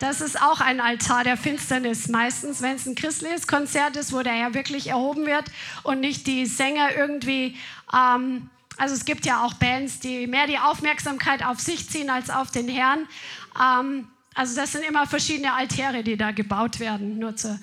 Das 0.00 0.20
ist 0.20 0.40
auch 0.40 0.60
ein 0.60 0.80
Altar 0.80 1.24
der 1.24 1.36
Finsternis. 1.36 2.08
Meistens, 2.08 2.62
wenn 2.62 2.76
es 2.76 2.86
ein 2.86 2.94
christliches 2.94 3.46
Konzert 3.48 3.96
ist, 3.96 4.12
wo 4.12 4.22
der 4.22 4.32
Herr 4.32 4.54
wirklich 4.54 4.88
erhoben 4.88 5.26
wird 5.26 5.44
und 5.82 6.00
nicht 6.00 6.26
die 6.26 6.46
Sänger 6.46 6.96
irgendwie. 6.96 7.56
Ähm, 7.92 8.48
also 8.76 8.94
es 8.94 9.04
gibt 9.04 9.26
ja 9.26 9.44
auch 9.44 9.54
Bands, 9.54 9.98
die 9.98 10.28
mehr 10.28 10.46
die 10.46 10.58
Aufmerksamkeit 10.58 11.44
auf 11.44 11.58
sich 11.58 11.88
ziehen 11.90 12.10
als 12.10 12.30
auf 12.30 12.52
den 12.52 12.68
Herrn. 12.68 13.08
Ähm, 13.60 14.06
also 14.34 14.54
das 14.54 14.70
sind 14.70 14.84
immer 14.84 15.04
verschiedene 15.08 15.52
Altäre, 15.52 16.04
die 16.04 16.16
da 16.16 16.30
gebaut 16.30 16.78
werden, 16.78 17.18
nur 17.18 17.34
zu, 17.34 17.58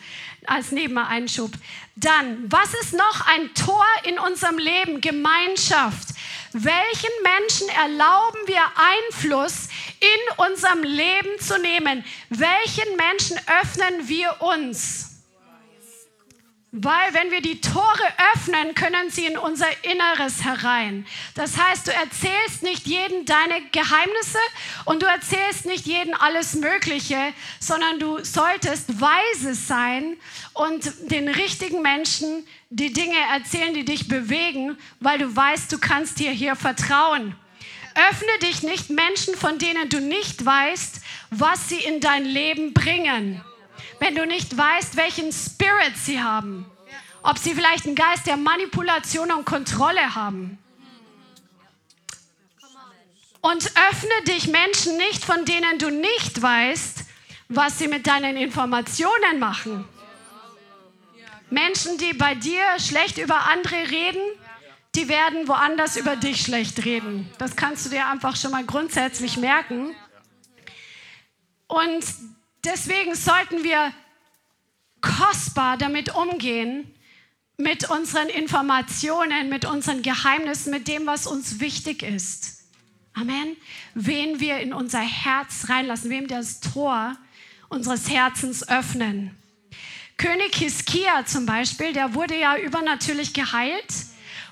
als 0.46 0.74
Nebeneinschub. 0.74 1.52
Dann, 1.96 2.52
was 2.52 2.74
ist 2.74 2.94
noch 2.94 3.26
ein 3.34 3.54
Tor 3.54 3.86
in 4.04 4.20
unserem 4.20 4.58
Leben? 4.58 5.00
Gemeinschaft. 5.00 6.10
Welchen 6.52 7.12
Menschen 7.24 7.70
erlauben 7.70 8.40
wir 8.46 8.62
Einfluss 8.76 9.70
in 10.00 10.46
unserem 10.46 10.84
Leben 10.84 11.40
zu 11.40 11.60
nehmen? 11.60 12.04
Welchen 12.30 12.96
Menschen 12.96 13.38
öffnen 13.62 14.08
wir 14.08 14.42
uns? 14.42 15.16
Weil 16.78 17.14
wenn 17.14 17.32
wir 17.32 17.40
die 17.40 17.62
Tore 17.62 18.04
öffnen, 18.34 18.76
können 18.76 19.10
sie 19.10 19.26
in 19.26 19.38
unser 19.38 19.68
Inneres 19.86 20.44
herein. 20.44 21.08
Das 21.34 21.58
heißt, 21.58 21.88
du 21.88 21.94
erzählst 21.94 22.64
nicht 22.64 22.86
jedem 22.86 23.26
deine 23.26 23.62
Geheimnisse 23.72 24.40
und 24.84 25.02
du 25.02 25.06
erzählst 25.06 25.66
nicht 25.66 25.86
jedem 25.86 26.14
alles 26.16 26.56
Mögliche, 26.56 27.34
sondern 27.62 28.00
du 28.00 28.22
solltest 28.26 29.00
weise 29.00 29.56
sein 29.56 30.18
und 30.54 30.92
den 31.10 31.30
richtigen 31.30 31.82
Menschen 31.82 32.46
die 32.70 32.92
Dinge 32.92 33.20
erzählen, 33.32 33.74
die 33.74 33.86
dich 33.86 34.10
bewegen, 34.10 34.78
weil 35.00 35.20
du 35.20 35.34
weißt, 35.34 35.72
du 35.72 35.78
kannst 35.78 36.20
dir 36.20 36.32
hier 36.32 36.58
vertrauen. 36.58 37.36
Öffne 37.96 38.40
dich 38.42 38.64
nicht 38.64 38.90
Menschen, 38.90 39.36
von 39.36 39.58
denen 39.58 39.90
du 39.90 40.00
nicht 40.00 40.46
weißt, 40.46 41.02
was 41.32 41.70
sie 41.70 41.80
in 41.80 42.02
dein 42.02 42.26
Leben 42.26 42.74
bringen 42.74 43.42
wenn 44.00 44.16
du 44.16 44.26
nicht 44.26 44.56
weißt, 44.58 44.98
welchen 44.98 45.32
Spirit 45.32 45.98
sie 45.98 46.22
haben. 46.22 46.66
Ob 47.24 47.38
sie 47.38 47.54
vielleicht 47.54 47.86
einen 47.86 47.96
Geist 47.96 48.28
der 48.28 48.38
Manipulation 48.38 49.32
und 49.32 49.46
Kontrolle 49.46 50.16
haben. 50.16 50.60
Und 53.42 53.72
öffne 53.90 54.24
dich 54.28 54.48
Menschen 54.48 54.98
nicht, 54.98 55.24
von 55.24 55.46
denen 55.46 55.78
du 55.80 55.90
nicht 55.90 56.42
weißt, 56.42 57.06
was 57.48 57.80
sie 57.80 57.88
mit 57.88 58.08
deinen 58.08 58.38
Informationen 58.38 59.40
machen. 59.40 59.88
Menschen, 61.50 61.98
die 61.98 62.14
bei 62.14 62.36
dir 62.36 62.64
schlecht 62.80 63.18
über 63.18 63.42
andere 63.46 63.90
reden, 63.90 64.22
die 64.96 65.10
werden 65.10 65.48
woanders 65.48 65.98
über 65.98 66.16
dich 66.16 66.42
schlecht 66.42 66.86
reden. 66.86 67.30
Das 67.38 67.56
kannst 67.56 67.86
du 67.86 67.90
dir 67.90 68.08
einfach 68.08 68.36
schon 68.36 68.52
mal 68.52 68.66
grundsätzlich 68.66 69.38
merken. 69.38 69.94
Und 71.68 72.06
deswegen 72.64 73.16
sollten 73.16 73.64
wir 73.64 73.92
kostbar 75.02 75.78
damit 75.78 76.16
umgehen, 76.16 76.92
mit 77.58 77.90
unseren 77.90 78.28
Informationen, 78.28 79.50
mit 79.50 79.66
unseren 79.66 80.02
Geheimnissen, 80.02 80.72
mit 80.72 80.88
dem, 80.88 81.06
was 81.06 81.26
uns 81.26 81.60
wichtig 81.60 82.04
ist. 82.04 82.66
Amen. 83.14 83.56
Wen 83.94 84.42
wir 84.42 84.58
in 84.60 84.74
unser 84.74 85.00
Herz 85.00 85.70
reinlassen, 85.70 86.10
wem 86.10 86.28
das 86.28 86.60
Tor 86.60 87.16
unseres 87.70 88.10
Herzens 88.10 88.68
öffnen. 88.68 89.38
König 90.18 90.56
Hiskia 90.56 91.26
zum 91.26 91.46
Beispiel, 91.46 91.94
der 91.94 92.14
wurde 92.14 92.38
ja 92.38 92.58
übernatürlich 92.58 93.34
geheilt, 93.34 93.94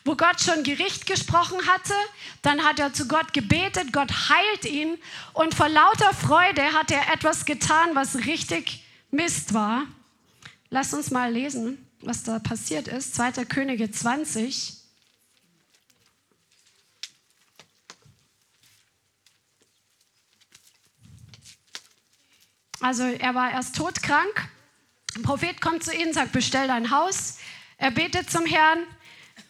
wo 0.06 0.16
Gott 0.16 0.42
schon 0.42 0.64
Gericht 0.64 1.06
gesprochen 1.06 1.66
hatte. 1.68 1.94
Dann 2.42 2.64
hat 2.64 2.80
er 2.80 2.94
zu 2.94 3.08
Gott 3.08 3.34
gebetet, 3.34 3.94
Gott 3.94 4.12
heilt 4.30 4.66
ihn 4.66 4.98
und 5.34 5.56
vor 5.56 5.70
lauter 5.70 6.14
Freude 6.14 6.74
hat 6.74 6.92
er 6.92 7.12
etwas 7.14 7.46
getan, 7.46 7.90
was 7.94 8.26
richtig 8.26 8.84
Mist 9.12 9.54
war. 9.54 9.86
Lass 10.70 10.94
uns 10.94 11.12
mal 11.12 11.32
lesen, 11.32 11.88
was 12.02 12.24
da 12.24 12.40
passiert 12.40 12.88
ist. 12.88 13.16
2. 13.16 13.46
Könige 13.46 13.92
20. 13.92 14.84
Also 22.84 23.04
er 23.04 23.34
war 23.34 23.52
erst 23.52 23.78
todkrank. 23.78 24.50
Ein 25.16 25.22
Prophet 25.22 25.62
kommt 25.62 25.86
zu 25.86 25.96
ihm, 25.96 26.12
sagt, 26.12 26.34
bestell 26.34 26.68
dein 26.68 26.92
Haus. 26.92 27.38
Er 27.78 27.92
betet 27.92 28.30
zum 28.30 28.46
Herrn. 28.46 28.80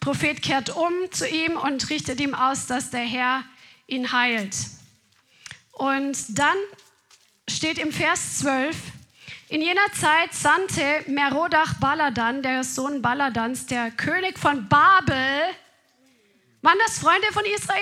Prophet 0.04 0.42
kehrt 0.42 0.70
um 0.70 0.92
zu 1.12 1.26
ihm 1.26 1.56
und 1.56 1.90
richtet 1.90 2.20
ihm 2.20 2.34
aus, 2.36 2.66
dass 2.68 2.90
der 2.90 3.06
Herr 3.06 3.46
ihn 3.88 4.12
heilt. 4.12 4.54
Und 5.72 6.38
dann 6.38 6.58
steht 7.48 7.78
im 7.78 7.94
Vers 7.94 8.40
12, 8.40 8.76
in 9.48 9.62
jener 9.62 9.94
Zeit 9.94 10.34
sandte 10.34 11.06
Merodach 11.08 11.76
Baladan, 11.76 12.42
der 12.42 12.66
Sohn 12.66 13.02
Baladans, 13.02 13.66
der 13.68 13.92
König 13.92 14.38
von 14.38 14.68
Babel. 14.68 15.42
Waren 16.62 16.80
das 16.86 17.00
Freunde 17.00 17.28
von 17.32 17.46
Israel? 17.46 17.80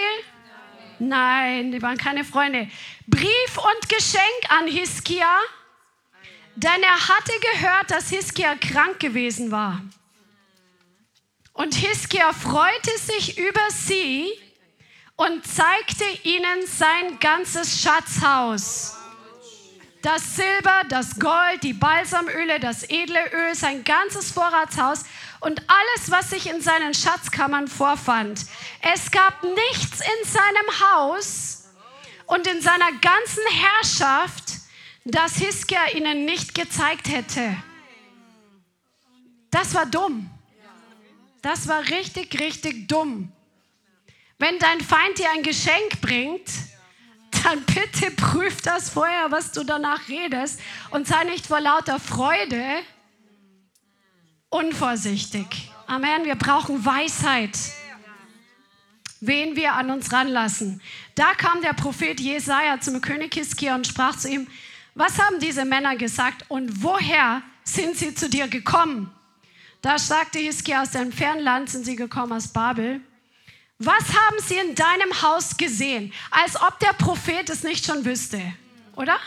Nein, 0.99 1.71
die 1.71 1.81
waren 1.81 1.97
keine 1.97 2.23
Freunde. 2.23 2.69
Brief 3.07 3.57
und 3.57 3.89
Geschenk 3.89 4.59
an 4.59 4.67
Hiskia, 4.67 5.39
denn 6.55 6.83
er 6.83 7.07
hatte 7.07 7.33
gehört, 7.53 7.89
dass 7.89 8.09
Hiskia 8.09 8.53
krank 8.53 8.99
gewesen 8.99 9.49
war. 9.49 9.81
Und 11.53 11.75
Hiskia 11.75 12.33
freute 12.33 12.97
sich 12.97 13.37
über 13.37 13.69
sie 13.69 14.31
und 15.15 15.45
zeigte 15.45 16.05
ihnen 16.23 16.65
sein 16.65 17.19
ganzes 17.19 17.81
Schatzhaus. 17.81 18.97
Das 20.01 20.35
Silber, 20.35 20.81
das 20.89 21.19
Gold, 21.19 21.61
die 21.61 21.73
Balsamöle, 21.73 22.59
das 22.59 22.83
edle 22.89 23.31
Öl, 23.33 23.53
sein 23.53 23.83
ganzes 23.83 24.31
Vorratshaus 24.31 25.03
und 25.41 25.61
alles, 25.69 26.09
was 26.09 26.31
sich 26.31 26.49
in 26.49 26.61
seinen 26.61 26.95
Schatzkammern 26.95 27.67
vorfand. 27.67 28.45
Es 28.81 29.11
gab 29.11 29.43
nichts 29.43 29.99
in 29.99 30.27
seinem 30.27 30.95
Haus 30.95 31.65
und 32.25 32.47
in 32.47 32.61
seiner 32.61 32.91
ganzen 32.93 33.43
Herrschaft, 33.51 34.53
das 35.05 35.35
Hiskia 35.35 35.91
ihnen 35.93 36.25
nicht 36.25 36.55
gezeigt 36.55 37.07
hätte. 37.09 37.55
Das 39.51 39.75
war 39.75 39.85
dumm. 39.85 40.31
Das 41.41 41.67
war 41.67 41.81
richtig, 41.89 42.39
richtig 42.39 42.87
dumm. 42.87 43.31
Wenn 44.37 44.57
dein 44.59 44.81
Feind 44.81 45.17
dir 45.17 45.29
ein 45.31 45.43
Geschenk 45.43 46.01
bringt, 46.01 46.49
dann 47.43 47.63
bitte 47.63 48.11
prüf 48.11 48.61
das 48.61 48.89
vorher, 48.89 49.31
was 49.31 49.51
du 49.51 49.63
danach 49.63 50.07
redest 50.07 50.59
und 50.91 51.07
sei 51.07 51.23
nicht 51.23 51.47
vor 51.47 51.59
lauter 51.59 51.99
Freude 51.99 52.63
unvorsichtig. 54.49 55.71
Amen. 55.87 56.25
Wir 56.25 56.35
brauchen 56.35 56.85
Weisheit, 56.85 57.57
wen 59.19 59.55
wir 59.55 59.73
an 59.73 59.89
uns 59.89 60.11
ranlassen. 60.11 60.81
Da 61.15 61.33
kam 61.33 61.61
der 61.61 61.73
Prophet 61.73 62.19
Jesaja 62.19 62.79
zum 62.79 63.01
König 63.01 63.33
Hiskia 63.33 63.75
und 63.75 63.87
sprach 63.87 64.15
zu 64.15 64.29
ihm: 64.29 64.47
Was 64.93 65.19
haben 65.19 65.39
diese 65.39 65.65
Männer 65.65 65.95
gesagt 65.95 66.45
und 66.49 66.83
woher 66.83 67.41
sind 67.63 67.97
sie 67.97 68.13
zu 68.13 68.29
dir 68.29 68.47
gekommen? 68.47 69.11
Da 69.81 69.97
sagte 69.97 70.39
Hiskia: 70.39 70.83
Aus 70.83 70.91
dem 70.91 71.11
fernen 71.11 71.43
Land 71.43 71.69
sind 71.69 71.85
sie 71.85 71.95
gekommen, 71.95 72.33
aus 72.33 72.49
Babel. 72.49 73.01
Was 73.79 74.13
haben 74.13 74.37
sie 74.45 74.57
in 74.57 74.75
deinem 74.75 75.21
Haus 75.23 75.57
gesehen? 75.57 76.13
Als 76.29 76.55
ob 76.61 76.77
der 76.79 76.93
Prophet 76.93 77.49
es 77.49 77.63
nicht 77.63 77.83
schon 77.85 78.05
wüsste, 78.05 78.39
oder? 78.95 79.17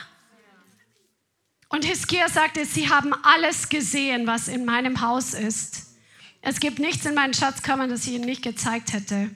Und 1.68 1.84
Hiskia 1.84 2.28
sagte, 2.28 2.64
sie 2.64 2.88
haben 2.88 3.12
alles 3.24 3.68
gesehen, 3.68 4.28
was 4.28 4.46
in 4.46 4.64
meinem 4.64 5.00
Haus 5.00 5.34
ist. 5.34 5.96
Es 6.40 6.60
gibt 6.60 6.78
nichts 6.78 7.04
in 7.04 7.16
meinen 7.16 7.34
Schatzkammern, 7.34 7.90
das 7.90 8.06
ich 8.06 8.12
ihnen 8.12 8.26
nicht 8.26 8.42
gezeigt 8.42 8.92
hätte. 8.92 9.34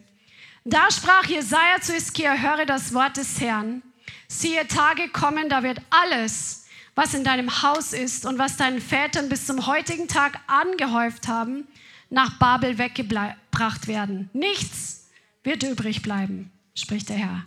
Da 0.64 0.88
sprach 0.92 1.24
Jesaja 1.24 1.80
zu 1.80 1.94
Hiskia, 1.94 2.34
höre 2.34 2.64
das 2.64 2.94
Wort 2.94 3.16
des 3.16 3.40
Herrn. 3.40 3.82
Siehe, 4.28 4.68
Tage 4.68 5.08
kommen, 5.08 5.48
da 5.48 5.64
wird 5.64 5.80
alles, 5.90 6.57
was 6.98 7.14
in 7.14 7.22
deinem 7.22 7.62
Haus 7.62 7.92
ist 7.92 8.26
und 8.26 8.38
was 8.38 8.56
deinen 8.56 8.80
Vätern 8.80 9.28
bis 9.28 9.46
zum 9.46 9.68
heutigen 9.68 10.08
Tag 10.08 10.40
angehäuft 10.48 11.28
haben, 11.28 11.68
nach 12.10 12.40
Babel 12.40 12.76
weggebracht 12.76 13.86
werden. 13.86 14.30
Nichts 14.32 15.06
wird 15.44 15.62
übrig 15.62 16.02
bleiben, 16.02 16.50
spricht 16.74 17.08
der 17.08 17.18
Herr. 17.18 17.46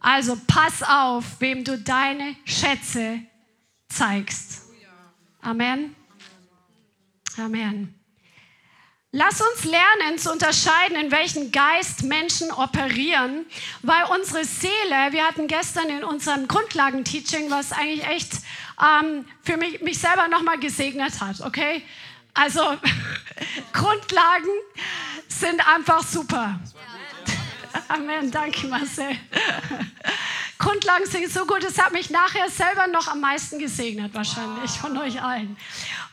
Also 0.00 0.40
pass 0.46 0.82
auf, 0.82 1.24
wem 1.40 1.62
du 1.62 1.78
deine 1.78 2.36
Schätze 2.46 3.20
zeigst. 3.90 4.62
Amen. 5.42 5.94
Amen. 7.36 7.94
Lass 9.16 9.40
uns 9.40 9.62
lernen 9.62 10.18
zu 10.18 10.32
unterscheiden, 10.32 10.96
in 10.96 11.12
welchem 11.12 11.52
Geist 11.52 12.02
Menschen 12.02 12.50
operieren, 12.50 13.46
weil 13.82 14.02
unsere 14.06 14.44
Seele, 14.44 15.12
wir 15.12 15.24
hatten 15.24 15.46
gestern 15.46 15.88
in 15.88 16.02
unserem 16.02 16.48
Grundlagenteaching, 16.48 17.48
was 17.48 17.70
eigentlich 17.70 18.04
echt 18.08 18.32
ähm, 18.82 19.24
für 19.40 19.56
mich, 19.56 19.80
mich 19.82 20.00
selber 20.00 20.26
nochmal 20.26 20.58
gesegnet 20.58 21.20
hat, 21.20 21.42
okay? 21.42 21.84
Also 22.34 22.60
Grundlagen 23.72 24.50
sind 25.28 25.64
einfach 25.64 26.02
super. 26.02 26.58
Amen, 27.88 28.32
danke 28.32 28.66
Marcel. 28.66 29.16
Grundlagen 30.58 31.06
sind 31.06 31.30
so 31.30 31.46
gut, 31.46 31.62
es 31.62 31.78
hat 31.78 31.92
mich 31.92 32.10
nachher 32.10 32.48
selber 32.50 32.88
noch 32.88 33.06
am 33.06 33.20
meisten 33.20 33.60
gesegnet, 33.60 34.12
wahrscheinlich 34.12 34.72
von 34.72 34.96
euch 34.98 35.22
allen. 35.22 35.56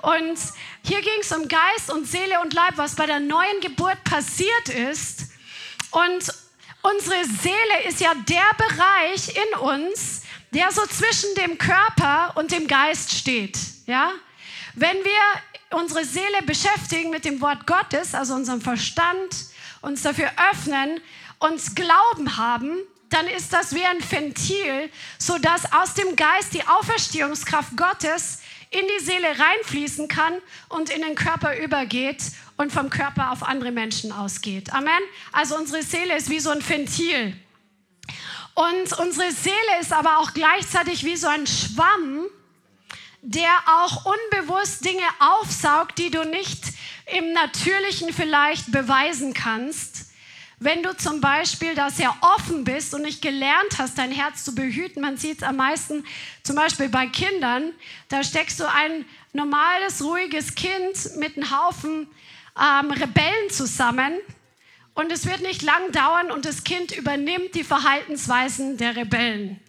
Und 0.02 0.38
hier 0.84 1.02
ging 1.02 1.20
es 1.22 1.32
um 1.32 1.48
Geist 1.48 1.92
und 1.92 2.08
Seele 2.08 2.42
und 2.42 2.54
Leib, 2.54 2.78
was 2.78 2.96
bei 2.96 3.06
der 3.06 3.20
neuen 3.20 3.60
Geburt 3.62 4.04
passiert 4.04 4.70
ist. 4.70 5.28
Und 5.92 6.34
unsere 6.82 7.26
Seele 7.26 7.88
ist 7.88 8.02
ja 8.02 8.14
der 8.16 8.52
Bereich 8.58 9.36
in 9.36 9.60
uns, 9.60 10.22
der 10.52 10.72
so 10.72 10.86
zwischen 10.86 11.34
dem 11.36 11.58
Körper 11.58 12.34
und 12.36 12.52
dem 12.52 12.68
Geist 12.68 13.12
steht. 13.14 13.58
Ja? 13.86 14.12
Wenn 14.74 14.98
wir 15.04 15.80
unsere 15.80 16.04
Seele 16.04 16.42
beschäftigen 16.46 17.10
mit 17.10 17.26
dem 17.26 17.40
Wort 17.42 17.68
Gottes, 17.68 18.16
also 18.16 18.34
unserem 18.34 18.62
Verstand, 18.62 19.36
uns 19.82 20.02
dafür 20.02 20.32
öffnen, 20.52 21.00
uns 21.40 21.76
Glauben 21.76 22.38
haben, 22.38 22.78
dann 23.10 23.28
ist 23.28 23.52
das 23.52 23.74
wie 23.76 23.84
ein 23.84 23.98
Ventil, 24.10 24.90
sodass 25.18 25.72
aus 25.74 25.94
dem 25.94 26.16
Geist 26.16 26.54
die 26.54 26.66
Auferstehungskraft 26.66 27.76
Gottes 27.76 28.41
in 28.72 28.86
die 28.88 29.06
Seele 29.06 29.28
reinfließen 29.28 30.08
kann 30.08 30.34
und 30.70 30.90
in 30.90 31.02
den 31.02 31.16
Körper 31.16 31.58
übergeht 31.58 32.24
und 32.58 32.72
vom 32.72 32.90
Körper 32.90 33.32
auf 33.32 33.44
andere 33.44 33.72
Menschen 33.72 34.12
ausgeht. 34.12 34.74
Amen. 34.74 35.02
Also 35.32 35.56
unsere 35.58 35.84
Seele 35.84 36.16
ist 36.16 36.30
wie 36.30 36.40
so 36.40 36.50
ein 36.50 36.68
Ventil. 36.68 37.36
Und 38.54 38.98
unsere 39.00 39.32
Seele 39.32 39.80
ist 39.80 39.94
aber 39.94 40.20
auch 40.20 40.34
gleichzeitig 40.34 41.04
wie 41.04 41.16
so 41.16 41.28
ein 41.28 41.48
Schwamm, 41.48 42.26
der 43.22 43.52
auch 43.68 44.06
unbewusst 44.06 44.84
Dinge 44.84 45.04
aufsaugt, 45.20 45.98
die 45.98 46.10
du 46.10 46.24
nicht 46.24 46.64
im 47.18 47.34
Natürlichen 47.34 48.14
vielleicht 48.14 48.72
beweisen 48.72 49.34
kannst 49.34 49.91
wenn 50.64 50.84
du 50.84 50.96
zum 50.96 51.22
Beispiel 51.22 51.74
da 51.74 51.90
sehr 51.90 52.16
offen 52.22 52.64
bist 52.64 52.94
und 52.94 53.02
nicht 53.02 53.24
gelernt 53.24 53.80
hast, 53.80 53.98
dein 53.98 54.12
Herz 54.12 54.44
zu 54.44 54.54
behüten, 54.54 55.02
man 55.02 55.18
sieht 55.18 55.40
es 55.40 55.44
am 55.44 55.56
meisten 55.56 56.06
zum 56.44 56.56
Beispiel 56.56 56.88
bei 56.88 57.08
Kindern, 57.08 57.74
da 58.10 58.24
steckst 58.24 58.60
du 58.60 58.70
ein 58.70 59.06
normales, 59.34 60.04
ruhiges 60.04 60.54
Kind 60.54 61.18
mit 61.18 61.36
einem 61.36 61.50
Haufen 61.50 62.08
ähm, 62.56 62.92
Rebellen 62.92 63.50
zusammen 63.50 64.14
und 64.94 65.12
es 65.12 65.26
wird 65.26 65.42
nicht 65.42 65.64
lang 65.64 65.92
dauern 65.94 66.30
und 66.30 66.46
das 66.46 66.64
Kind 66.64 66.96
übernimmt 66.96 67.56
die 67.56 67.64
Verhaltensweisen 67.64 68.78
der 68.78 68.96
Rebellen. 68.96 69.60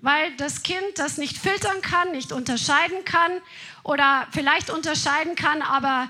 Weil 0.00 0.34
das 0.38 0.62
Kind 0.62 0.80
das 0.96 1.18
nicht 1.18 1.36
filtern 1.36 1.82
kann, 1.82 2.10
nicht 2.12 2.32
unterscheiden 2.32 3.04
kann 3.04 3.32
oder 3.82 4.26
vielleicht 4.30 4.70
unterscheiden 4.70 5.36
kann, 5.36 5.60
aber 5.60 6.08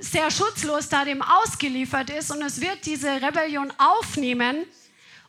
sehr 0.00 0.30
schutzlos 0.30 0.88
da 0.88 1.04
dem 1.04 1.22
ausgeliefert 1.22 2.10
ist 2.10 2.30
und 2.30 2.42
es 2.42 2.60
wird 2.60 2.86
diese 2.86 3.22
Rebellion 3.22 3.72
aufnehmen 3.78 4.66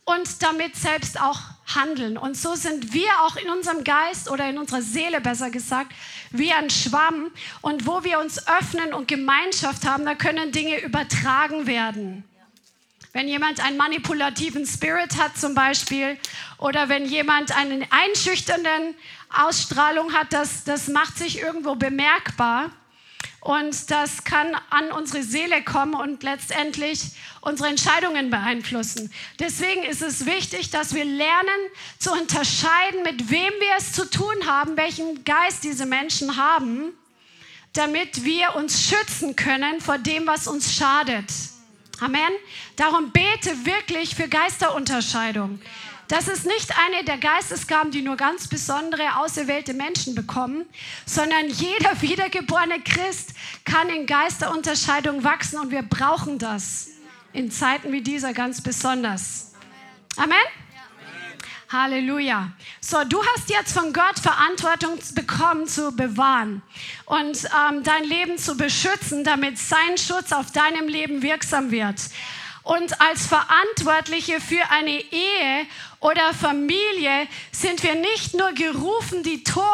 und 0.05 0.41
damit 0.41 0.75
selbst 0.75 1.21
auch 1.21 1.39
handeln. 1.75 2.17
Und 2.17 2.35
so 2.35 2.55
sind 2.55 2.93
wir 2.93 3.09
auch 3.21 3.35
in 3.35 3.49
unserem 3.49 3.83
Geist 3.83 4.29
oder 4.29 4.49
in 4.49 4.57
unserer 4.57 4.81
Seele 4.81 5.21
besser 5.21 5.49
gesagt 5.49 5.91
wie 6.31 6.51
ein 6.51 6.69
Schwamm. 6.69 7.31
Und 7.61 7.85
wo 7.85 8.03
wir 8.03 8.19
uns 8.19 8.47
öffnen 8.47 8.93
und 8.93 9.07
Gemeinschaft 9.07 9.85
haben, 9.85 10.05
da 10.05 10.15
können 10.15 10.51
Dinge 10.51 10.81
übertragen 10.81 11.67
werden. 11.67 12.23
Wenn 13.13 13.27
jemand 13.27 13.63
einen 13.63 13.77
manipulativen 13.77 14.65
Spirit 14.65 15.17
hat 15.17 15.37
zum 15.37 15.53
Beispiel 15.53 16.17
oder 16.57 16.87
wenn 16.87 17.05
jemand 17.05 17.55
einen 17.55 17.85
einschüchternden 17.89 18.95
Ausstrahlung 19.29 20.13
hat, 20.13 20.31
das, 20.31 20.63
das 20.63 20.87
macht 20.87 21.17
sich 21.17 21.39
irgendwo 21.39 21.75
bemerkbar. 21.75 22.71
Und 23.41 23.89
das 23.89 24.23
kann 24.23 24.55
an 24.69 24.91
unsere 24.91 25.23
Seele 25.23 25.63
kommen 25.63 25.95
und 25.95 26.21
letztendlich 26.21 27.01
unsere 27.41 27.69
Entscheidungen 27.69 28.29
beeinflussen. 28.29 29.11
Deswegen 29.39 29.81
ist 29.83 30.03
es 30.03 30.27
wichtig, 30.27 30.69
dass 30.69 30.93
wir 30.93 31.05
lernen 31.05 31.59
zu 31.97 32.11
unterscheiden, 32.11 33.01
mit 33.01 33.31
wem 33.31 33.51
wir 33.59 33.75
es 33.79 33.93
zu 33.93 34.07
tun 34.07 34.45
haben, 34.45 34.77
welchen 34.77 35.23
Geist 35.23 35.63
diese 35.63 35.87
Menschen 35.87 36.37
haben, 36.37 36.93
damit 37.73 38.23
wir 38.23 38.55
uns 38.55 38.87
schützen 38.87 39.35
können 39.35 39.81
vor 39.81 39.97
dem, 39.97 40.27
was 40.27 40.47
uns 40.47 40.75
schadet. 40.75 41.25
Amen. 41.99 42.31
Darum 42.75 43.11
bete 43.11 43.65
wirklich 43.65 44.15
für 44.15 44.27
Geisterunterscheidung 44.27 45.59
Das 46.11 46.27
ist 46.27 46.45
nicht 46.45 46.77
eine 46.77 47.05
der 47.05 47.17
Geistesgaben, 47.17 47.89
die 47.89 48.01
nur 48.01 48.17
ganz 48.17 48.49
besondere, 48.49 49.15
auserwählte 49.15 49.73
Menschen 49.73 50.13
bekommen, 50.13 50.65
sondern 51.05 51.47
jeder 51.47 52.01
wiedergeborene 52.01 52.81
Christ 52.81 53.29
kann 53.63 53.87
in 53.87 54.05
Geisterunterscheidung 54.07 55.23
wachsen 55.23 55.57
und 55.57 55.71
wir 55.71 55.83
brauchen 55.83 56.37
das 56.37 56.89
in 57.31 57.49
Zeiten 57.49 57.93
wie 57.93 58.01
dieser 58.01 58.33
ganz 58.33 58.59
besonders. 58.59 59.53
Amen. 60.17 60.35
Halleluja. 61.69 62.51
So, 62.81 63.05
du 63.05 63.23
hast 63.27 63.49
jetzt 63.49 63.71
von 63.71 63.93
Gott 63.93 64.19
Verantwortung 64.19 64.99
bekommen 65.15 65.65
zu 65.65 65.95
bewahren 65.95 66.61
und 67.05 67.45
ähm, 67.45 67.83
dein 67.83 68.03
Leben 68.03 68.37
zu 68.37 68.57
beschützen, 68.57 69.23
damit 69.23 69.57
sein 69.57 69.97
Schutz 69.97 70.33
auf 70.33 70.51
deinem 70.51 70.89
Leben 70.89 71.21
wirksam 71.21 71.71
wird. 71.71 72.01
Und 72.63 73.01
als 73.01 73.25
Verantwortliche 73.25 74.39
für 74.39 74.69
eine 74.69 74.91
Ehe 74.91 75.65
oder 76.01 76.33
Familie 76.33 77.27
sind 77.51 77.83
wir 77.83 77.95
nicht 77.95 78.33
nur 78.33 78.51
gerufen, 78.53 79.23
die 79.23 79.43
Tore 79.43 79.67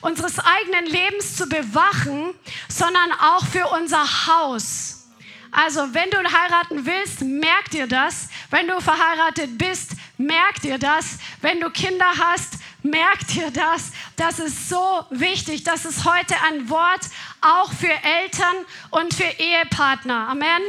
unseres 0.00 0.38
eigenen 0.38 0.86
Lebens 0.86 1.36
zu 1.36 1.48
bewachen, 1.48 2.34
sondern 2.68 3.12
auch 3.12 3.44
für 3.44 3.66
unser 3.66 4.26
Haus. 4.26 5.08
Also, 5.50 5.92
wenn 5.92 6.10
du 6.10 6.18
heiraten 6.18 6.86
willst, 6.86 7.22
merk 7.22 7.70
dir 7.70 7.86
das. 7.86 8.28
Wenn 8.50 8.68
du 8.68 8.80
verheiratet 8.80 9.58
bist, 9.58 9.92
merk 10.18 10.60
dir 10.60 10.78
das. 10.78 11.18
Wenn 11.40 11.60
du 11.60 11.70
Kinder 11.70 12.12
hast, 12.16 12.54
merk 12.90 13.26
dir 13.28 13.50
das. 13.50 13.92
Das 14.16 14.38
ist 14.38 14.68
so 14.68 15.06
wichtig. 15.10 15.64
Das 15.64 15.84
ist 15.84 16.04
heute 16.04 16.34
ein 16.48 16.70
Wort 16.70 17.00
auch 17.40 17.72
für 17.72 17.88
Eltern 17.88 18.54
und 18.90 19.14
für 19.14 19.24
Ehepartner. 19.24 20.28
Amen. 20.28 20.62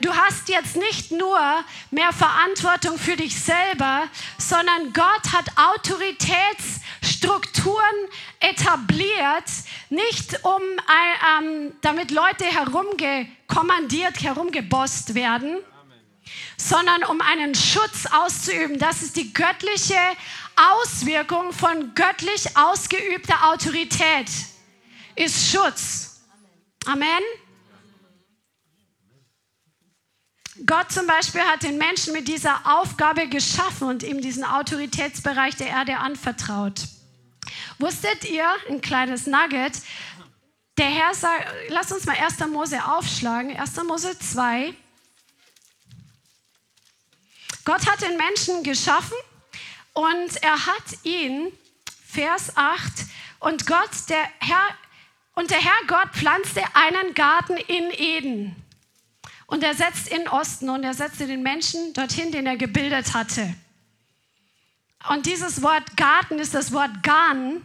Du 0.00 0.12
hast 0.14 0.48
jetzt 0.48 0.76
nicht 0.76 1.12
nur 1.12 1.38
mehr 1.90 2.12
Verantwortung 2.12 2.98
für 2.98 3.16
dich 3.16 3.40
selber, 3.40 4.08
sondern 4.38 4.92
Gott 4.92 5.32
hat 5.32 5.46
Autoritätsstrukturen 5.56 8.08
etabliert, 8.40 9.44
nicht 9.88 10.44
um, 10.44 10.60
ähm, 11.40 11.72
damit 11.80 12.10
Leute 12.10 12.44
herumgekommandiert, 12.44 14.20
herumgebosst 14.22 15.14
werden, 15.14 15.56
sondern 16.56 17.04
um 17.04 17.20
einen 17.20 17.54
Schutz 17.54 18.06
auszuüben. 18.12 18.78
Das 18.78 19.02
ist 19.02 19.16
die 19.16 19.32
göttliche 19.32 19.98
Auswirkung 20.56 21.52
von 21.52 21.94
göttlich 21.94 22.56
ausgeübter 22.56 23.50
Autorität, 23.50 24.30
ist 25.16 25.50
Schutz. 25.50 26.20
Amen. 26.86 27.22
Gott 30.66 30.92
zum 30.92 31.06
Beispiel 31.06 31.40
hat 31.40 31.64
den 31.64 31.78
Menschen 31.78 32.12
mit 32.12 32.28
dieser 32.28 32.60
Aufgabe 32.64 33.28
geschaffen 33.28 33.88
und 33.88 34.02
ihm 34.04 34.20
diesen 34.20 34.44
Autoritätsbereich 34.44 35.56
der 35.56 35.68
Erde 35.68 35.98
anvertraut. 35.98 36.82
Wusstet 37.78 38.24
ihr, 38.24 38.46
ein 38.68 38.80
kleines 38.80 39.26
Nugget, 39.26 39.82
der 40.78 40.86
Herr 40.86 41.14
sagt, 41.14 41.46
lasst 41.68 41.92
uns 41.92 42.04
mal 42.04 42.16
1. 42.16 42.38
Mose 42.48 42.84
aufschlagen, 42.84 43.56
1. 43.56 43.82
Mose 43.84 44.16
2. 44.18 44.74
Gott 47.64 47.86
hat 47.86 48.02
den 48.02 48.16
Menschen 48.16 48.62
geschaffen 48.62 49.16
und 49.94 50.42
er 50.42 50.66
hat 50.66 51.04
ihn, 51.04 51.50
Vers 52.06 52.56
8, 52.56 53.06
und 53.40 53.66
Gott, 53.66 53.90
der 54.08 54.22
Herr, 54.40 54.68
und 55.34 55.50
der 55.50 55.58
Herr 55.58 55.86
Gott 55.86 56.10
pflanzte 56.12 56.62
einen 56.74 57.14
Garten 57.14 57.56
in 57.56 57.90
Eden 57.90 58.64
und 59.46 59.62
er 59.62 59.74
setzt 59.74 60.08
in 60.08 60.28
Osten 60.28 60.68
und 60.68 60.82
er 60.84 60.94
setzte 60.94 61.26
den 61.26 61.42
Menschen 61.42 61.92
dorthin, 61.94 62.32
den 62.32 62.46
er 62.46 62.56
gebildet 62.56 63.14
hatte. 63.14 63.54
Und 65.08 65.26
dieses 65.26 65.62
Wort 65.62 65.96
Garten 65.96 66.40
ist 66.40 66.54
das 66.54 66.72
Wort 66.72 67.02
Garn 67.04 67.62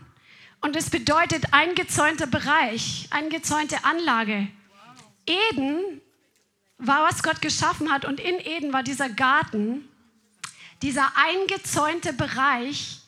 und 0.62 0.76
es 0.76 0.92
bedeutet 0.92 1.52
eingezäunter 1.52 2.28
Bereich, 2.28 3.08
eingezäunte 3.10 3.84
Anlage. 3.86 4.48
Eden 5.26 6.02
war, 6.78 7.08
was 7.10 7.24
Gott 7.24 7.42
geschaffen 7.42 7.92
hat 7.92 8.06
und 8.06 8.20
in 8.20 8.40
Eden 8.40 8.72
war 8.72 8.84
dieser 8.84 9.10
Garten, 9.10 9.89
dieser 10.82 11.12
eingezäunte 11.16 12.14
Bereich, 12.14 13.00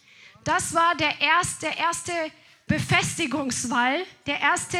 das 0.43 0.73
war 0.73 0.95
der 0.95 1.19
erste, 1.21 1.67
der 1.67 1.77
erste 1.77 2.11
Befestigungswall, 2.67 4.03
der 4.25 4.39
erste 4.39 4.77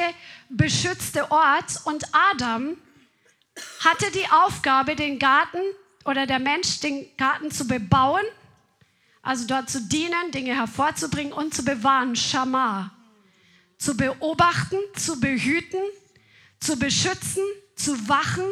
beschützte 0.50 1.30
Ort 1.32 1.82
und 1.86 2.06
Adam 2.14 2.78
hatte 3.82 4.10
die 4.12 4.28
Aufgabe, 4.32 4.96
den 4.96 5.20
Garten 5.20 5.60
oder 6.06 6.26
der 6.26 6.39
Mensch 6.39 6.80
den 6.80 7.06
Garten 7.18 7.52
zu 7.52 7.68
bebauen, 7.68 8.24
also 9.22 9.46
dort 9.46 9.70
zu 9.70 9.82
dienen, 9.82 10.32
Dinge 10.32 10.56
hervorzubringen 10.56 11.34
und 11.34 11.54
zu 11.54 11.64
bewahren, 11.64 12.16
Schamar. 12.16 12.92
Zu 13.78 13.96
beobachten, 13.98 14.78
zu 14.96 15.20
behüten, 15.20 15.82
zu 16.60 16.78
beschützen, 16.78 17.44
zu 17.76 18.08
wachen 18.08 18.46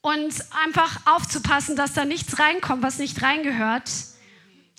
und 0.00 0.34
einfach 0.64 1.06
aufzupassen, 1.06 1.76
dass 1.76 1.92
da 1.92 2.04
nichts 2.04 2.38
reinkommt, 2.38 2.82
was 2.82 2.98
nicht 2.98 3.22
reingehört. 3.22 3.90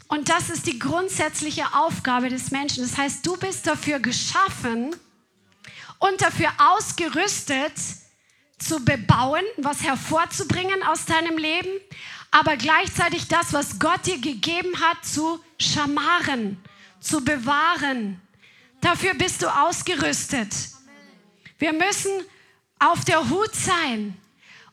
Und 0.07 0.29
das 0.29 0.49
ist 0.49 0.65
die 0.65 0.79
grundsätzliche 0.79 1.73
Aufgabe 1.75 2.29
des 2.29 2.51
Menschen. 2.51 2.83
Das 2.83 2.97
heißt, 2.97 3.25
du 3.25 3.37
bist 3.37 3.67
dafür 3.67 3.99
geschaffen 3.99 4.95
und 5.99 6.21
dafür 6.21 6.51
ausgerüstet, 6.57 7.73
zu 8.59 8.83
bebauen, 8.83 9.43
was 9.57 9.83
hervorzubringen 9.83 10.83
aus 10.83 11.05
deinem 11.05 11.37
Leben, 11.37 11.69
aber 12.29 12.57
gleichzeitig 12.57 13.27
das, 13.27 13.53
was 13.53 13.79
Gott 13.79 14.05
dir 14.05 14.19
gegeben 14.19 14.79
hat, 14.81 15.03
zu 15.05 15.43
schamaren, 15.57 16.61
zu 16.99 17.23
bewahren. 17.23 18.21
Dafür 18.81 19.13
bist 19.13 19.41
du 19.41 19.47
ausgerüstet. 19.47 20.53
Wir 21.57 21.73
müssen 21.73 22.11
auf 22.79 23.03
der 23.05 23.29
Hut 23.29 23.55
sein. 23.55 24.15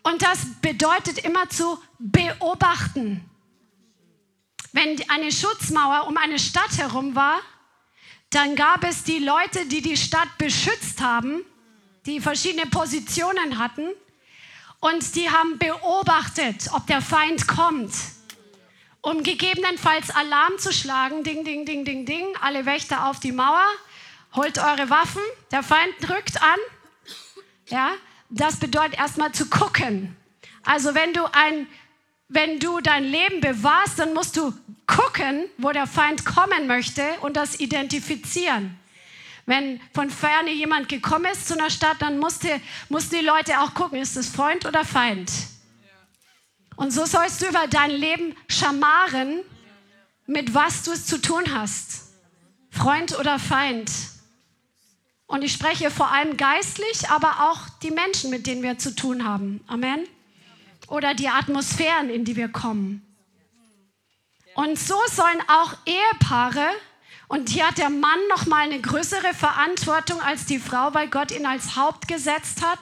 Und 0.06 0.22
das 0.22 0.38
bedeutet 0.62 1.18
immer 1.18 1.48
zu 1.48 1.78
beobachten. 1.98 3.28
Wenn 4.72 5.10
eine 5.10 5.32
Schutzmauer 5.32 6.06
um 6.06 6.16
eine 6.16 6.38
Stadt 6.38 6.78
herum 6.78 7.14
war, 7.14 7.40
dann 8.30 8.56
gab 8.56 8.84
es 8.84 9.04
die 9.04 9.18
Leute, 9.18 9.66
die 9.66 9.82
die 9.82 9.96
Stadt 9.96 10.28
beschützt 10.38 11.00
haben 11.00 11.42
die 12.06 12.20
verschiedene 12.20 12.66
Positionen 12.66 13.58
hatten 13.58 13.88
und 14.80 15.16
die 15.16 15.28
haben 15.28 15.58
beobachtet, 15.58 16.68
ob 16.72 16.86
der 16.86 17.02
Feind 17.02 17.48
kommt, 17.48 17.92
um 19.00 19.22
gegebenenfalls 19.22 20.10
Alarm 20.10 20.58
zu 20.58 20.72
schlagen. 20.72 21.24
Ding, 21.24 21.44
ding, 21.44 21.66
ding, 21.66 21.84
ding, 21.84 22.06
ding. 22.06 22.26
Alle 22.40 22.66
Wächter 22.66 23.08
auf 23.08 23.20
die 23.20 23.32
Mauer. 23.32 23.64
Holt 24.34 24.58
eure 24.58 24.90
Waffen. 24.90 25.22
Der 25.50 25.62
Feind 25.62 25.94
drückt 26.00 26.40
an. 26.42 26.58
Ja, 27.66 27.92
das 28.30 28.56
bedeutet 28.56 28.98
erstmal 28.98 29.32
zu 29.32 29.46
gucken. 29.48 30.16
Also 30.64 30.94
wenn 30.94 31.12
du 31.12 31.24
ein 31.32 31.66
wenn 32.28 32.58
du 32.58 32.80
dein 32.80 33.04
Leben 33.04 33.40
bewahrst, 33.40 34.00
dann 34.00 34.12
musst 34.12 34.36
du 34.36 34.52
gucken, 34.86 35.44
wo 35.58 35.70
der 35.70 35.86
Feind 35.86 36.24
kommen 36.24 36.66
möchte 36.66 37.02
und 37.20 37.36
das 37.36 37.60
identifizieren. 37.60 38.76
Wenn 39.46 39.80
von 39.94 40.10
ferne 40.10 40.50
jemand 40.50 40.88
gekommen 40.88 41.26
ist 41.26 41.46
zu 41.46 41.54
einer 41.54 41.70
Stadt, 41.70 42.02
dann 42.02 42.18
musste, 42.18 42.60
mussten 42.88 43.16
die 43.16 43.24
Leute 43.24 43.60
auch 43.60 43.74
gucken, 43.74 44.00
ist 44.00 44.16
es 44.16 44.28
Freund 44.28 44.66
oder 44.66 44.84
Feind? 44.84 45.30
Und 46.74 46.92
so 46.92 47.06
sollst 47.06 47.40
du 47.40 47.46
über 47.46 47.68
dein 47.68 47.90
Leben 47.90 48.34
schamaren, 48.48 49.40
mit 50.26 50.52
was 50.52 50.82
du 50.82 50.90
es 50.90 51.06
zu 51.06 51.22
tun 51.22 51.44
hast. 51.54 52.08
Freund 52.70 53.16
oder 53.18 53.38
Feind. 53.38 53.90
Und 55.26 55.42
ich 55.42 55.52
spreche 55.52 55.90
vor 55.90 56.10
allem 56.12 56.36
geistlich, 56.36 57.08
aber 57.10 57.50
auch 57.50 57.68
die 57.82 57.90
Menschen, 57.90 58.30
mit 58.30 58.46
denen 58.46 58.62
wir 58.62 58.78
zu 58.78 58.94
tun 58.94 59.26
haben. 59.26 59.62
Amen. 59.66 60.06
Oder 60.88 61.14
die 61.14 61.28
Atmosphären, 61.28 62.10
in 62.10 62.24
die 62.24 62.36
wir 62.36 62.48
kommen. 62.48 63.02
Und 64.54 64.78
so 64.78 64.96
sollen 65.10 65.42
auch 65.48 65.74
Ehepaare 65.84 66.70
und 67.28 67.48
hier 67.48 67.66
hat 67.66 67.78
der 67.78 67.90
Mann 67.90 68.18
noch 68.28 68.46
mal 68.46 68.62
eine 68.62 68.80
größere 68.80 69.34
Verantwortung 69.34 70.20
als 70.20 70.46
die 70.46 70.60
Frau, 70.60 70.94
weil 70.94 71.08
Gott 71.08 71.32
ihn 71.32 71.44
als 71.44 71.76
Haupt 71.76 72.06
gesetzt 72.06 72.62
hat. 72.64 72.78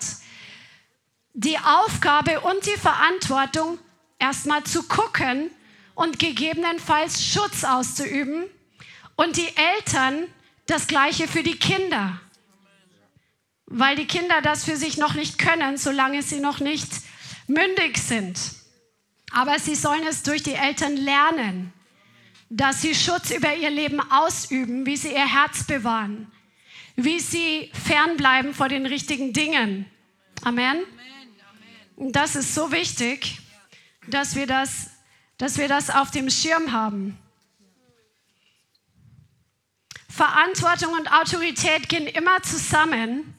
Die 1.33 1.59
Aufgabe 1.59 2.41
und 2.41 2.67
die 2.67 2.79
Verantwortung, 2.79 3.79
erstmal 4.19 4.63
zu 4.65 4.83
gucken 4.85 5.51
und 5.95 6.19
gegebenenfalls 6.19 7.25
Schutz 7.25 7.65
auszuüben. 7.65 8.45
Und 9.17 9.37
die 9.37 9.49
Eltern 9.77 10.27
das 10.67 10.87
Gleiche 10.87 11.27
für 11.27 11.43
die 11.43 11.59
Kinder. 11.59 12.21
Weil 13.67 13.97
die 13.97 14.07
Kinder 14.07 14.43
das 14.43 14.65
für 14.65 14.77
sich 14.77 14.97
noch 14.97 15.15
nicht 15.15 15.39
können, 15.39 15.77
solange 15.77 16.23
sie 16.23 16.41
noch 16.41 16.61
nicht 16.61 16.89
mündig 17.47 17.99
sind. 17.99 18.39
Aber 19.33 19.59
sie 19.59 19.75
sollen 19.75 20.07
es 20.07 20.23
durch 20.23 20.43
die 20.43 20.55
Eltern 20.55 20.97
lernen 20.97 21.73
dass 22.51 22.83
sie 22.83 22.95
Schutz 22.95 23.31
über 23.31 23.55
ihr 23.55 23.71
Leben 23.71 24.01
ausüben, 24.13 24.87
wie 24.87 24.97
sie 24.97 25.13
ihr 25.13 25.27
Herz 25.27 25.65
bewahren, 25.65 26.31
wie 26.95 27.19
sie 27.19 27.71
fernbleiben 27.73 28.55
vor 28.55 28.69
den 28.69 28.87
richtigen 28.87 29.33
Dingen. 29.33 29.87
Amen. 30.43 30.85
Und 31.97 32.13
das 32.15 32.37
ist 32.37 32.55
so 32.55 32.71
wichtig, 32.71 33.39
dass 34.07 34.37
wir 34.37 34.47
das 34.47 34.91
dass 35.37 35.59
wir 35.59 35.67
das 35.67 35.91
auf 35.91 36.13
dem 36.13 36.31
Schirm 36.31 36.71
haben. 36.71 37.19
Verantwortung 40.09 40.93
und 40.93 41.11
Autorität 41.13 41.89
gehen 41.89 42.07
immer 42.07 42.41
zusammen. 42.41 43.34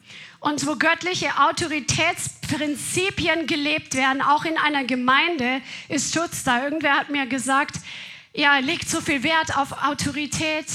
Und 0.46 0.64
wo 0.64 0.76
göttliche 0.76 1.40
Autoritätsprinzipien 1.40 3.48
gelebt 3.48 3.94
werden, 3.94 4.22
auch 4.22 4.44
in 4.44 4.56
einer 4.56 4.84
Gemeinde, 4.84 5.60
ist 5.88 6.14
Schutz 6.14 6.44
da. 6.44 6.62
Irgendwer 6.62 6.96
hat 6.96 7.10
mir 7.10 7.26
gesagt, 7.26 7.80
ja, 8.32 8.58
legt 8.58 8.88
so 8.88 9.00
viel 9.00 9.24
Wert 9.24 9.58
auf 9.58 9.72
Autorität. 9.82 10.66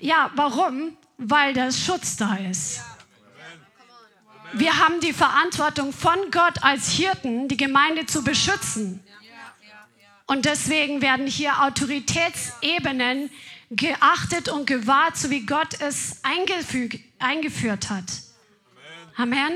Ja, 0.00 0.32
warum? 0.34 0.96
Weil 1.18 1.54
der 1.54 1.70
Schutz 1.70 2.16
da 2.16 2.34
ist. 2.34 2.80
Wir 4.54 4.76
haben 4.80 4.98
die 4.98 5.12
Verantwortung 5.12 5.92
von 5.92 6.18
Gott 6.32 6.64
als 6.64 6.90
Hirten, 6.90 7.46
die 7.46 7.56
Gemeinde 7.56 8.06
zu 8.06 8.24
beschützen. 8.24 9.04
Und 10.26 10.46
deswegen 10.46 11.00
werden 11.00 11.28
hier 11.28 11.62
Autoritätsebenen 11.62 13.30
geachtet 13.70 14.48
und 14.48 14.66
gewahrt, 14.66 15.16
so 15.16 15.30
wie 15.30 15.46
Gott 15.46 15.80
es 15.80 16.16
eingeführt 16.24 17.88
hat. 17.88 18.31
Amen. 19.16 19.52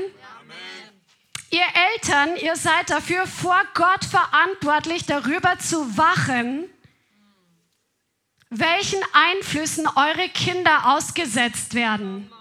Ihr 1.49 1.65
Eltern, 1.93 2.35
ihr 2.37 2.55
seid 2.55 2.89
dafür 2.89 3.25
vor 3.25 3.59
Gott 3.73 4.03
verantwortlich, 4.05 5.05
darüber 5.05 5.57
zu 5.59 5.97
wachen, 5.97 6.69
welchen 8.49 8.99
Einflüssen 9.13 9.87
eure 9.87 10.29
Kinder 10.29 10.93
ausgesetzt 10.95 11.73
werden, 11.73 12.31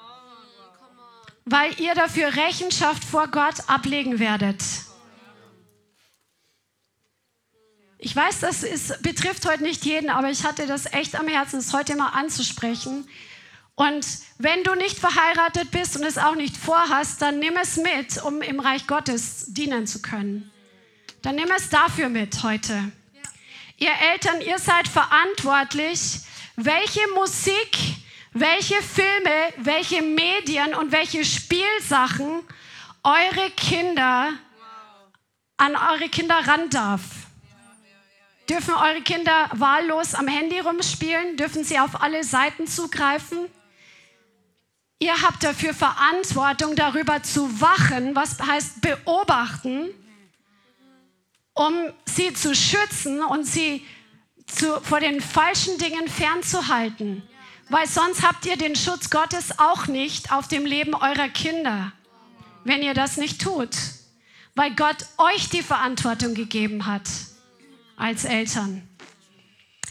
weil 1.44 1.80
ihr 1.80 1.94
dafür 1.94 2.34
Rechenschaft 2.34 3.04
vor 3.04 3.28
Gott 3.28 3.68
ablegen 3.68 4.18
werdet. 4.18 4.62
Ich 7.98 8.14
weiß, 8.14 8.40
das 8.40 8.62
ist, 8.62 9.02
betrifft 9.02 9.46
heute 9.46 9.62
nicht 9.62 9.84
jeden, 9.84 10.10
aber 10.10 10.30
ich 10.30 10.44
hatte 10.44 10.66
das 10.66 10.92
echt 10.92 11.18
am 11.18 11.28
Herzen, 11.28 11.60
es 11.60 11.72
heute 11.72 11.96
mal 11.96 12.10
anzusprechen. 12.10 13.08
Und 13.76 14.06
wenn 14.38 14.64
du 14.64 14.74
nicht 14.74 14.98
verheiratet 14.98 15.70
bist 15.70 15.96
und 15.96 16.02
es 16.02 16.16
auch 16.16 16.34
nicht 16.34 16.56
vorhast, 16.56 17.20
dann 17.20 17.38
nimm 17.38 17.56
es 17.56 17.76
mit, 17.76 18.22
um 18.22 18.40
im 18.40 18.58
Reich 18.58 18.86
Gottes 18.86 19.44
dienen 19.48 19.86
zu 19.86 20.00
können. 20.00 20.50
Dann 21.20 21.36
nimm 21.36 21.50
es 21.54 21.68
dafür 21.68 22.08
mit 22.08 22.42
heute. 22.42 22.90
Ihr 23.76 23.92
Eltern, 24.12 24.40
ihr 24.40 24.58
seid 24.58 24.88
verantwortlich, 24.88 26.20
welche 26.56 27.06
Musik, 27.14 27.76
welche 28.32 28.80
Filme, 28.82 29.52
welche 29.58 30.00
Medien 30.00 30.74
und 30.74 30.90
welche 30.90 31.22
Spielsachen 31.24 32.40
eure 33.02 33.50
Kinder 33.50 34.32
an 35.58 35.76
eure 35.76 36.08
Kinder 36.08 36.36
ran 36.46 36.70
darf. 36.70 37.02
Dürfen 38.48 38.74
eure 38.74 39.02
Kinder 39.02 39.50
wahllos 39.52 40.14
am 40.14 40.28
Handy 40.28 40.60
rumspielen? 40.60 41.36
Dürfen 41.36 41.64
sie 41.64 41.78
auf 41.78 42.00
alle 42.00 42.24
Seiten 42.24 42.66
zugreifen? 42.66 43.48
Ihr 44.98 45.20
habt 45.22 45.44
dafür 45.44 45.74
Verantwortung, 45.74 46.74
darüber 46.74 47.22
zu 47.22 47.60
wachen, 47.60 48.16
was 48.16 48.40
heißt 48.40 48.80
beobachten, 48.80 49.90
um 51.52 51.74
sie 52.06 52.32
zu 52.32 52.54
schützen 52.54 53.22
und 53.22 53.44
sie 53.44 53.84
zu, 54.46 54.80
vor 54.80 55.00
den 55.00 55.20
falschen 55.20 55.76
Dingen 55.78 56.08
fernzuhalten. 56.08 57.22
Weil 57.68 57.86
sonst 57.86 58.22
habt 58.22 58.46
ihr 58.46 58.56
den 58.56 58.76
Schutz 58.76 59.10
Gottes 59.10 59.58
auch 59.58 59.86
nicht 59.86 60.32
auf 60.32 60.48
dem 60.48 60.64
Leben 60.64 60.94
eurer 60.94 61.28
Kinder, 61.28 61.92
wenn 62.64 62.82
ihr 62.82 62.94
das 62.94 63.16
nicht 63.16 63.42
tut. 63.42 63.76
Weil 64.54 64.74
Gott 64.74 65.04
euch 65.18 65.50
die 65.50 65.62
Verantwortung 65.62 66.34
gegeben 66.34 66.86
hat 66.86 67.08
als 67.96 68.24
Eltern. 68.24 68.88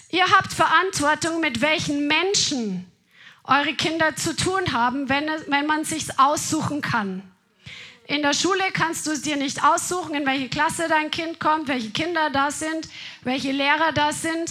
Ihr 0.09 0.25
habt 0.31 0.53
Verantwortung, 0.53 1.41
mit 1.41 1.61
welchen 1.61 2.07
Menschen 2.07 2.89
eure 3.47 3.73
Kinder 3.73 4.15
zu 4.15 4.35
tun 4.35 4.73
haben, 4.73 5.09
wenn, 5.09 5.29
wenn 5.47 5.65
man 5.65 5.85
sich 5.85 6.19
aussuchen 6.19 6.81
kann. 6.81 7.21
In 8.07 8.21
der 8.21 8.33
Schule 8.33 8.63
kannst 8.73 9.07
du 9.07 9.11
es 9.11 9.21
dir 9.21 9.35
nicht 9.35 9.63
aussuchen, 9.63 10.13
in 10.13 10.25
welche 10.25 10.49
Klasse 10.49 10.87
dein 10.87 11.09
Kind 11.09 11.39
kommt, 11.39 11.67
welche 11.67 11.89
Kinder 11.89 12.29
da 12.29 12.51
sind, 12.51 12.87
welche 13.23 13.51
Lehrer 13.51 13.91
da 13.93 14.11
sind. 14.11 14.49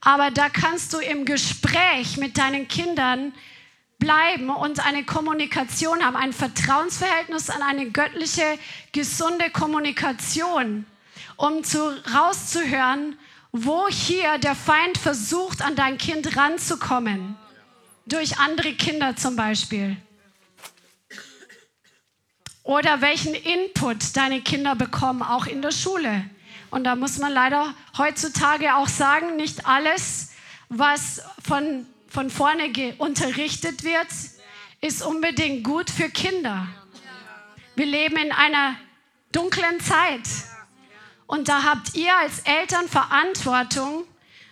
Aber 0.00 0.30
da 0.30 0.48
kannst 0.48 0.92
du 0.92 0.98
im 0.98 1.24
Gespräch 1.24 2.16
mit 2.16 2.38
deinen 2.38 2.66
Kindern 2.66 3.32
bleiben 3.98 4.50
und 4.50 4.84
eine 4.84 5.04
Kommunikation 5.04 6.04
haben, 6.04 6.16
ein 6.16 6.32
Vertrauensverhältnis 6.32 7.50
an 7.50 7.62
eine 7.62 7.90
göttliche, 7.90 8.58
gesunde 8.92 9.50
Kommunikation 9.50 10.86
um 11.38 11.62
zu, 11.64 11.78
rauszuhören, 12.14 13.16
wo 13.52 13.88
hier 13.88 14.38
der 14.38 14.54
Feind 14.54 14.98
versucht, 14.98 15.62
an 15.62 15.76
dein 15.76 15.96
Kind 15.96 16.36
ranzukommen. 16.36 17.36
Durch 18.08 18.38
andere 18.38 18.72
Kinder 18.72 19.16
zum 19.16 19.36
Beispiel. 19.36 19.96
Oder 22.62 23.02
welchen 23.02 23.34
Input 23.34 24.16
deine 24.16 24.40
Kinder 24.40 24.74
bekommen, 24.74 25.22
auch 25.22 25.46
in 25.46 25.60
der 25.60 25.72
Schule. 25.72 26.24
Und 26.70 26.84
da 26.84 26.96
muss 26.96 27.18
man 27.18 27.32
leider 27.32 27.74
heutzutage 27.98 28.76
auch 28.76 28.88
sagen, 28.88 29.36
nicht 29.36 29.66
alles, 29.66 30.30
was 30.70 31.22
von, 31.46 31.86
von 32.08 32.30
vorne 32.30 32.94
unterrichtet 32.96 33.84
wird, 33.84 34.08
ist 34.80 35.02
unbedingt 35.02 35.64
gut 35.64 35.90
für 35.90 36.08
Kinder. 36.08 36.66
Wir 37.74 37.86
leben 37.86 38.16
in 38.16 38.32
einer 38.32 38.74
dunklen 39.32 39.80
Zeit. 39.80 40.26
Und 41.26 41.48
da 41.48 41.62
habt 41.62 41.94
ihr 41.94 42.16
als 42.16 42.40
Eltern 42.40 42.88
Verantwortung, 42.88 44.04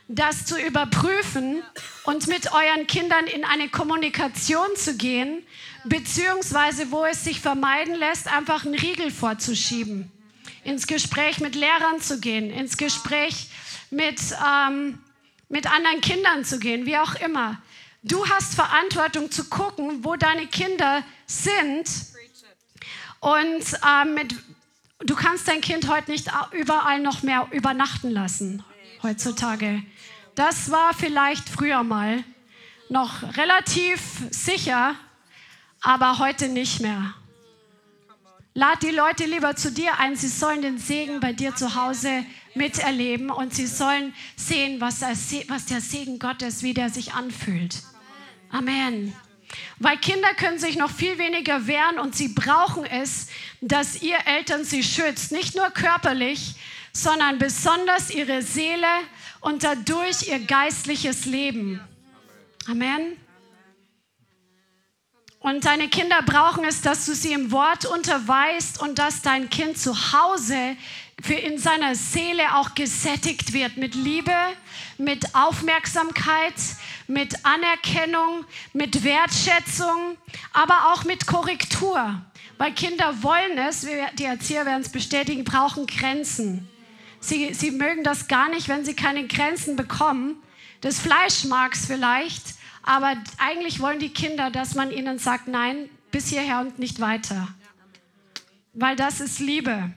das 0.09 0.47
zu 0.47 0.61
überprüfen 0.61 1.63
und 2.05 2.29
mit 2.29 2.53
euren 2.53 2.87
Kindern 2.87 3.27
in 3.27 3.45
eine 3.45 3.69
Kommunikation 3.69 4.69
zu 4.77 4.97
gehen, 4.97 5.43
beziehungsweise 5.85 6.91
wo 6.91 7.05
es 7.05 7.25
sich 7.25 7.41
vermeiden 7.41 7.95
lässt, 7.95 8.33
einfach 8.33 8.65
einen 8.65 8.75
Riegel 8.75 9.11
vorzuschieben. 9.11 10.11
Ins 10.65 10.87
Gespräch 10.87 11.41
mit 11.41 11.55
Lehrern 11.55 12.01
zu 12.01 12.21
gehen, 12.21 12.51
ins 12.51 12.77
Gespräch 12.77 13.49
mit, 13.91 14.21
ähm, 14.47 14.99
mit 15.49 15.73
anderen 15.73 16.01
Kindern 16.01 16.45
zu 16.45 16.59
gehen, 16.59 16.87
wie 16.87 16.97
auch 16.97 17.15
immer. 17.17 17.61
Du 18.03 18.29
hast 18.29 18.55
Verantwortung 18.55 19.31
zu 19.31 19.49
gucken, 19.49 20.05
wo 20.05 20.17
deine 20.17 20.47
Kinder 20.47 21.03
sind 21.27 21.89
und 23.21 23.65
äh, 23.85 24.05
mit 24.05 24.35
Du 25.01 25.15
kannst 25.15 25.47
dein 25.47 25.61
Kind 25.61 25.89
heute 25.89 26.11
nicht 26.11 26.31
überall 26.53 27.01
noch 27.01 27.23
mehr 27.23 27.49
übernachten 27.53 28.11
lassen, 28.11 28.65
heutzutage. 29.03 29.83
Das 30.37 30.71
war 30.71 30.93
vielleicht 30.93 31.49
früher 31.49 31.83
mal 31.83 32.23
noch 32.91 33.23
relativ 33.39 34.01
sicher, 34.31 34.95
aber 35.81 36.19
heute 36.19 36.49
nicht 36.49 36.81
mehr. 36.81 37.15
Lad 38.53 38.83
die 38.83 38.91
Leute 38.91 39.25
lieber 39.25 39.57
zu 39.57 39.73
dir 39.73 39.99
ein. 39.99 40.15
Sie 40.15 40.29
sollen 40.29 40.61
den 40.61 40.77
Segen 40.77 41.21
bei 41.21 41.33
dir 41.33 41.55
zu 41.55 41.75
Hause 41.75 42.25
miterleben 42.55 43.31
und 43.31 43.55
sie 43.55 43.67
sollen 43.67 44.15
sehen, 44.37 44.79
was 44.79 45.01
der 45.01 45.81
Segen 45.81 46.19
Gottes, 46.19 46.63
wie 46.63 46.75
der 46.75 46.91
sich 46.91 47.15
anfühlt. 47.15 47.83
Amen. 48.51 49.15
Weil 49.79 49.97
Kinder 49.97 50.35
können 50.35 50.59
sich 50.59 50.77
noch 50.77 50.91
viel 50.91 51.17
weniger 51.17 51.67
wehren 51.67 51.99
und 51.99 52.15
sie 52.15 52.29
brauchen 52.29 52.85
es, 52.85 53.29
dass 53.63 54.03
ihr 54.03 54.19
Eltern 54.27 54.65
sie 54.65 54.83
schützt. 54.83 55.33
Nicht 55.33 55.57
nur 55.57 55.71
körperlich, 55.71 56.57
sondern 56.93 57.39
besonders 57.39 58.11
ihre 58.11 58.43
Seele 58.43 58.87
und 59.47 59.63
dadurch 59.63 60.27
ihr 60.27 60.41
geistliches 60.41 61.25
Leben. 61.25 61.81
Amen. 62.69 63.17
Und 65.39 65.65
deine 65.65 65.89
Kinder 65.89 66.21
brauchen 66.23 66.65
es, 66.65 66.81
dass 66.81 67.07
du 67.07 67.15
sie 67.15 67.33
im 67.33 67.53
Wort 67.53 67.87
unterweist 67.87 68.83
und 68.83 68.99
dass 68.99 69.23
dein 69.23 69.49
Kind 69.49 69.79
zu 69.79 69.95
Hause 70.13 70.77
für 71.23 71.35
in 71.35 71.59
seiner 71.59 71.95
Seele 71.95 72.57
auch 72.57 72.75
gesättigt 72.75 73.53
wird 73.53 73.77
mit 73.77 73.95
Liebe, 73.95 74.35
mit 74.99 75.37
Aufmerksamkeit, 75.37 76.55
mit 77.07 77.45
Anerkennung, 77.45 78.45
mit 78.73 79.05
Wertschätzung, 79.05 80.17
aber 80.53 80.93
auch 80.93 81.05
mit 81.05 81.29
Korrektur. 81.29 82.21
Weil 82.59 82.73
Kinder 82.73 83.23
wollen 83.23 83.59
es, 83.59 83.87
die 84.19 84.25
Erzieher 84.25 84.67
werden 84.67 84.83
es 84.83 84.91
bestätigen, 84.91 85.45
brauchen 85.45 85.87
Grenzen. 85.87 86.69
Sie, 87.21 87.55
sie 87.55 87.71
mögen 87.71 88.05
das 88.05 88.29
gar 88.29 88.49
nicht, 88.49 88.69
wenn 88.69 88.85
sie 88.85 88.95
keine 88.95 89.27
Grenzen 89.27 89.77
bekommen. 89.77 90.37
Das 90.81 91.01
Fleisch 91.01 91.45
mag 91.45 91.75
es 91.75 91.87
vielleicht, 91.87 92.55
aber 92.83 93.17
eigentlich 93.39 93.81
wollen 93.81 93.99
die 93.99 94.13
Kinder, 94.13 94.51
dass 94.51 94.75
man 94.75 94.91
ihnen 94.91 95.19
sagt, 95.19 95.49
nein, 95.49 95.89
bis 96.11 96.29
hierher 96.29 96.61
und 96.61 96.79
nicht 96.79 97.01
weiter. 97.01 97.49
Weil 98.75 98.97
das 98.97 99.21
ist 99.21 99.41
Liebe. 99.41 99.91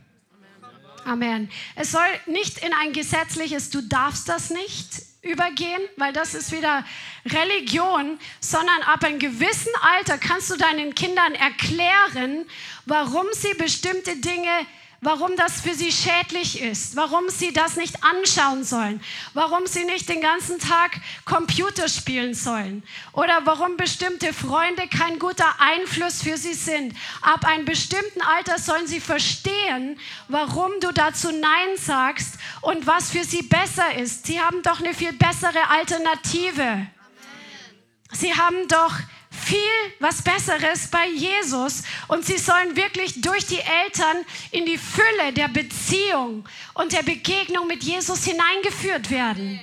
Amen. 1.05 1.49
Es 1.75 1.91
soll 1.91 2.07
nicht 2.25 2.59
in 2.59 2.73
ein 2.73 2.93
gesetzliches, 2.93 3.69
du 3.69 3.81
darfst 3.81 4.29
das 4.29 4.49
nicht 4.49 5.03
übergehen, 5.21 5.81
weil 5.97 6.13
das 6.13 6.33
ist 6.33 6.51
wieder 6.51 6.85
Religion, 7.25 8.19
sondern 8.39 8.81
ab 8.83 9.03
einem 9.03 9.19
gewissen 9.19 9.71
Alter 9.81 10.17
kannst 10.17 10.49
du 10.49 10.55
deinen 10.55 10.95
Kindern 10.95 11.35
erklären, 11.35 12.45
warum 12.85 13.25
sie 13.33 13.53
bestimmte 13.55 14.15
Dinge 14.17 14.65
warum 15.01 15.35
das 15.37 15.61
für 15.61 15.73
sie 15.73 15.91
schädlich 15.91 16.61
ist, 16.61 16.95
warum 16.95 17.29
sie 17.29 17.53
das 17.53 17.75
nicht 17.75 18.03
anschauen 18.03 18.63
sollen, 18.63 19.01
warum 19.33 19.65
sie 19.65 19.85
nicht 19.85 20.09
den 20.09 20.21
ganzen 20.21 20.59
Tag 20.59 20.99
Computer 21.25 21.87
spielen 21.87 22.33
sollen 22.33 22.83
oder 23.13 23.41
warum 23.45 23.77
bestimmte 23.77 24.33
Freunde 24.33 24.87
kein 24.87 25.19
guter 25.19 25.55
Einfluss 25.59 26.21
für 26.21 26.37
sie 26.37 26.53
sind. 26.53 26.93
Ab 27.21 27.45
einem 27.45 27.65
bestimmten 27.65 28.21
Alter 28.21 28.59
sollen 28.59 28.87
sie 28.87 28.99
verstehen, 28.99 29.99
warum 30.27 30.71
du 30.81 30.91
dazu 30.91 31.31
Nein 31.31 31.77
sagst 31.77 32.35
und 32.61 32.85
was 32.85 33.11
für 33.11 33.23
sie 33.23 33.43
besser 33.43 33.95
ist. 33.95 34.27
Sie 34.27 34.41
haben 34.41 34.61
doch 34.63 34.79
eine 34.79 34.93
viel 34.93 35.13
bessere 35.13 35.69
Alternative. 35.69 36.87
Sie 38.11 38.33
haben 38.33 38.67
doch 38.67 38.93
viel 39.31 39.59
was 39.99 40.21
Besseres 40.21 40.87
bei 40.87 41.07
Jesus 41.07 41.83
und 42.07 42.25
sie 42.25 42.37
sollen 42.37 42.75
wirklich 42.75 43.21
durch 43.21 43.45
die 43.45 43.59
Eltern 43.59 44.17
in 44.51 44.65
die 44.65 44.77
Fülle 44.77 45.33
der 45.33 45.47
Beziehung 45.47 46.47
und 46.73 46.93
der 46.93 47.03
Begegnung 47.03 47.67
mit 47.67 47.83
Jesus 47.83 48.23
hineingeführt 48.23 49.11
werden. 49.11 49.59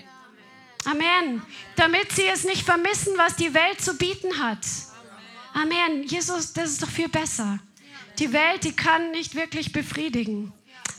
Amen. 0.85 1.43
Damit 1.75 2.13
sie 2.13 2.27
es 2.27 2.45
nicht 2.45 2.63
vermissen, 2.63 3.15
was 3.17 3.35
die 3.35 3.53
Welt 3.55 3.81
zu 3.81 3.97
bieten 3.97 4.39
hat. 4.39 4.61
Amen. 5.53 6.05
Jesus, 6.05 6.53
das 6.53 6.71
ist 6.71 6.83
doch 6.83 6.91
viel 6.91 7.09
besser. 7.09 7.59
Die 8.19 8.33
Welt, 8.33 8.65
die 8.65 8.75
kann 8.75 9.11
nicht 9.11 9.35
wirklich 9.35 9.73
befriedigen. 9.73 10.53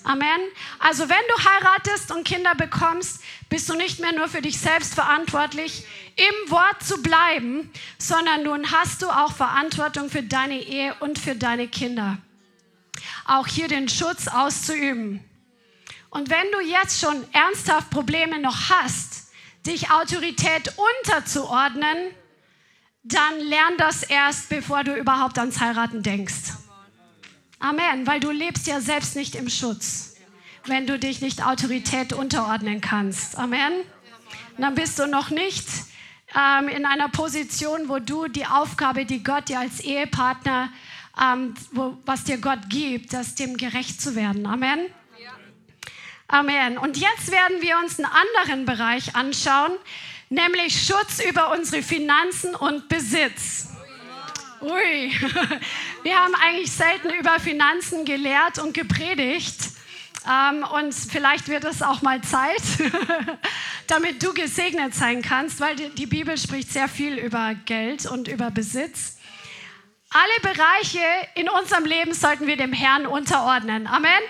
Amen. 0.08 0.40
Also 0.80 1.10
wenn 1.10 1.18
du 1.28 1.44
heiratest 1.44 2.12
und 2.12 2.24
Kinder 2.24 2.56
bekommst, 2.56 3.22
bist 3.50 3.68
du 3.68 3.76
nicht 3.76 4.00
mehr 4.00 4.14
nur 4.14 4.30
für 4.30 4.42
dich 4.42 4.58
selbst 4.58 4.94
verantwortlich, 4.94 5.86
im 6.16 6.50
Wort 6.52 6.82
zu 6.82 7.04
bleiben, 7.04 7.70
sondern 7.98 8.44
nun 8.44 8.72
hast 8.72 9.02
du 9.02 9.10
auch 9.10 9.34
Verantwortung 9.34 10.10
für 10.10 10.24
deine 10.24 10.62
Ehe 10.62 10.96
und 11.02 11.20
für 11.20 11.36
deine 11.36 11.68
Kinder. 11.68 12.20
Auch 13.26 13.48
hier 13.48 13.68
den 13.68 13.90
Schutz 13.90 14.30
auszuüben. 14.30 15.24
Und 16.10 16.30
wenn 16.30 16.52
du 16.54 16.62
jetzt 16.62 17.02
schon 17.02 17.26
ernsthaft 17.34 17.90
Probleme 17.90 18.40
noch 18.40 18.70
hast, 18.70 19.28
dich 19.66 19.92
Autorität 19.92 20.74
unterzuordnen, 21.04 21.98
dann 23.04 23.40
lern 23.42 23.74
das 23.78 24.04
erst, 24.04 24.48
bevor 24.48 24.86
du 24.86 24.96
überhaupt 24.96 25.38
ans 25.38 25.60
Heiraten 25.60 26.02
denkst. 26.02 26.54
Amen, 27.60 28.06
weil 28.06 28.20
du 28.20 28.32
lebst 28.32 28.68
ja 28.68 28.82
selbst 28.82 29.16
nicht 29.16 29.36
im 29.36 29.50
Schutz, 29.50 30.16
wenn 30.66 30.86
du 30.86 31.00
dich 31.00 31.22
nicht 31.22 31.44
Autorität 31.44 32.14
unterordnen 32.14 32.82
kannst. 32.82 33.38
Amen. 33.38 33.74
dann 34.58 34.76
bist 34.76 35.00
du 35.00 35.08
noch 35.08 35.30
nicht 35.30 35.68
ähm, 36.36 36.68
in 36.68 36.86
einer 36.86 37.10
Position, 37.10 37.90
wo 37.90 38.00
du 38.00 38.28
die 38.28 38.46
Aufgabe, 38.46 39.06
die 39.06 39.24
Gott 39.24 39.50
dir 39.50 39.60
als 39.60 39.80
Ehepartner, 39.80 40.70
ähm, 41.20 41.56
wo, 41.72 41.98
was 42.06 42.26
dir 42.26 42.38
Gott 42.38 42.70
gibt, 42.70 43.14
das 43.14 43.36
dem 43.36 43.58
gerecht 43.58 44.02
zu 44.02 44.16
werden. 44.16 44.46
Amen. 44.46 44.80
Amen. 46.30 46.78
Und 46.78 46.98
jetzt 46.98 47.32
werden 47.32 47.62
wir 47.62 47.78
uns 47.80 48.00
einen 48.00 48.12
anderen 48.12 48.66
Bereich 48.66 49.16
anschauen, 49.16 49.72
nämlich 50.30 50.86
Schutz 50.86 51.24
über 51.24 51.52
unsere 51.58 51.82
Finanzen 51.82 52.54
und 52.54 52.90
Besitz. 52.90 53.70
Ui, 54.62 54.70
wir 56.04 56.16
haben 56.18 56.34
eigentlich 56.36 56.72
selten 56.72 57.10
über 57.12 57.40
Finanzen 57.40 58.06
gelehrt 58.06 58.60
und 58.60 58.74
gepredigt. 58.74 59.58
Ähm, 60.28 60.66
und 60.76 60.94
vielleicht 60.94 61.48
wird 61.48 61.64
es 61.64 61.82
auch 61.82 62.02
mal 62.02 62.22
Zeit, 62.22 62.62
damit 63.88 64.24
du 64.24 64.34
gesegnet 64.34 64.96
sein 64.96 65.22
kannst, 65.22 65.60
weil 65.60 65.76
die 65.76 66.08
Bibel 66.08 66.38
spricht 66.38 66.72
sehr 66.72 66.88
viel 66.88 67.18
über 67.18 67.56
Geld 67.66 68.06
und 68.08 68.28
über 68.28 68.50
Besitz. 68.50 69.17
Alle 70.10 70.54
Bereiche 70.54 71.04
in 71.36 71.50
unserem 71.50 71.84
Leben 71.84 72.14
sollten 72.14 72.48
wir 72.48 72.56
dem 72.56 72.72
Herrn 72.72 73.06
unterordnen. 73.06 73.88
Amen. 73.88 74.22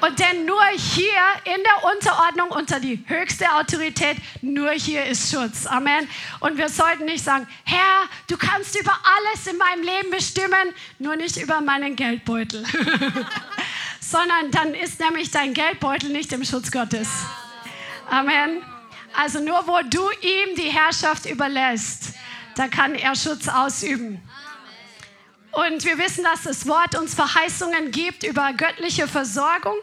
Und 0.00 0.18
denn 0.20 0.44
nur 0.44 0.64
hier 0.76 1.20
in 1.44 1.60
der 1.62 1.90
Unterordnung 1.92 2.50
unter 2.50 2.78
die 2.78 3.02
höchste 3.06 3.52
Autorität, 3.52 4.16
nur 4.42 4.70
hier 4.70 5.04
ist 5.06 5.32
Schutz. 5.32 5.66
Amen. 5.66 6.08
Und 6.38 6.56
wir 6.56 6.68
sollten 6.68 7.06
nicht 7.06 7.24
sagen, 7.24 7.48
Herr, 7.64 8.08
du 8.28 8.36
kannst 8.36 8.78
über 8.78 8.92
alles 8.92 9.46
in 9.48 9.56
meinem 9.56 9.82
Leben 9.82 10.10
bestimmen, 10.10 10.72
nur 11.00 11.16
nicht 11.16 11.36
über 11.36 11.60
meinen 11.60 11.96
Geldbeutel. 11.96 12.64
Sondern 14.00 14.52
dann 14.52 14.72
ist 14.74 15.00
nämlich 15.00 15.32
dein 15.32 15.52
Geldbeutel 15.52 16.10
nicht 16.10 16.32
im 16.32 16.44
Schutz 16.44 16.70
Gottes. 16.70 17.08
Amen. 18.08 18.62
Also 19.16 19.40
nur 19.40 19.66
wo 19.66 19.80
du 19.88 20.10
ihm 20.20 20.54
die 20.56 20.70
Herrschaft 20.70 21.26
überlässt, 21.26 22.12
da 22.54 22.68
kann 22.68 22.94
er 22.94 23.16
Schutz 23.16 23.48
ausüben. 23.48 24.22
Und 25.54 25.84
wir 25.84 25.98
wissen, 25.98 26.24
dass 26.24 26.42
das 26.42 26.66
Wort 26.66 26.96
uns 26.96 27.14
Verheißungen 27.14 27.90
gibt 27.90 28.24
über 28.24 28.52
göttliche 28.52 29.06
Versorgung. 29.06 29.76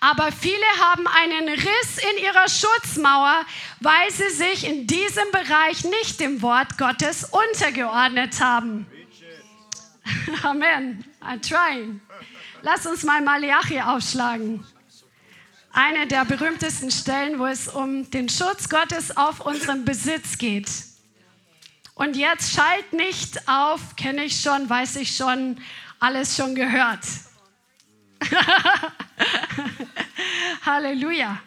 Aber 0.00 0.32
viele 0.32 0.64
haben 0.80 1.06
einen 1.06 1.48
Riss 1.48 1.98
in 1.98 2.24
ihrer 2.24 2.48
Schutzmauer, 2.48 3.44
weil 3.80 4.10
sie 4.10 4.30
sich 4.30 4.66
in 4.66 4.86
diesem 4.86 5.30
Bereich 5.30 5.84
nicht 5.84 6.20
dem 6.20 6.40
Wort 6.40 6.78
Gottes 6.78 7.24
untergeordnet 7.24 8.40
haben. 8.40 8.86
Amen. 10.42 11.04
I'm 11.20 11.40
trying. 11.40 12.00
Lass 12.62 12.86
uns 12.86 13.02
mal 13.02 13.20
Malachi 13.20 13.80
aufschlagen. 13.80 14.64
Eine 15.72 16.06
der 16.06 16.24
berühmtesten 16.24 16.90
Stellen, 16.90 17.38
wo 17.38 17.46
es 17.46 17.68
um 17.68 18.10
den 18.10 18.28
Schutz 18.28 18.68
Gottes 18.68 19.16
auf 19.16 19.40
unserem 19.40 19.84
Besitz 19.84 20.38
geht. 20.38 20.68
Und 22.00 22.16
jetzt 22.16 22.54
schalt 22.54 22.94
nicht 22.94 23.46
auf, 23.46 23.94
kenne 23.94 24.24
ich 24.24 24.40
schon, 24.40 24.70
weiß 24.70 24.96
ich 24.96 25.14
schon, 25.14 25.62
alles 25.98 26.34
schon 26.34 26.54
gehört. 26.54 27.04
Halleluja. 30.64 31.42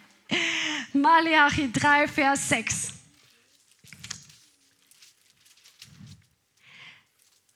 Malachi 0.92 1.72
3, 1.72 2.06
Vers 2.06 2.48
6. 2.50 2.92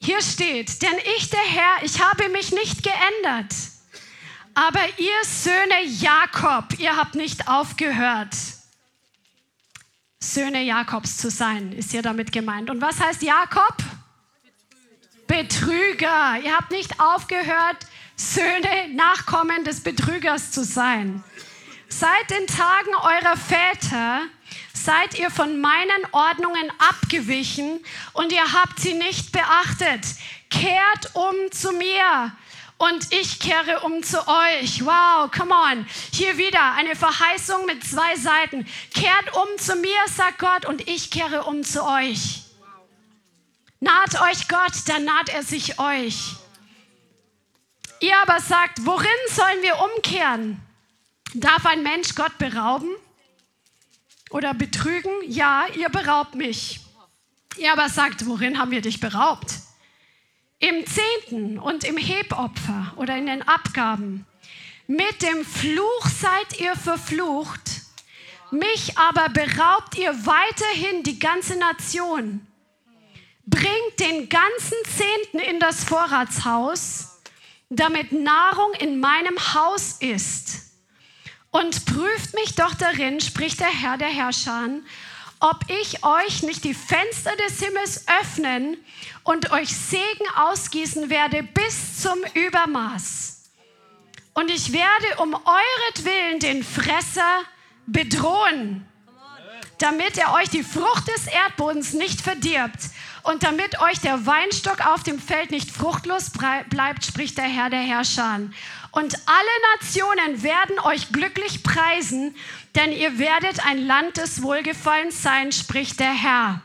Hier 0.01 0.21
steht, 0.21 0.83
denn 0.83 0.99
ich, 1.19 1.31
der 1.31 1.39
Herr, 1.39 1.85
ich 1.85 2.03
habe 2.03 2.29
mich 2.31 2.51
nicht 2.51 2.83
geändert. 2.83 3.55
Aber 4.55 4.85
ihr 4.99 5.25
Söhne 5.25 5.85
Jakob, 5.85 6.77
ihr 6.81 6.97
habt 6.97 7.15
nicht 7.15 7.47
aufgehört 7.47 8.35
Söhne 10.21 10.63
Jakobs 10.63 11.17
zu 11.17 11.31
sein, 11.31 11.73
ist 11.73 11.93
hier 11.93 12.03
damit 12.03 12.33
gemeint. 12.33 12.71
Und 12.71 12.81
was 12.81 13.01
heißt 13.01 13.23
Jakob? 13.23 13.77
Betrüger. 15.27 16.39
Ihr 16.43 16.57
habt 16.57 16.71
nicht 16.71 16.99
aufgehört, 16.99 17.77
Söhne, 18.17 18.89
Nachkommen 18.95 19.65
des 19.65 19.83
Betrügers 19.83 20.51
zu 20.51 20.65
sein. 20.65 21.23
Seit 21.89 22.31
den 22.31 22.47
Tagen 22.47 22.95
eurer 22.97 23.37
Väter 23.37 24.23
seid 24.75 25.19
ihr 25.19 25.31
von 25.31 25.61
meinen 25.61 26.07
Ordnungen 26.13 26.71
abgewichen 26.79 27.81
und 28.13 28.33
ihr 28.33 28.53
habt 28.53 28.81
sie 28.81 28.95
nicht 28.95 29.33
beachtet. 29.33 30.05
Kehrt 30.51 31.15
um 31.15 31.35
zu 31.53 31.73
mir, 31.73 32.33
und 32.79 33.13
ich 33.13 33.41
kehre 33.41 33.81
um 33.81 34.03
zu 34.03 34.19
euch. 34.27 34.85
Wow, 34.85 35.31
come 35.31 35.53
on. 35.53 35.87
Hier 36.13 36.39
wieder 36.39 36.73
eine 36.75 36.95
Verheißung 36.95 37.67
mit 37.67 37.85
zwei 37.85 38.17
Seiten. 38.17 38.67
Kehrt 38.95 39.35
um 39.35 39.59
zu 39.59 39.75
mir, 39.77 39.99
sagt 40.07 40.39
Gott, 40.39 40.65
und 40.65 40.89
ich 40.89 41.11
kehre 41.11 41.45
um 41.45 41.65
zu 41.65 41.85
euch. 41.85 42.43
Naht 43.81 44.21
euch 44.23 44.49
Gott, 44.49 44.73
dann 44.87 45.05
naht 45.05 45.29
er 45.29 45.43
sich 45.43 45.79
euch. 45.79 46.35
Ihr 48.01 48.17
aber 48.23 48.41
sagt, 48.41 48.87
worin 48.87 49.09
sollen 49.31 49.63
wir 49.63 49.77
umkehren? 49.95 50.61
Darf 51.35 51.67
ein 51.67 51.83
Mensch 51.83 52.15
Gott 52.15 52.39
berauben 52.39 52.91
oder 54.31 54.55
betrügen? 54.55 55.13
Ja, 55.27 55.67
ihr 55.77 55.89
beraubt 55.89 56.37
mich. 56.37 56.81
Ihr 57.57 57.73
aber 57.73 57.89
sagt, 57.89 58.27
worin 58.27 58.59
haben 58.59 58.71
wir 58.71 58.83
dich 58.83 59.01
beraubt? 59.01 59.53
Im 60.61 60.85
Zehnten 60.87 61.59
und 61.59 61.85
im 61.85 61.97
Hebopfer 61.97 62.93
oder 62.97 63.17
in 63.17 63.27
den 63.27 63.43
Abgaben. 63.43 64.27
Mit 64.87 65.23
dem 65.23 65.45
Fluch 65.45 66.07
seid 66.07 66.61
ihr 66.61 66.75
verflucht, 66.75 67.83
mich 68.51 68.97
aber 68.97 69.29
beraubt 69.29 69.97
ihr 69.99 70.11
weiterhin 70.27 71.03
die 71.03 71.19
ganze 71.19 71.57
Nation. 71.57 72.47
Bringt 73.47 74.01
den 74.01 74.29
ganzen 74.29 74.77
Zehnten 74.97 75.39
in 75.39 75.61
das 75.61 75.85
Vorratshaus, 75.85 77.19
damit 77.71 78.13
Nahrung 78.13 78.73
in 78.81 78.99
meinem 79.01 79.37
Haus 79.55 79.99
ist. 80.01 80.73
Und 81.51 81.85
prüft 81.87 82.35
mich 82.35 82.55
doch 82.57 82.75
darin, 82.75 83.21
spricht 83.21 83.61
der 83.61 83.69
Herr 83.69 83.97
der 83.97 84.09
Herrscher, 84.09 84.69
ob 85.41 85.61
ich 85.69 86.05
euch 86.05 86.43
nicht 86.43 86.65
die 86.65 86.75
Fenster 86.75 87.35
des 87.37 87.63
Himmels 87.63 88.07
öffnen 88.21 88.77
und 89.29 89.51
euch 89.51 89.77
Segen 89.77 90.25
ausgießen 90.37 91.11
werde 91.11 91.43
bis 91.43 92.01
zum 92.01 92.17
Übermaß. 92.33 93.51
Und 94.33 94.51
ich 94.51 94.73
werde 94.73 95.23
um 95.23 95.35
euretwillen 95.35 96.41
den 96.41 96.65
Fresser 96.65 97.43
bedrohen, 97.87 98.89
damit 99.77 100.17
er 100.17 100.33
euch 100.33 100.49
die 100.49 100.63
Frucht 100.63 101.09
des 101.09 101.27
Erdbodens 101.27 101.93
nicht 101.93 102.23
verdirbt 102.23 102.79
und 103.23 103.43
damit 103.43 103.79
euch 103.83 104.01
der 104.01 104.25
Weinstock 104.25 104.87
auf 104.87 105.03
dem 105.03 105.21
Feld 105.21 105.51
nicht 105.51 105.71
fruchtlos 105.71 106.31
bleibt, 106.71 107.05
spricht 107.05 107.37
der 107.37 107.45
Herr 107.45 107.69
der 107.69 107.83
Herrscher. 107.83 108.41
Und 108.99 109.15
alle 109.27 109.77
Nationen 109.77 110.43
werden 110.43 110.81
euch 110.81 111.13
glücklich 111.13 111.63
preisen, 111.63 112.35
denn 112.75 112.91
ihr 112.91 113.21
werdet 113.21 113.65
ein 113.65 113.87
Land 113.87 114.17
des 114.17 114.43
Wohlgefallens 114.43 115.23
sein, 115.23 115.53
spricht 115.53 116.01
der 116.01 116.13
Herr. 116.13 116.63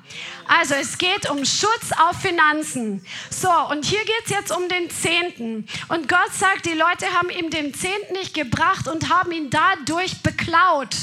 Also 0.47 0.73
es 0.73 0.97
geht 0.97 1.29
um 1.29 1.45
Schutz 1.45 1.91
auf 1.91 2.19
Finanzen. 2.19 3.05
So, 3.29 3.51
und 3.69 3.85
hier 3.85 4.03
geht 4.03 4.23
es 4.25 4.31
jetzt 4.31 4.51
um 4.51 4.67
den 4.67 4.89
Zehnten. 4.89 5.67
Und 5.89 6.09
Gott 6.09 6.33
sagt, 6.33 6.65
die 6.65 6.73
Leute 6.73 7.05
haben 7.13 7.29
ihm 7.29 7.51
den 7.51 7.71
Zehnten 7.71 8.13
nicht 8.13 8.33
gebracht 8.33 8.87
und 8.87 9.13
haben 9.13 9.31
ihn 9.31 9.51
dadurch 9.51 10.23
beklaut. 10.23 10.95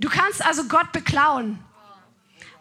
Du 0.00 0.08
kannst 0.08 0.44
also 0.44 0.64
Gott 0.64 0.90
beklauen 0.90 1.64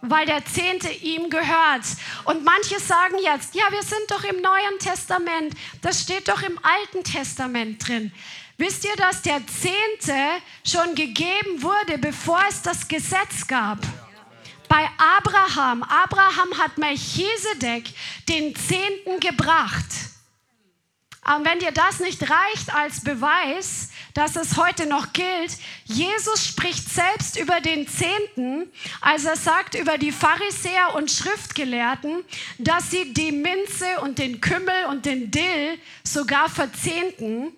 weil 0.02 0.26
der 0.26 0.46
Zehnte 0.46 0.90
ihm 0.90 1.30
gehört. 1.30 1.84
Und 2.26 2.44
manche 2.44 2.80
sagen 2.80 3.16
jetzt, 3.24 3.56
ja, 3.56 3.64
wir 3.72 3.84
sind 3.84 4.10
doch 4.10 4.24
im 4.24 4.42
Neuen 4.42 4.80
Testament, 4.80 5.54
das 5.82 6.02
steht 6.02 6.28
doch 6.28 6.42
im 6.42 6.60
Alten 6.64 7.04
Testament 7.04 7.88
drin. 7.88 8.12
Wisst 8.58 8.84
ihr, 8.84 8.96
dass 8.98 9.22
der 9.22 9.42
Zehnte 9.48 10.42
schon 10.66 10.94
gegeben 10.94 11.62
wurde, 11.62 11.98
bevor 11.98 12.42
es 12.50 12.62
das 12.62 12.88
Gesetz 12.88 13.48
gab? 13.48 13.80
Bei 14.68 14.88
Abraham. 14.98 15.82
Abraham 15.84 16.58
hat 16.58 16.78
Melchisedek 16.78 17.86
den 18.28 18.56
Zehnten 18.56 19.20
gebracht. 19.20 19.86
Aber 21.30 21.46
wenn 21.46 21.60
dir 21.60 21.72
das 21.72 22.00
nicht 22.00 22.24
reicht 22.24 22.74
als 22.74 23.02
Beweis, 23.02 23.90
dass 24.16 24.36
es 24.36 24.58
heute 24.58 24.88
noch 24.88 25.14
gilt, 25.14 25.60
Jesus 25.86 26.44
spricht 26.44 26.90
selbst 26.90 27.38
über 27.38 27.62
den 27.62 27.88
Zehnten, 27.88 28.68
als 29.00 29.26
er 29.26 29.36
sagt 29.36 29.76
über 29.76 30.00
die 30.00 30.12
Pharisäer 30.12 30.96
und 30.96 31.12
Schriftgelehrten, 31.12 32.24
dass 32.58 32.90
sie 32.90 33.14
die 33.14 33.32
Minze 33.32 34.00
und 34.02 34.18
den 34.18 34.42
Kümmel 34.42 34.86
und 34.90 35.06
den 35.06 35.30
Dill 35.30 35.78
sogar 36.04 36.50
verzehnten. 36.50 37.56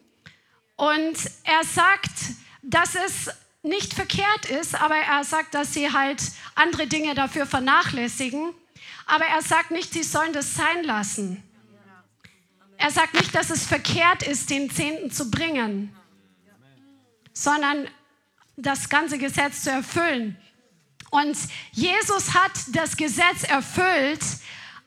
Und 0.76 1.16
er 1.46 1.64
sagt, 1.64 2.12
dass 2.62 2.96
es 2.96 3.34
nicht 3.64 3.94
verkehrt 3.94 4.50
ist, 4.50 4.76
aber 4.76 4.98
er 4.98 5.24
sagt, 5.24 5.54
dass 5.54 5.74
sie 5.74 5.94
halt 5.94 6.22
andere 6.56 6.88
Dinge 6.88 7.16
dafür 7.16 7.46
vernachlässigen. 7.46 8.54
Aber 9.06 9.24
er 9.28 9.42
sagt 9.42 9.72
nicht, 9.72 9.94
sie 9.94 10.04
sollen 10.04 10.34
das 10.34 10.56
sein 10.56 10.84
lassen. 10.84 11.42
Er 12.82 12.90
sagt 12.90 13.14
nicht, 13.14 13.36
dass 13.36 13.52
es 13.52 13.68
verkehrt 13.68 14.24
ist, 14.24 14.50
den 14.50 14.72
Zehnten 14.72 15.12
zu 15.12 15.30
bringen, 15.30 15.96
sondern 17.32 17.88
das 18.58 18.90
ganze 18.90 19.20
Gesetz 19.20 19.64
zu 19.64 19.70
erfüllen. 19.70 20.36
Und 21.12 21.38
Jesus 21.72 22.34
hat 22.34 22.52
das 22.74 22.98
Gesetz 22.98 23.44
erfüllt, 23.44 24.22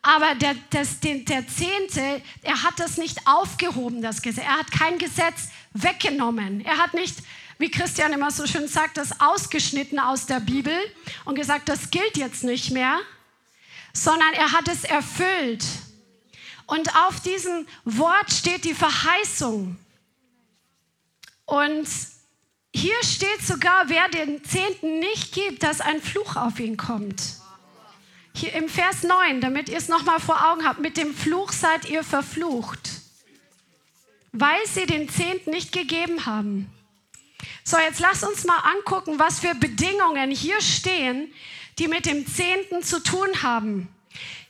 aber 0.03 0.35
der, 0.35 0.57
das, 0.71 0.99
der 0.99 1.47
Zehnte, 1.47 2.21
er 2.43 2.63
hat 2.65 2.81
das 2.81 2.97
nicht 2.97 3.29
aufgehoben, 3.29 4.03
das 4.03 4.23
Gesetz. 4.23 4.45
Er 4.45 4.59
hat 4.59 4.73
kein 4.73 4.99
Gesetz 4.99 5.51
weggenommen. 5.73 6.65
Er 6.65 6.79
hat 6.79 6.95
nicht, 6.95 7.19
wie 7.59 7.71
Christian 7.71 8.13
immer 8.13 8.33
so 8.33 8.45
schön 8.49 8.67
sagt, 8.67 8.97
das 8.97 9.21
ausgeschnitten 9.21 10.01
aus 10.01 10.27
der 10.27 10.41
Bibel 10.41 10.77
und 11.27 11.37
gesagt, 11.37 11.69
das 11.69 11.93
gilt 11.93 12.17
jetzt 12.17 12.43
nicht 12.43 12.73
mehr, 12.73 12.99
sondern 13.93 14.33
er 14.35 14.51
hat 14.51 14.67
es 14.67 14.83
erfüllt. 14.83 15.65
Und 16.67 16.95
auf 16.97 17.21
diesem 17.21 17.67
Wort 17.85 18.33
steht 18.33 18.65
die 18.65 18.75
Verheißung. 18.75 19.77
Und 21.47 21.89
hier 22.75 23.03
steht 23.03 23.43
sogar, 23.43 23.89
wer 23.89 24.09
den 24.09 24.45
Zehnten 24.45 24.99
nicht 24.99 25.33
gibt, 25.33 25.63
dass 25.63 25.81
ein 25.81 26.01
Fluch 26.01 26.37
auf 26.37 26.59
ihn 26.59 26.77
kommt. 26.77 27.23
Hier 28.35 28.53
im 28.55 28.69
Vers 28.69 29.05
9, 29.05 29.41
damit 29.41 29.69
ihr 29.69 29.77
es 29.77 29.89
nochmal 29.89 30.19
vor 30.19 30.51
Augen 30.51 30.67
habt, 30.67 30.81
mit 30.81 30.97
dem 30.97 31.15
Fluch 31.15 31.53
seid 31.53 31.89
ihr 31.89 32.03
verflucht, 32.03 32.91
weil 34.33 34.67
sie 34.67 34.87
den 34.87 35.09
Zehnten 35.09 35.51
nicht 35.51 35.71
gegeben 35.71 36.27
haben. 36.27 36.69
So, 37.63 37.79
jetzt 37.79 38.01
lasst 38.01 38.25
uns 38.25 38.45
mal 38.45 38.59
angucken, 38.59 39.21
was 39.21 39.39
für 39.39 39.55
Bedingungen 39.55 40.33
hier 40.33 40.61
stehen, 40.61 41.33
die 41.79 41.87
mit 41.87 42.07
dem 42.07 42.27
Zehnten 42.27 42.83
zu 42.83 43.01
tun 43.01 43.43
haben. 43.43 43.89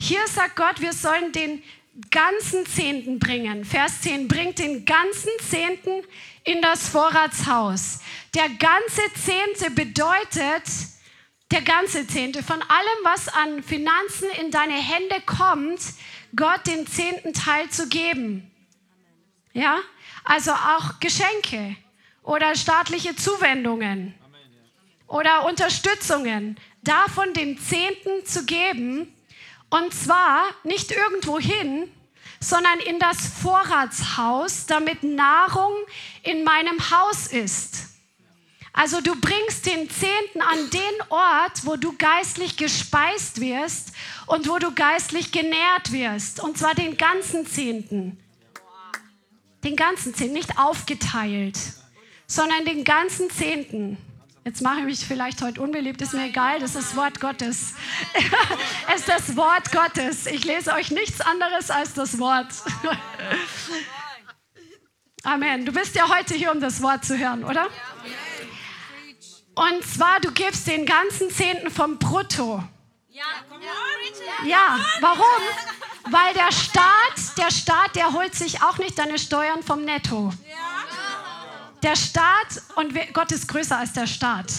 Hier 0.01 0.27
sagt 0.29 0.57
Gott, 0.57 0.81
wir 0.81 0.93
sollen 0.93 1.33
den 1.33 1.62
ganzen 2.11 2.66
Zehnten 2.66 3.18
bringen. 3.18 3.64
Vers 3.64 4.01
10, 4.03 4.28
bringt 4.28 4.59
den 4.59 4.84
ganzen 4.84 5.30
Zehnten 5.49 6.03
in 6.45 6.61
das 6.61 6.88
Vorratshaus. 6.88 8.01
Der 8.34 8.49
ganze 8.49 9.03
Zehnte 9.14 9.70
bedeutet, 9.70 10.64
der 11.51 11.62
ganze 11.62 12.07
Zehnte 12.07 12.42
von 12.42 12.61
allem, 12.62 13.05
was 13.05 13.28
an 13.28 13.62
Finanzen 13.62 14.28
in 14.40 14.51
deine 14.51 14.74
Hände 14.74 15.20
kommt, 15.24 15.80
Gott 16.34 16.66
den 16.66 16.86
zehnten 16.86 17.32
Teil 17.32 17.70
zu 17.70 17.88
geben. 17.88 18.51
Ja, 19.53 19.78
also 20.24 20.51
auch 20.51 20.99
Geschenke 20.99 21.76
oder 22.24 22.57
staatliche 22.57 23.14
Zuwendungen 23.14 24.14
oder 25.07 25.47
Unterstützungen, 25.47 26.59
davon 26.82 27.32
den 27.34 27.57
Zehnten 27.59 28.26
zu 28.26 28.45
geben 28.47 29.14
und 29.75 29.93
zwar 29.93 30.45
nicht 30.62 30.93
irgendwo 30.93 31.41
hin, 31.41 31.91
sondern 32.39 32.79
in 32.81 33.01
das 33.01 33.27
Vorratshaus, 33.43 34.66
damit 34.66 35.03
Nahrung 35.03 35.72
in 36.22 36.45
meinem 36.45 36.79
Haus 36.91 37.27
ist. 37.27 37.87
Also 38.72 39.01
du 39.01 39.20
bringst 39.20 39.66
den 39.66 39.91
Zehnten 39.91 40.41
an 40.43 40.70
den 40.70 41.11
Ort, 41.11 41.64
wo 41.64 41.77
du 41.77 41.97
geistlich 41.97 42.57
gespeist 42.57 43.41
wirst 43.41 43.93
und 44.27 44.49
wo 44.49 44.59
du 44.59 44.72
geistlich 44.72 45.33
genährt 45.33 45.91
wirst. 45.91 46.41
Und 46.41 46.57
zwar 46.57 46.75
den 46.75 46.97
ganzen 46.97 47.45
Zehnten. 47.47 48.20
Den 49.64 49.75
ganzen 49.75 50.14
Zehnten, 50.14 50.35
nicht 50.35 50.59
aufgeteilt, 50.59 51.59
sondern 52.29 52.64
den 52.64 52.85
ganzen 52.85 53.29
Zehnten. 53.31 53.97
Jetzt 54.45 54.61
mache 54.61 54.80
ich 54.80 54.84
mich 54.84 55.07
vielleicht 55.07 55.40
heute 55.40 55.62
unbeliebt, 55.62 56.03
ist 56.03 56.12
mir 56.12 56.26
egal, 56.26 56.61
das 56.61 56.74
ist 56.74 56.90
das 56.90 56.97
Wort 56.97 57.18
Gottes. 57.18 57.72
es 58.95 59.01
ist 59.01 59.09
das 59.09 59.36
Wort 59.36 59.72
Gottes. 59.72 60.26
Ich 60.26 60.45
lese 60.45 60.74
euch 60.74 60.90
nichts 60.90 61.22
anderes 61.22 61.70
als 61.70 61.95
das 61.95 62.18
Wort. 62.18 62.49
Amen. 65.22 65.64
Du 65.64 65.72
bist 65.72 65.95
ja 65.95 66.14
heute 66.14 66.34
hier, 66.34 66.53
um 66.53 66.61
das 66.61 66.82
Wort 66.82 67.07
zu 67.07 67.16
hören, 67.16 67.42
oder? 67.45 67.68
Und 69.55 69.82
zwar, 69.86 70.20
du 70.20 70.30
gibst 70.30 70.66
den 70.66 70.84
ganzen 70.84 71.30
Zehnten 71.30 71.70
vom 71.70 71.99
Brutto. 71.99 72.62
Ja, 74.45 74.78
warum? 75.01 75.24
Weil 76.11 76.34
der 76.34 76.53
Staat, 76.53 77.38
der 77.38 77.51
Staat, 77.51 77.97
der 77.97 78.12
holt 78.12 78.34
sich 78.34 78.62
auch 78.62 78.76
nicht 78.76 78.99
deine 78.99 79.18
Steuern 79.18 79.62
vom 79.62 79.86
Netto. 79.86 80.34
Der 81.85 81.97
Staat 81.97 82.62
und 82.76 82.95
Gott 83.12 83.30
ist 83.30 83.47
größer 83.47 83.76
als 83.76 83.93
der 83.93 84.07
Staat. 84.07 84.51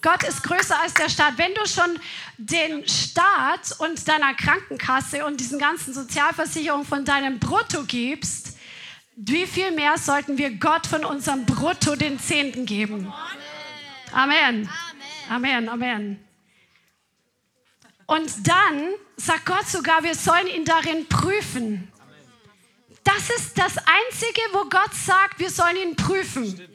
Gott 0.00 0.22
ist 0.22 0.44
größer 0.44 0.80
als 0.80 0.94
der 0.94 1.08
Staat. 1.08 1.36
Wenn 1.38 1.52
du 1.54 1.66
schon 1.66 1.98
den 2.38 2.86
Staat 2.86 3.74
und 3.78 4.06
deiner 4.06 4.32
Krankenkasse 4.34 5.26
und 5.26 5.40
diesen 5.40 5.58
ganzen 5.58 5.92
Sozialversicherungen 5.92 6.86
von 6.86 7.04
deinem 7.04 7.40
Brutto 7.40 7.82
gibst, 7.82 8.56
wie 9.16 9.44
viel 9.44 9.72
mehr 9.72 9.98
sollten 9.98 10.38
wir 10.38 10.52
Gott 10.52 10.86
von 10.86 11.04
unserem 11.04 11.46
Brutto 11.46 11.96
den 11.96 12.20
Zehnten 12.20 12.64
geben? 12.64 13.12
Amen. 14.12 14.70
Amen, 15.28 15.68
Amen. 15.68 16.24
Und 18.06 18.46
dann 18.46 18.90
sagt 19.16 19.46
Gott 19.46 19.66
sogar, 19.66 20.04
wir 20.04 20.14
sollen 20.14 20.46
ihn 20.46 20.64
darin 20.64 21.08
prüfen. 21.08 21.89
Das 23.04 23.30
ist 23.30 23.58
das 23.58 23.76
Einzige, 23.78 24.40
wo 24.52 24.64
Gott 24.64 24.94
sagt, 24.94 25.38
wir 25.38 25.50
sollen 25.50 25.76
ihn 25.76 25.96
prüfen. 25.96 26.68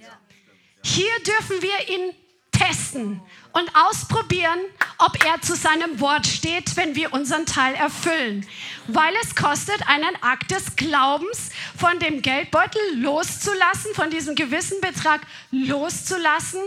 Hier 0.84 1.12
dürfen 1.26 1.62
wir 1.62 1.90
ihn 1.90 2.14
testen 2.52 3.22
und 3.54 3.72
ausprobieren, 3.76 4.60
ob 4.98 5.24
er 5.26 5.42
zu 5.42 5.56
seinem 5.56 6.00
Wort 6.00 6.26
steht, 6.28 6.76
wenn 6.78 6.96
wir 6.96 7.14
unseren 7.14 7.46
Teil 7.46 7.76
erfüllen. 7.76 8.46
Weil 8.88 9.14
es 9.24 9.36
kostet 9.36 9.88
einen 9.88 10.16
Akt 10.22 10.52
des 10.52 10.76
Glaubens, 10.76 11.52
von 11.78 12.00
dem 12.00 12.22
Geldbeutel 12.22 12.82
loszulassen, 12.96 13.94
von 13.94 14.10
diesem 14.10 14.36
gewissen 14.36 14.80
Betrag 14.82 15.22
loszulassen 15.52 16.62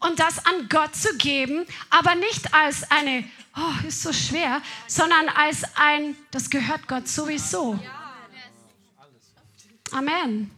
und 0.00 0.18
das 0.18 0.44
an 0.46 0.68
Gott 0.68 0.94
zu 0.94 1.16
geben, 1.16 1.66
aber 1.90 2.14
nicht 2.14 2.52
als 2.54 2.90
eine, 2.90 3.24
oh, 3.56 3.86
ist 3.86 4.02
so 4.02 4.12
schwer, 4.12 4.60
sondern 4.86 5.28
als 5.28 5.64
ein, 5.76 6.16
das 6.30 6.50
gehört 6.50 6.88
Gott 6.88 7.08
sowieso. 7.08 7.78
Amen. 9.92 10.50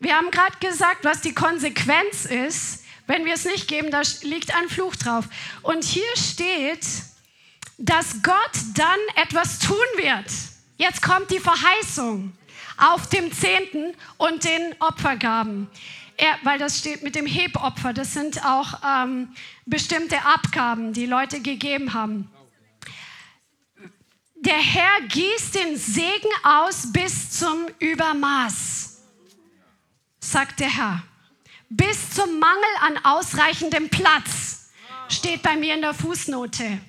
Wir 0.00 0.16
haben 0.16 0.30
gerade 0.30 0.56
gesagt, 0.60 1.04
was 1.04 1.20
die 1.20 1.34
Konsequenz 1.34 2.24
ist, 2.24 2.84
wenn 3.06 3.24
wir 3.24 3.34
es 3.34 3.44
nicht 3.44 3.68
geben, 3.68 3.90
da 3.90 4.02
liegt 4.22 4.54
ein 4.54 4.68
Fluch 4.68 4.96
drauf. 4.96 5.26
Und 5.62 5.84
hier 5.84 6.16
steht, 6.16 6.86
dass 7.78 8.22
Gott 8.22 8.52
dann 8.74 8.98
etwas 9.22 9.58
tun 9.58 9.76
wird. 9.96 10.26
Jetzt 10.76 11.02
kommt 11.02 11.30
die 11.30 11.38
Verheißung 11.38 12.32
auf 12.78 13.08
dem 13.08 13.32
Zehnten 13.32 13.94
und 14.16 14.44
den 14.44 14.74
Opfergaben. 14.80 15.68
Er, 16.16 16.38
weil 16.42 16.58
das 16.58 16.78
steht 16.78 17.02
mit 17.02 17.14
dem 17.14 17.26
Hebopfer, 17.26 17.92
das 17.92 18.12
sind 18.12 18.44
auch 18.44 18.80
ähm, 18.84 19.34
bestimmte 19.66 20.24
Abgaben, 20.24 20.92
die 20.92 21.06
Leute 21.06 21.40
gegeben 21.40 21.94
haben 21.94 22.30
der 24.42 24.58
Herr 24.58 25.00
gießt 25.06 25.54
den 25.54 25.76
Segen 25.76 26.28
aus 26.42 26.92
bis 26.92 27.30
zum 27.30 27.68
Übermaß. 27.78 28.98
sagt 30.18 30.60
der 30.60 30.76
Herr. 30.76 31.02
Bis 31.68 32.10
zum 32.10 32.38
Mangel 32.38 32.74
an 32.80 32.98
ausreichendem 33.04 33.88
Platz 33.88 34.70
steht 35.08 35.42
bei 35.42 35.56
mir 35.56 35.74
in 35.74 35.80
der 35.80 35.94
Fußnote. 35.94 36.80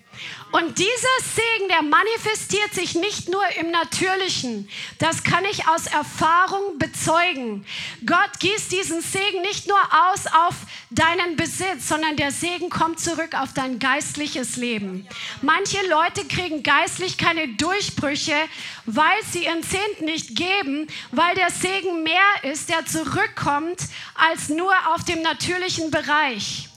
Und 0.53 0.77
dieser 0.77 1.17
Segen, 1.33 1.67
der 1.67 1.81
manifestiert 1.81 2.75
sich 2.75 2.93
nicht 2.93 3.27
nur 3.27 3.43
im 3.59 3.71
Natürlichen. 3.71 4.69
Das 4.99 5.23
kann 5.23 5.43
ich 5.45 5.67
aus 5.67 5.87
Erfahrung 5.87 6.77
bezeugen. 6.77 7.65
Gott 8.05 8.39
gießt 8.39 8.71
diesen 8.71 9.01
Segen 9.01 9.41
nicht 9.41 9.67
nur 9.67 9.79
aus 9.79 10.27
auf 10.27 10.53
deinen 10.91 11.37
Besitz, 11.37 11.87
sondern 11.87 12.17
der 12.17 12.31
Segen 12.31 12.69
kommt 12.69 12.99
zurück 12.99 13.33
auf 13.33 13.53
dein 13.55 13.79
geistliches 13.79 14.55
Leben. 14.55 15.07
Manche 15.41 15.79
Leute 15.87 16.23
kriegen 16.27 16.61
geistlich 16.61 17.17
keine 17.17 17.47
Durchbrüche, 17.55 18.35
weil 18.85 19.23
sie 19.31 19.45
ihren 19.45 19.63
Zehnten 19.63 20.05
nicht 20.05 20.35
geben, 20.35 20.85
weil 21.09 21.33
der 21.33 21.49
Segen 21.49 22.03
mehr 22.03 22.51
ist, 22.51 22.69
der 22.69 22.85
zurückkommt, 22.85 23.79
als 24.13 24.49
nur 24.49 24.71
auf 24.93 25.03
dem 25.03 25.23
natürlichen 25.23 25.89
Bereich. 25.89 26.69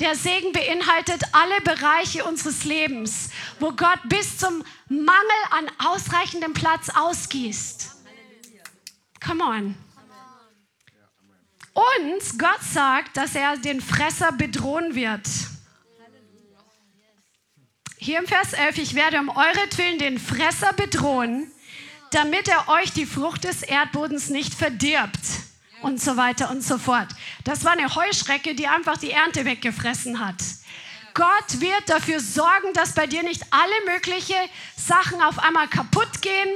Der 0.00 0.16
Segen 0.16 0.52
beinhaltet 0.52 1.22
alle 1.32 1.60
Bereiche 1.60 2.24
unseres 2.24 2.64
Lebens, 2.64 3.28
wo 3.58 3.72
Gott 3.72 4.00
bis 4.04 4.38
zum 4.38 4.64
Mangel 4.88 5.40
an 5.50 5.70
ausreichendem 5.78 6.54
Platz 6.54 6.88
ausgießt. 6.88 7.96
Come 9.22 9.44
on. 9.44 9.74
Und 11.74 12.38
Gott 12.38 12.62
sagt, 12.62 13.18
dass 13.18 13.34
er 13.34 13.58
den 13.58 13.82
Fresser 13.82 14.32
bedrohen 14.32 14.94
wird. 14.94 15.28
Hier 17.98 18.18
im 18.18 18.26
Vers 18.26 18.54
11, 18.54 18.78
ich 18.78 18.94
werde 18.94 19.20
um 19.20 19.28
euretwillen 19.28 19.98
den 19.98 20.18
Fresser 20.18 20.72
bedrohen, 20.72 21.52
damit 22.12 22.48
er 22.48 22.68
euch 22.68 22.92
die 22.92 23.04
Frucht 23.04 23.44
des 23.44 23.62
Erdbodens 23.62 24.30
nicht 24.30 24.54
verdirbt 24.54 25.18
und 25.82 26.00
so 26.00 26.16
weiter 26.16 26.50
und 26.50 26.62
so 26.62 26.78
fort. 26.78 27.08
Das 27.44 27.64
war 27.64 27.72
eine 27.72 27.94
Heuschrecke, 27.94 28.54
die 28.54 28.66
einfach 28.66 28.96
die 28.96 29.10
Ernte 29.10 29.44
weggefressen 29.44 30.24
hat. 30.24 30.36
Gott 31.14 31.60
wird 31.60 31.88
dafür 31.88 32.20
sorgen, 32.20 32.72
dass 32.74 32.94
bei 32.94 33.06
dir 33.06 33.22
nicht 33.22 33.42
alle 33.50 33.92
möglichen 33.92 34.36
Sachen 34.76 35.20
auf 35.22 35.38
einmal 35.38 35.66
kaputt 35.68 36.22
gehen, 36.22 36.48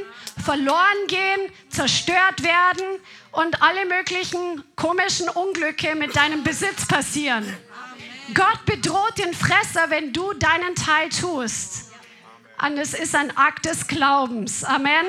verloren 0.42 1.06
gehen, 1.08 1.50
zerstört 1.70 2.42
werden 2.42 2.84
und 3.32 3.62
alle 3.62 3.86
möglichen 3.86 4.62
komischen 4.76 5.28
Unglücke 5.28 5.94
mit 5.96 6.14
deinem 6.14 6.44
Besitz 6.44 6.86
passieren. 6.86 7.44
Gott 8.32 8.64
bedroht 8.64 9.18
den 9.18 9.34
Fresser, 9.34 9.90
wenn 9.90 10.12
du 10.12 10.32
deinen 10.34 10.74
Teil 10.74 11.08
tust. 11.08 11.92
Und 12.64 12.78
es 12.78 12.94
ist 12.94 13.14
ein 13.14 13.36
Akt 13.36 13.66
des 13.66 13.86
Glaubens. 13.86 14.64
Amen. 14.64 15.04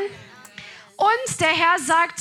Und 0.97 1.39
der 1.39 1.49
Herr 1.49 1.79
sagt, 1.79 2.19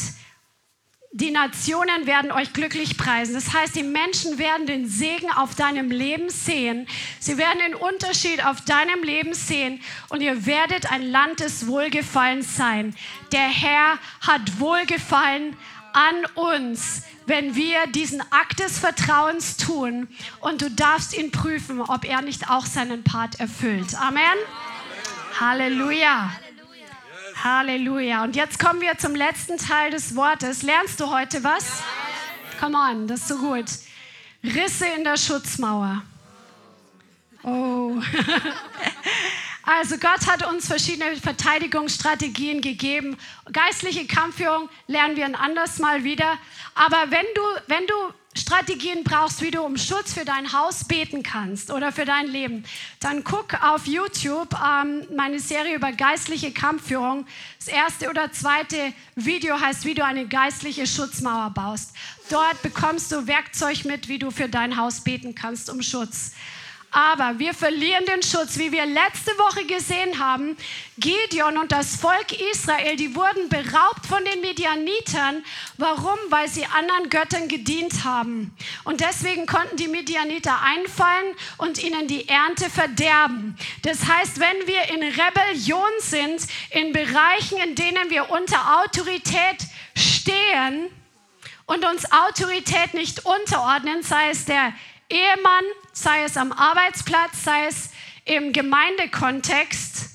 die 1.16 1.30
Nationen 1.30 2.06
werden 2.06 2.32
euch 2.32 2.52
glücklich 2.52 2.96
preisen. 2.96 3.34
Das 3.34 3.52
heißt, 3.52 3.76
die 3.76 3.84
Menschen 3.84 4.36
werden 4.36 4.66
den 4.66 4.88
Segen 4.88 5.30
auf 5.30 5.54
deinem 5.54 5.92
Leben 5.92 6.28
sehen. 6.28 6.88
Sie 7.20 7.38
werden 7.38 7.60
den 7.60 7.76
Unterschied 7.76 8.44
auf 8.44 8.62
deinem 8.62 9.04
Leben 9.04 9.32
sehen 9.32 9.80
und 10.08 10.22
ihr 10.22 10.44
werdet 10.44 10.90
ein 10.90 11.02
Land 11.02 11.38
des 11.38 11.68
Wohlgefallens 11.68 12.56
sein. 12.56 12.96
Der 13.30 13.46
Herr 13.46 14.00
hat 14.26 14.58
Wohlgefallen 14.58 15.56
an 15.92 16.26
uns, 16.34 17.04
wenn 17.26 17.54
wir 17.54 17.86
diesen 17.86 18.20
Akt 18.32 18.58
des 18.58 18.80
Vertrauens 18.80 19.56
tun 19.56 20.08
und 20.40 20.62
du 20.62 20.68
darfst 20.68 21.16
ihn 21.16 21.30
prüfen, 21.30 21.80
ob 21.80 22.04
er 22.04 22.22
nicht 22.22 22.50
auch 22.50 22.66
seinen 22.66 23.04
Part 23.04 23.38
erfüllt. 23.38 23.94
Amen. 24.00 24.20
Halleluja. 25.38 26.32
Halleluja. 27.44 28.24
Und 28.24 28.36
jetzt 28.36 28.58
kommen 28.58 28.80
wir 28.80 28.96
zum 28.96 29.14
letzten 29.14 29.58
Teil 29.58 29.90
des 29.90 30.16
Wortes. 30.16 30.62
Lernst 30.62 30.98
du 30.98 31.10
heute 31.10 31.44
was? 31.44 31.82
Come 32.58 32.78
on, 32.78 33.06
das 33.06 33.20
ist 33.20 33.28
so 33.28 33.36
gut. 33.36 33.66
Risse 34.42 34.86
in 34.96 35.04
der 35.04 35.18
Schutzmauer. 35.18 36.02
Oh. 37.44 37.96
Also 39.66 39.96
Gott 39.96 40.26
hat 40.26 40.46
uns 40.46 40.66
verschiedene 40.66 41.16
Verteidigungsstrategien 41.16 42.60
gegeben. 42.60 43.16
Geistliche 43.50 44.06
Kampfführung 44.06 44.68
lernen 44.88 45.16
wir 45.16 45.24
ein 45.24 45.34
anderes 45.34 45.78
Mal 45.78 46.04
wieder. 46.04 46.36
Aber 46.74 47.10
wenn 47.10 47.24
du, 47.34 47.42
wenn 47.68 47.86
du 47.86 47.94
Strategien 48.36 49.04
brauchst, 49.04 49.42
wie 49.42 49.52
du 49.52 49.62
um 49.62 49.76
Schutz 49.76 50.12
für 50.12 50.24
dein 50.24 50.52
Haus 50.52 50.84
beten 50.84 51.22
kannst 51.22 51.70
oder 51.70 51.92
für 51.92 52.04
dein 52.04 52.26
Leben, 52.26 52.64
dann 52.98 53.22
guck 53.22 53.54
auf 53.62 53.86
YouTube 53.86 54.48
ähm, 54.54 55.06
meine 55.14 55.38
Serie 55.38 55.76
über 55.76 55.92
geistliche 55.92 56.52
Kampfführung. 56.52 57.26
Das 57.58 57.68
erste 57.68 58.10
oder 58.10 58.32
zweite 58.32 58.92
Video 59.14 59.60
heißt, 59.60 59.84
wie 59.84 59.94
du 59.94 60.04
eine 60.04 60.26
geistliche 60.26 60.86
Schutzmauer 60.86 61.50
baust. 61.50 61.94
Dort 62.28 62.60
bekommst 62.62 63.12
du 63.12 63.26
Werkzeug 63.28 63.84
mit, 63.84 64.08
wie 64.08 64.18
du 64.18 64.32
für 64.32 64.48
dein 64.48 64.76
Haus 64.76 65.02
beten 65.02 65.34
kannst 65.34 65.70
um 65.70 65.80
Schutz. 65.80 66.32
Aber 66.94 67.40
wir 67.40 67.54
verlieren 67.54 68.06
den 68.06 68.22
Schutz, 68.22 68.56
wie 68.56 68.70
wir 68.70 68.86
letzte 68.86 69.32
Woche 69.32 69.64
gesehen 69.64 70.20
haben. 70.20 70.56
Gideon 70.96 71.58
und 71.58 71.72
das 71.72 71.96
Volk 71.96 72.30
Israel, 72.52 72.94
die 72.94 73.16
wurden 73.16 73.48
beraubt 73.48 74.06
von 74.06 74.24
den 74.24 74.40
Medianitern. 74.40 75.44
Warum? 75.76 76.16
Weil 76.28 76.48
sie 76.48 76.64
anderen 76.66 77.10
Göttern 77.10 77.48
gedient 77.48 78.04
haben. 78.04 78.56
Und 78.84 79.00
deswegen 79.00 79.46
konnten 79.46 79.76
die 79.76 79.88
Medianiter 79.88 80.62
einfallen 80.62 81.34
und 81.58 81.82
ihnen 81.82 82.06
die 82.06 82.28
Ernte 82.28 82.70
verderben. 82.70 83.56
Das 83.82 84.06
heißt, 84.06 84.38
wenn 84.38 84.68
wir 84.68 84.94
in 84.94 85.02
Rebellion 85.02 85.90
sind, 85.98 86.42
in 86.70 86.92
Bereichen, 86.92 87.58
in 87.58 87.74
denen 87.74 88.08
wir 88.10 88.30
unter 88.30 88.84
Autorität 88.84 89.66
stehen 89.96 90.90
und 91.66 91.84
uns 91.84 92.04
Autorität 92.12 92.94
nicht 92.94 93.26
unterordnen, 93.26 94.04
sei 94.04 94.30
es 94.30 94.44
der 94.44 94.72
Ehemann, 95.08 95.64
sei 95.92 96.24
es 96.24 96.36
am 96.36 96.52
Arbeitsplatz, 96.52 97.44
sei 97.44 97.66
es 97.66 97.90
im 98.24 98.52
Gemeindekontext, 98.52 100.10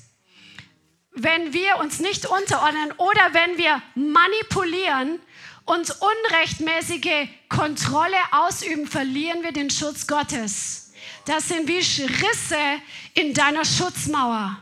wenn 1.12 1.52
wir 1.52 1.76
uns 1.78 2.00
nicht 2.00 2.26
unterordnen 2.26 2.92
oder 2.92 3.32
wenn 3.32 3.58
wir 3.58 3.82
manipulieren 3.94 5.20
und 5.64 5.94
unrechtmäßige 6.00 7.28
Kontrolle 7.48 8.16
ausüben, 8.32 8.86
verlieren 8.86 9.42
wir 9.42 9.52
den 9.52 9.70
Schutz 9.70 10.06
Gottes. 10.06 10.92
Das 11.26 11.48
sind 11.48 11.68
wie 11.68 11.78
Risse 11.78 12.80
in 13.14 13.34
deiner 13.34 13.64
Schutzmauer. 13.64 14.58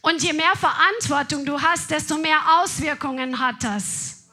Und 0.00 0.22
je 0.22 0.32
mehr 0.32 0.54
Verantwortung 0.56 1.44
du 1.44 1.60
hast, 1.60 1.90
desto 1.90 2.16
mehr 2.16 2.60
Auswirkungen 2.60 3.38
hat 3.40 3.62
das. 3.62 4.28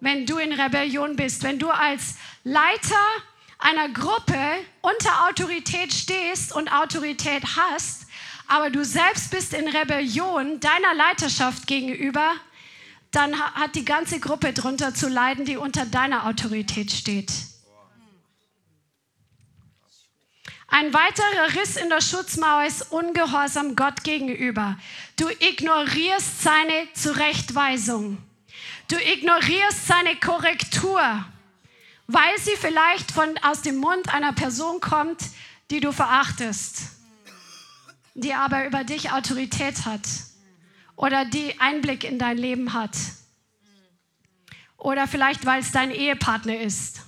Wenn 0.00 0.26
du 0.26 0.38
in 0.38 0.52
Rebellion 0.52 1.16
bist, 1.16 1.42
wenn 1.42 1.58
du 1.58 1.70
als 1.70 2.16
Leiter 2.42 2.96
einer 3.58 3.88
Gruppe 3.88 4.38
unter 4.80 5.28
Autorität 5.28 5.92
stehst 5.92 6.52
und 6.54 6.72
Autorität 6.72 7.42
hast, 7.56 8.06
aber 8.46 8.70
du 8.70 8.84
selbst 8.84 9.30
bist 9.30 9.52
in 9.52 9.68
Rebellion 9.68 10.60
deiner 10.60 10.94
Leiterschaft 10.94 11.66
gegenüber, 11.66 12.34
dann 13.10 13.38
hat 13.38 13.74
die 13.74 13.84
ganze 13.84 14.20
Gruppe 14.20 14.52
drunter 14.52 14.94
zu 14.94 15.08
leiden, 15.08 15.44
die 15.44 15.56
unter 15.56 15.86
deiner 15.86 16.26
Autorität 16.26 16.92
steht. 16.92 17.32
Ein 20.70 20.92
weiterer 20.92 21.60
Riss 21.60 21.76
in 21.76 21.88
der 21.88 22.02
Schutzmauer 22.02 22.66
ist 22.66 22.92
Ungehorsam 22.92 23.74
Gott 23.74 24.04
gegenüber. 24.04 24.78
Du 25.16 25.28
ignorierst 25.28 26.42
seine 26.42 26.92
Zurechtweisung. 26.92 28.18
Du 28.88 28.96
ignorierst 28.96 29.86
seine 29.86 30.16
Korrektur 30.16 31.24
weil 32.08 32.38
sie 32.38 32.56
vielleicht 32.56 33.12
von, 33.12 33.38
aus 33.42 33.62
dem 33.62 33.76
Mund 33.76 34.12
einer 34.12 34.32
Person 34.32 34.80
kommt, 34.80 35.22
die 35.70 35.80
du 35.80 35.92
verachtest, 35.92 36.80
die 38.14 38.32
aber 38.34 38.66
über 38.66 38.82
dich 38.82 39.12
Autorität 39.12 39.84
hat 39.84 40.08
oder 40.96 41.26
die 41.26 41.60
Einblick 41.60 42.04
in 42.04 42.18
dein 42.18 42.38
Leben 42.38 42.72
hat. 42.72 42.96
Oder 44.78 45.06
vielleicht, 45.06 45.44
weil 45.44 45.60
es 45.60 45.70
dein 45.70 45.90
Ehepartner 45.90 46.58
ist. 46.58 47.02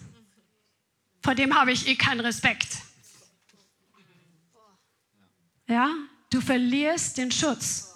Vor 1.22 1.35
dem 1.35 1.59
habe 1.59 1.72
ich 1.72 1.86
eh 1.86 1.97
keinen 1.97 2.20
Respekt. 2.20 2.68
Ja, 5.66 5.89
du 6.31 6.40
verlierst 6.40 7.16
den 7.16 7.31
Schutz, 7.31 7.94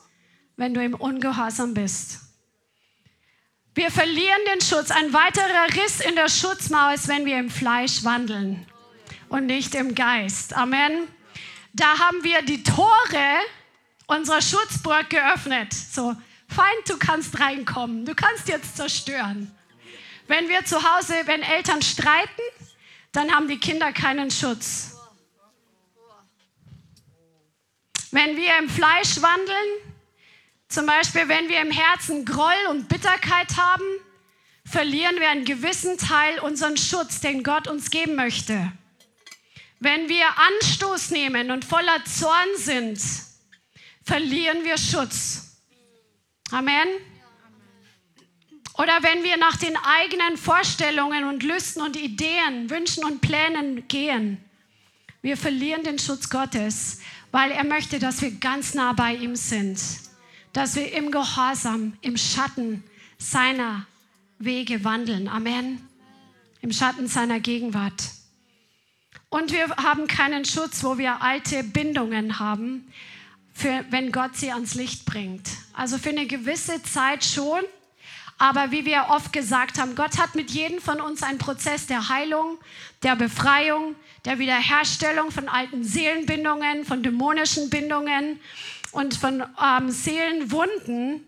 wenn 0.56 0.72
du 0.72 0.82
im 0.82 0.94
Ungehorsam 0.94 1.74
bist. 1.74 2.23
Wir 3.74 3.90
verlieren 3.90 4.38
den 4.52 4.60
Schutz. 4.60 4.92
Ein 4.92 5.12
weiterer 5.12 5.82
Riss 5.82 6.00
in 6.00 6.14
der 6.14 6.28
Schutzmauer 6.28 6.94
ist, 6.94 7.08
wenn 7.08 7.24
wir 7.24 7.38
im 7.38 7.50
Fleisch 7.50 8.04
wandeln 8.04 8.64
und 9.28 9.46
nicht 9.46 9.74
im 9.74 9.96
Geist. 9.96 10.54
Amen. 10.54 11.08
Da 11.72 11.98
haben 11.98 12.22
wir 12.22 12.42
die 12.42 12.62
Tore 12.62 13.40
unserer 14.06 14.40
Schutzburg 14.40 15.10
geöffnet. 15.10 15.72
So, 15.72 16.14
Feind, 16.46 16.88
du 16.88 16.96
kannst 16.98 17.40
reinkommen. 17.40 18.04
Du 18.04 18.14
kannst 18.14 18.46
jetzt 18.46 18.76
zerstören. 18.76 19.50
Wenn 20.28 20.48
wir 20.48 20.64
zu 20.64 20.76
Hause, 20.76 21.14
wenn 21.24 21.42
Eltern 21.42 21.82
streiten, 21.82 22.42
dann 23.10 23.34
haben 23.34 23.48
die 23.48 23.58
Kinder 23.58 23.92
keinen 23.92 24.30
Schutz. 24.30 24.96
Wenn 28.12 28.36
wir 28.36 28.56
im 28.58 28.68
Fleisch 28.68 29.20
wandeln, 29.20 29.93
zum 30.68 30.86
Beispiel, 30.86 31.28
wenn 31.28 31.48
wir 31.48 31.60
im 31.60 31.70
Herzen 31.70 32.24
Groll 32.24 32.66
und 32.70 32.88
Bitterkeit 32.88 33.56
haben, 33.56 33.84
verlieren 34.64 35.16
wir 35.20 35.30
einen 35.30 35.44
gewissen 35.44 35.98
Teil 35.98 36.40
unseren 36.40 36.76
Schutz, 36.76 37.20
den 37.20 37.42
Gott 37.42 37.68
uns 37.68 37.90
geben 37.90 38.14
möchte. 38.14 38.72
Wenn 39.78 40.08
wir 40.08 40.26
Anstoß 40.60 41.10
nehmen 41.10 41.50
und 41.50 41.64
voller 41.64 42.04
Zorn 42.04 42.48
sind, 42.56 42.98
verlieren 44.02 44.64
wir 44.64 44.78
Schutz. 44.78 45.58
Amen. 46.50 46.88
Oder 48.76 49.02
wenn 49.02 49.22
wir 49.22 49.36
nach 49.36 49.56
den 49.56 49.76
eigenen 49.76 50.36
Vorstellungen 50.36 51.24
und 51.24 51.42
Lüsten 51.42 51.82
und 51.82 51.96
Ideen, 51.96 52.70
Wünschen 52.70 53.04
und 53.04 53.20
Plänen 53.20 53.86
gehen, 53.86 54.42
wir 55.22 55.36
verlieren 55.36 55.84
den 55.84 55.98
Schutz 55.98 56.28
Gottes, 56.28 57.00
weil 57.30 57.50
er 57.50 57.64
möchte, 57.64 57.98
dass 57.98 58.20
wir 58.20 58.32
ganz 58.32 58.74
nah 58.74 58.92
bei 58.92 59.14
ihm 59.14 59.36
sind, 59.36 59.78
dass 60.54 60.76
wir 60.76 60.90
im 60.92 61.10
Gehorsam, 61.10 61.98
im 62.00 62.16
Schatten 62.16 62.82
seiner 63.18 63.86
Wege 64.38 64.84
wandeln. 64.84 65.28
Amen. 65.28 65.86
Im 66.62 66.72
Schatten 66.72 67.08
seiner 67.08 67.40
Gegenwart. 67.40 68.02
Und 69.28 69.52
wir 69.52 69.68
haben 69.76 70.06
keinen 70.06 70.44
Schutz, 70.44 70.84
wo 70.84 70.96
wir 70.96 71.20
alte 71.20 71.64
Bindungen 71.64 72.38
haben, 72.38 72.90
für, 73.52 73.84
wenn 73.90 74.12
Gott 74.12 74.36
sie 74.36 74.52
ans 74.52 74.74
Licht 74.74 75.04
bringt. 75.04 75.48
Also 75.72 75.98
für 75.98 76.10
eine 76.10 76.26
gewisse 76.26 76.80
Zeit 76.84 77.24
schon, 77.24 77.62
aber 78.38 78.70
wie 78.70 78.84
wir 78.84 79.06
oft 79.10 79.32
gesagt 79.32 79.78
haben, 79.78 79.96
Gott 79.96 80.18
hat 80.18 80.36
mit 80.36 80.52
jedem 80.52 80.80
von 80.80 81.00
uns 81.00 81.24
einen 81.24 81.38
Prozess 81.38 81.86
der 81.86 82.08
Heilung, 82.08 82.58
der 83.02 83.16
Befreiung, 83.16 83.96
der 84.24 84.38
Wiederherstellung 84.38 85.32
von 85.32 85.48
alten 85.48 85.82
Seelenbindungen, 85.82 86.84
von 86.84 87.02
dämonischen 87.02 87.70
Bindungen 87.70 88.38
und 88.94 89.14
von 89.14 89.44
ähm, 89.62 89.90
Seelenwunden. 89.90 91.26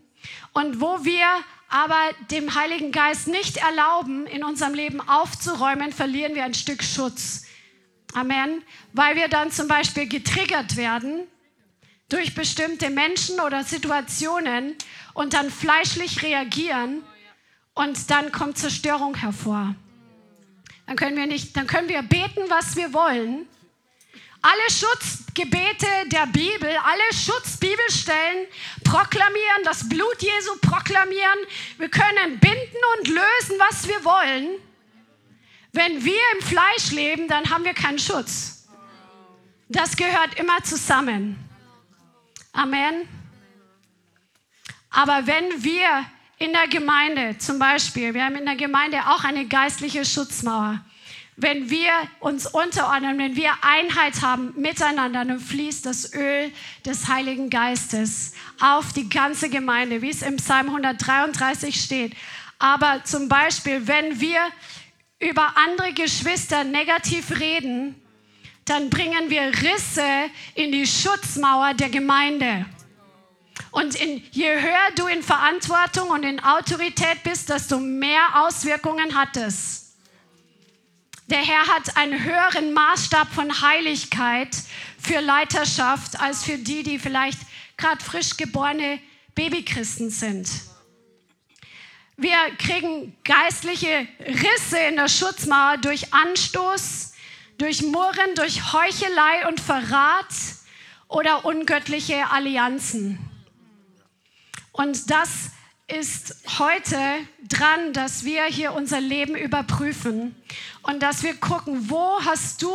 Und 0.53 0.81
wo 0.81 1.03
wir 1.05 1.27
aber 1.69 1.99
dem 2.31 2.55
Heiligen 2.55 2.91
Geist 2.91 3.27
nicht 3.27 3.57
erlauben, 3.57 4.25
in 4.25 4.43
unserem 4.43 4.73
Leben 4.73 5.01
aufzuräumen, 5.01 5.91
verlieren 5.91 6.33
wir 6.33 6.45
ein 6.45 6.53
Stück 6.53 6.81
Schutz. 6.81 7.45
Amen. 8.13 8.63
Weil 8.93 9.15
wir 9.15 9.27
dann 9.27 9.51
zum 9.51 9.67
Beispiel 9.67 10.07
getriggert 10.07 10.77
werden 10.77 11.27
durch 12.09 12.33
bestimmte 12.33 12.89
Menschen 12.89 13.39
oder 13.41 13.63
Situationen 13.63 14.75
und 15.13 15.33
dann 15.33 15.51
fleischlich 15.51 16.23
reagieren 16.23 17.03
und 17.73 18.09
dann 18.09 18.31
kommt 18.31 18.57
Zerstörung 18.57 19.15
hervor. 19.15 19.75
Dann 20.85 20.95
können 20.95 21.17
wir 21.17 21.27
nicht, 21.27 21.55
dann 21.57 21.67
können 21.67 21.89
wir 21.89 22.01
beten, 22.01 22.41
was 22.47 22.77
wir 22.77 22.93
wollen. 22.93 23.45
Alle 24.41 24.69
Schutzgebete 24.69 25.87
der 26.05 26.27
Bibel, 26.27 26.69
alle 26.69 27.13
Schutzbibelstellen 27.13 28.47
proklamieren, 28.83 29.63
das 29.63 29.87
Blut 29.89 30.21
Jesu 30.21 30.55
proklamieren. 30.61 31.39
Wir 31.77 31.89
können 31.89 32.39
binden 32.39 32.77
und 32.97 33.07
lösen, 33.07 33.57
was 33.57 33.87
wir 33.87 34.03
wollen. 34.05 34.59
Wenn 35.73 36.03
wir 36.03 36.21
im 36.35 36.45
Fleisch 36.45 36.91
leben, 36.91 37.27
dann 37.27 37.49
haben 37.49 37.63
wir 37.63 37.73
keinen 37.73 37.99
Schutz. 37.99 38.67
Das 39.69 39.95
gehört 39.97 40.39
immer 40.39 40.63
zusammen. 40.63 41.37
Amen. 42.53 43.07
Aber 44.89 45.27
wenn 45.27 45.63
wir 45.63 46.05
in 46.39 46.53
der 46.53 46.67
Gemeinde 46.67 47.37
zum 47.37 47.59
Beispiel, 47.59 48.13
wir 48.13 48.23
haben 48.23 48.35
in 48.35 48.45
der 48.45 48.55
Gemeinde 48.55 48.99
auch 49.07 49.23
eine 49.23 49.45
geistliche 49.45 50.05
Schutzmauer, 50.05 50.79
wenn 51.39 51.69
wir 51.69 51.91
uns 52.19 52.47
unterordnen, 52.47 53.19
wenn 53.19 53.35
wir 53.35 53.51
Einheit 53.61 54.23
haben 54.23 54.53
miteinander, 54.57 55.23
dann 55.23 55.39
fließt 55.39 55.85
das 55.85 56.11
Öl 56.13 56.51
des 56.83 57.07
Heiligen 57.07 57.51
Geistes 57.51 58.33
auf 58.59 58.91
die 58.91 59.07
ganze 59.07 59.49
Gemeinde, 59.49 60.01
wie 60.01 60.09
es 60.09 60.23
im 60.23 60.37
Psalm 60.37 60.67
133 60.67 61.79
steht. 61.79 62.15
Aber 62.57 63.03
zum 63.03 63.29
Beispiel, 63.29 63.87
wenn 63.87 64.19
wir 64.19 64.39
über 65.19 65.53
andere 65.57 65.93
Geschwister 65.93 66.63
negativ 66.63 67.39
reden, 67.39 68.01
dann 68.65 68.89
bringen 68.89 69.29
wir 69.29 69.43
Risse 69.61 70.31
in 70.55 70.71
die 70.71 70.87
Schutzmauer 70.87 71.75
der 71.75 71.89
Gemeinde. 71.89 72.65
Und 73.69 73.93
in, 73.95 74.23
je 74.31 74.49
höher 74.59 74.91
du 74.95 75.05
in 75.05 75.21
Verantwortung 75.21 76.09
und 76.09 76.23
in 76.23 76.43
Autorität 76.43 77.21
bist, 77.23 77.49
desto 77.49 77.79
mehr 77.79 78.43
Auswirkungen 78.43 79.15
hat 79.15 79.37
es. 79.37 79.86
Der 81.27 81.39
Herr 81.39 81.67
hat 81.67 81.97
einen 81.97 82.23
höheren 82.23 82.71
Maßstab 82.71 83.27
von 83.33 83.61
Heiligkeit 83.61 84.55
für 84.97 85.19
Leiterschaft 85.19 86.19
als 86.19 86.45
für 86.45 86.57
die, 86.57 86.83
die 86.83 86.99
vielleicht 86.99 87.39
gerade 87.75 88.01
frisch 88.03 88.37
geborene 88.37 88.99
Babychristen 89.35 90.09
sind. 90.09 90.49
Wir 92.15 92.37
kriegen 92.57 93.15
geistliche 93.25 94.07
Risse 94.19 94.79
in 94.89 94.95
der 94.95 95.09
Schutzmauer 95.09 95.77
durch 95.77 96.13
Anstoß, 96.13 97.13
durch 97.57 97.83
Murren, 97.83 98.33
durch 98.35 98.71
Heuchelei 98.71 99.47
und 99.49 99.59
Verrat 99.59 100.33
oder 101.09 101.43
ungöttliche 101.43 102.31
Allianzen. 102.31 103.19
Und 104.71 105.11
das 105.11 105.51
ist 105.87 106.35
heute 106.59 106.99
dran, 107.47 107.93
dass 107.93 108.25
wir 108.25 108.43
hier 108.45 108.73
unser 108.73 108.99
Leben 108.99 109.35
überprüfen 109.35 110.35
und 110.83 111.01
dass 111.01 111.23
wir 111.23 111.35
gucken, 111.35 111.89
wo 111.89 112.19
hast 112.25 112.61
du 112.61 112.73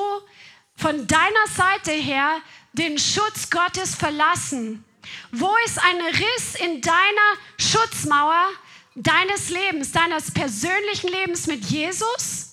von 0.77 1.07
deiner 1.07 1.47
Seite 1.55 1.93
her 1.93 2.41
den 2.73 2.99
Schutz 2.99 3.51
Gottes 3.51 3.95
verlassen? 3.95 4.85
Wo 5.31 5.55
ist 5.67 5.79
ein 5.79 6.01
Riss 6.01 6.55
in 6.55 6.81
deiner 6.81 7.37
Schutzmauer 7.59 8.49
deines 8.95 9.51
Lebens, 9.51 9.93
deines 9.93 10.31
persönlichen 10.31 11.09
Lebens 11.09 11.47
mit 11.47 11.65
Jesus? 11.67 12.49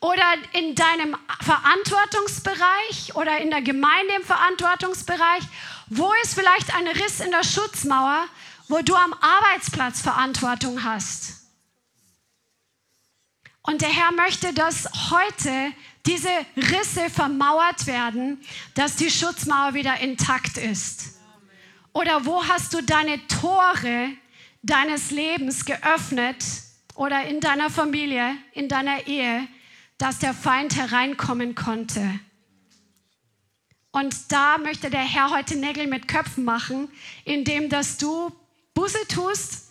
Oder 0.00 0.34
in 0.52 0.74
deinem 0.74 1.16
Verantwortungsbereich 1.42 3.14
oder 3.14 3.38
in 3.38 3.50
der 3.50 3.62
Gemeinde 3.62 4.14
im 4.16 4.24
Verantwortungsbereich? 4.24 5.44
Wo 5.90 6.12
ist 6.24 6.34
vielleicht 6.34 6.74
ein 6.74 6.88
Riss 6.88 7.20
in 7.20 7.30
der 7.30 7.44
Schutzmauer, 7.44 8.26
wo 8.68 8.80
du 8.82 8.94
am 8.94 9.12
Arbeitsplatz 9.14 10.00
Verantwortung 10.00 10.82
hast. 10.82 11.42
Und 13.62 13.80
der 13.80 13.90
Herr 13.90 14.12
möchte, 14.12 14.52
dass 14.52 14.88
heute 15.10 15.72
diese 16.04 16.30
Risse 16.56 17.08
vermauert 17.10 17.86
werden, 17.86 18.40
dass 18.74 18.96
die 18.96 19.10
Schutzmauer 19.10 19.74
wieder 19.74 20.00
intakt 20.00 20.58
ist. 20.58 21.20
Oder 21.92 22.26
wo 22.26 22.44
hast 22.44 22.74
du 22.74 22.82
deine 22.82 23.24
Tore 23.28 24.08
deines 24.62 25.10
Lebens 25.10 25.64
geöffnet 25.64 26.44
oder 26.94 27.24
in 27.24 27.40
deiner 27.40 27.70
Familie, 27.70 28.36
in 28.52 28.68
deiner 28.68 29.06
Ehe, 29.06 29.46
dass 29.98 30.18
der 30.18 30.34
Feind 30.34 30.74
hereinkommen 30.74 31.54
konnte? 31.54 32.18
Und 33.92 34.32
da 34.32 34.58
möchte 34.58 34.90
der 34.90 35.02
Herr 35.02 35.30
heute 35.30 35.54
Nägel 35.56 35.86
mit 35.86 36.08
Köpfen 36.08 36.44
machen, 36.44 36.88
indem 37.24 37.68
dass 37.68 37.98
du 37.98 38.32
Buße 38.74 38.98
tust, 39.08 39.68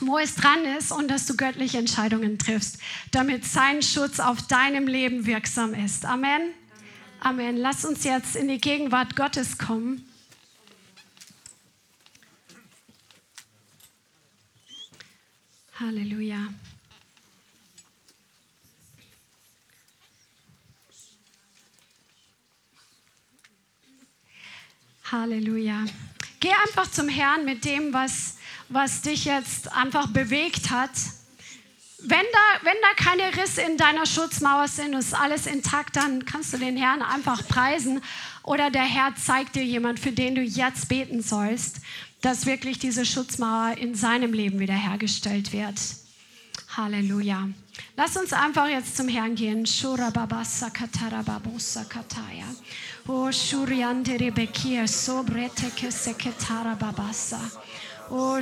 wo 0.00 0.18
es 0.18 0.34
dran 0.34 0.64
ist 0.64 0.92
und 0.92 1.08
dass 1.08 1.26
du 1.26 1.36
göttliche 1.36 1.78
Entscheidungen 1.78 2.38
triffst, 2.38 2.78
damit 3.10 3.44
sein 3.44 3.82
Schutz 3.82 4.20
auf 4.20 4.46
deinem 4.46 4.86
Leben 4.86 5.26
wirksam 5.26 5.74
ist. 5.74 6.04
Amen. 6.04 6.52
Amen. 7.20 7.56
Lass 7.56 7.84
uns 7.84 8.04
jetzt 8.04 8.36
in 8.36 8.48
die 8.48 8.58
Gegenwart 8.60 9.16
Gottes 9.16 9.56
kommen. 9.58 10.06
Halleluja. 15.80 16.48
Halleluja. 25.10 25.84
Geh 26.40 26.52
einfach 26.66 26.90
zum 26.90 27.08
Herrn 27.08 27.44
mit 27.44 27.64
dem, 27.64 27.92
was 27.92 28.36
was 28.68 29.02
dich 29.02 29.24
jetzt 29.24 29.72
einfach 29.72 30.08
bewegt 30.08 30.70
hat. 30.70 30.90
Wenn 31.98 32.18
da, 32.32 32.66
wenn 32.66 32.76
da 32.82 33.02
keine 33.02 33.42
Risse 33.42 33.62
in 33.62 33.78
deiner 33.78 34.04
Schutzmauer 34.04 34.68
sind 34.68 34.94
und 34.94 35.00
ist 35.00 35.14
alles 35.14 35.46
intakt, 35.46 35.96
dann 35.96 36.24
kannst 36.26 36.52
du 36.52 36.58
den 36.58 36.76
Herrn 36.76 37.00
einfach 37.00 37.46
preisen 37.48 38.02
oder 38.42 38.70
der 38.70 38.82
Herr 38.82 39.14
zeigt 39.16 39.56
dir 39.56 39.64
jemand, 39.64 39.98
für 40.00 40.12
den 40.12 40.34
du 40.34 40.42
jetzt 40.42 40.88
beten 40.88 41.22
sollst, 41.22 41.80
dass 42.20 42.46
wirklich 42.46 42.78
diese 42.78 43.06
Schutzmauer 43.06 43.78
in 43.78 43.94
seinem 43.94 44.32
Leben 44.32 44.60
wiederhergestellt 44.60 45.52
wird. 45.52 45.78
Halleluja. 46.76 47.48
Lass 47.96 48.16
uns 48.16 48.32
einfach 48.32 48.68
jetzt 48.68 48.96
zum 48.96 49.08
Herrn 49.08 49.34
gehen. 49.34 49.66
Shurababasa 49.66 50.70
katarababosa 50.70 51.84
kataya. 51.84 52.46
O 53.06 53.30
shuriante 53.30 54.18
rebekia 54.18 54.86
sobrete 54.86 55.70
keseketara 55.70 56.74
babasa. 56.74 57.40
Oh, 58.10 58.36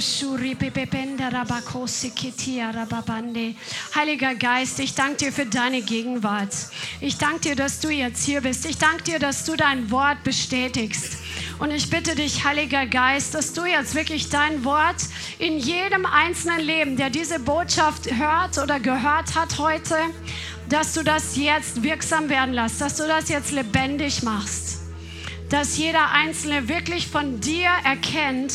Heiliger 3.94 4.34
Geist, 4.34 4.80
ich 4.80 4.94
danke 4.94 5.16
dir 5.16 5.32
für 5.32 5.46
deine 5.46 5.82
Gegenwart. 5.82 6.52
Ich 7.00 7.16
danke 7.16 7.40
dir, 7.40 7.56
dass 7.56 7.78
du 7.78 7.88
jetzt 7.90 8.24
hier 8.24 8.40
bist. 8.40 8.66
Ich 8.66 8.78
danke 8.78 9.04
dir, 9.04 9.18
dass 9.20 9.44
du 9.44 9.54
dein 9.54 9.90
Wort 9.92 10.24
bestätigst. 10.24 11.18
Und 11.60 11.70
ich 11.70 11.88
bitte 11.90 12.16
dich, 12.16 12.44
Heiliger 12.44 12.86
Geist, 12.86 13.34
dass 13.34 13.52
du 13.52 13.64
jetzt 13.64 13.94
wirklich 13.94 14.30
dein 14.30 14.64
Wort 14.64 14.96
in 15.38 15.58
jedem 15.58 16.06
einzelnen 16.06 16.60
Leben, 16.60 16.96
der 16.96 17.10
diese 17.10 17.38
Botschaft 17.38 18.10
hört 18.12 18.58
oder 18.58 18.80
gehört 18.80 19.36
hat 19.36 19.58
heute, 19.58 19.96
dass 20.68 20.94
du 20.94 21.04
das 21.04 21.36
jetzt 21.36 21.84
wirksam 21.84 22.28
werden 22.28 22.52
lässt, 22.52 22.80
dass 22.80 22.96
du 22.96 23.06
das 23.06 23.28
jetzt 23.28 23.52
lebendig 23.52 24.24
machst. 24.24 24.80
Dass 25.50 25.76
jeder 25.76 26.10
Einzelne 26.10 26.68
wirklich 26.68 27.06
von 27.06 27.40
dir 27.40 27.70
erkennt, 27.84 28.52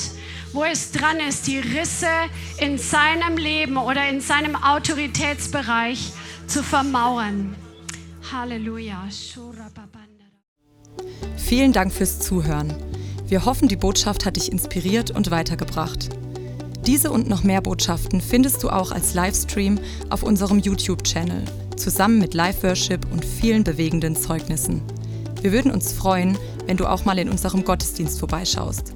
wo 0.57 0.63
es 0.63 0.91
dran 0.91 1.17
ist, 1.19 1.45
die 1.45 1.59
Risse 1.59 2.07
in 2.57 2.79
seinem 2.79 3.37
Leben 3.37 3.77
oder 3.77 4.09
in 4.09 4.21
seinem 4.21 4.55
Autoritätsbereich 4.55 6.11
zu 6.47 6.63
vermauern. 6.63 7.55
Halleluja. 8.31 9.07
Vielen 11.37 11.73
Dank 11.73 11.93
fürs 11.93 12.19
Zuhören. 12.19 12.73
Wir 13.27 13.45
hoffen, 13.45 13.67
die 13.67 13.75
Botschaft 13.75 14.25
hat 14.25 14.35
dich 14.35 14.51
inspiriert 14.51 15.11
und 15.11 15.29
weitergebracht. 15.29 16.09
Diese 16.87 17.11
und 17.11 17.29
noch 17.29 17.43
mehr 17.43 17.61
Botschaften 17.61 18.19
findest 18.19 18.63
du 18.63 18.71
auch 18.71 18.91
als 18.91 19.13
Livestream 19.13 19.79
auf 20.09 20.23
unserem 20.23 20.57
YouTube-Channel, 20.57 21.43
zusammen 21.75 22.17
mit 22.17 22.33
Live-Worship 22.33 23.05
und 23.11 23.23
vielen 23.23 23.63
bewegenden 23.63 24.15
Zeugnissen. 24.15 24.81
Wir 25.39 25.51
würden 25.51 25.69
uns 25.69 25.93
freuen, 25.93 26.35
wenn 26.65 26.77
du 26.77 26.87
auch 26.87 27.05
mal 27.05 27.19
in 27.19 27.29
unserem 27.29 27.63
Gottesdienst 27.63 28.17
vorbeischaust. 28.17 28.95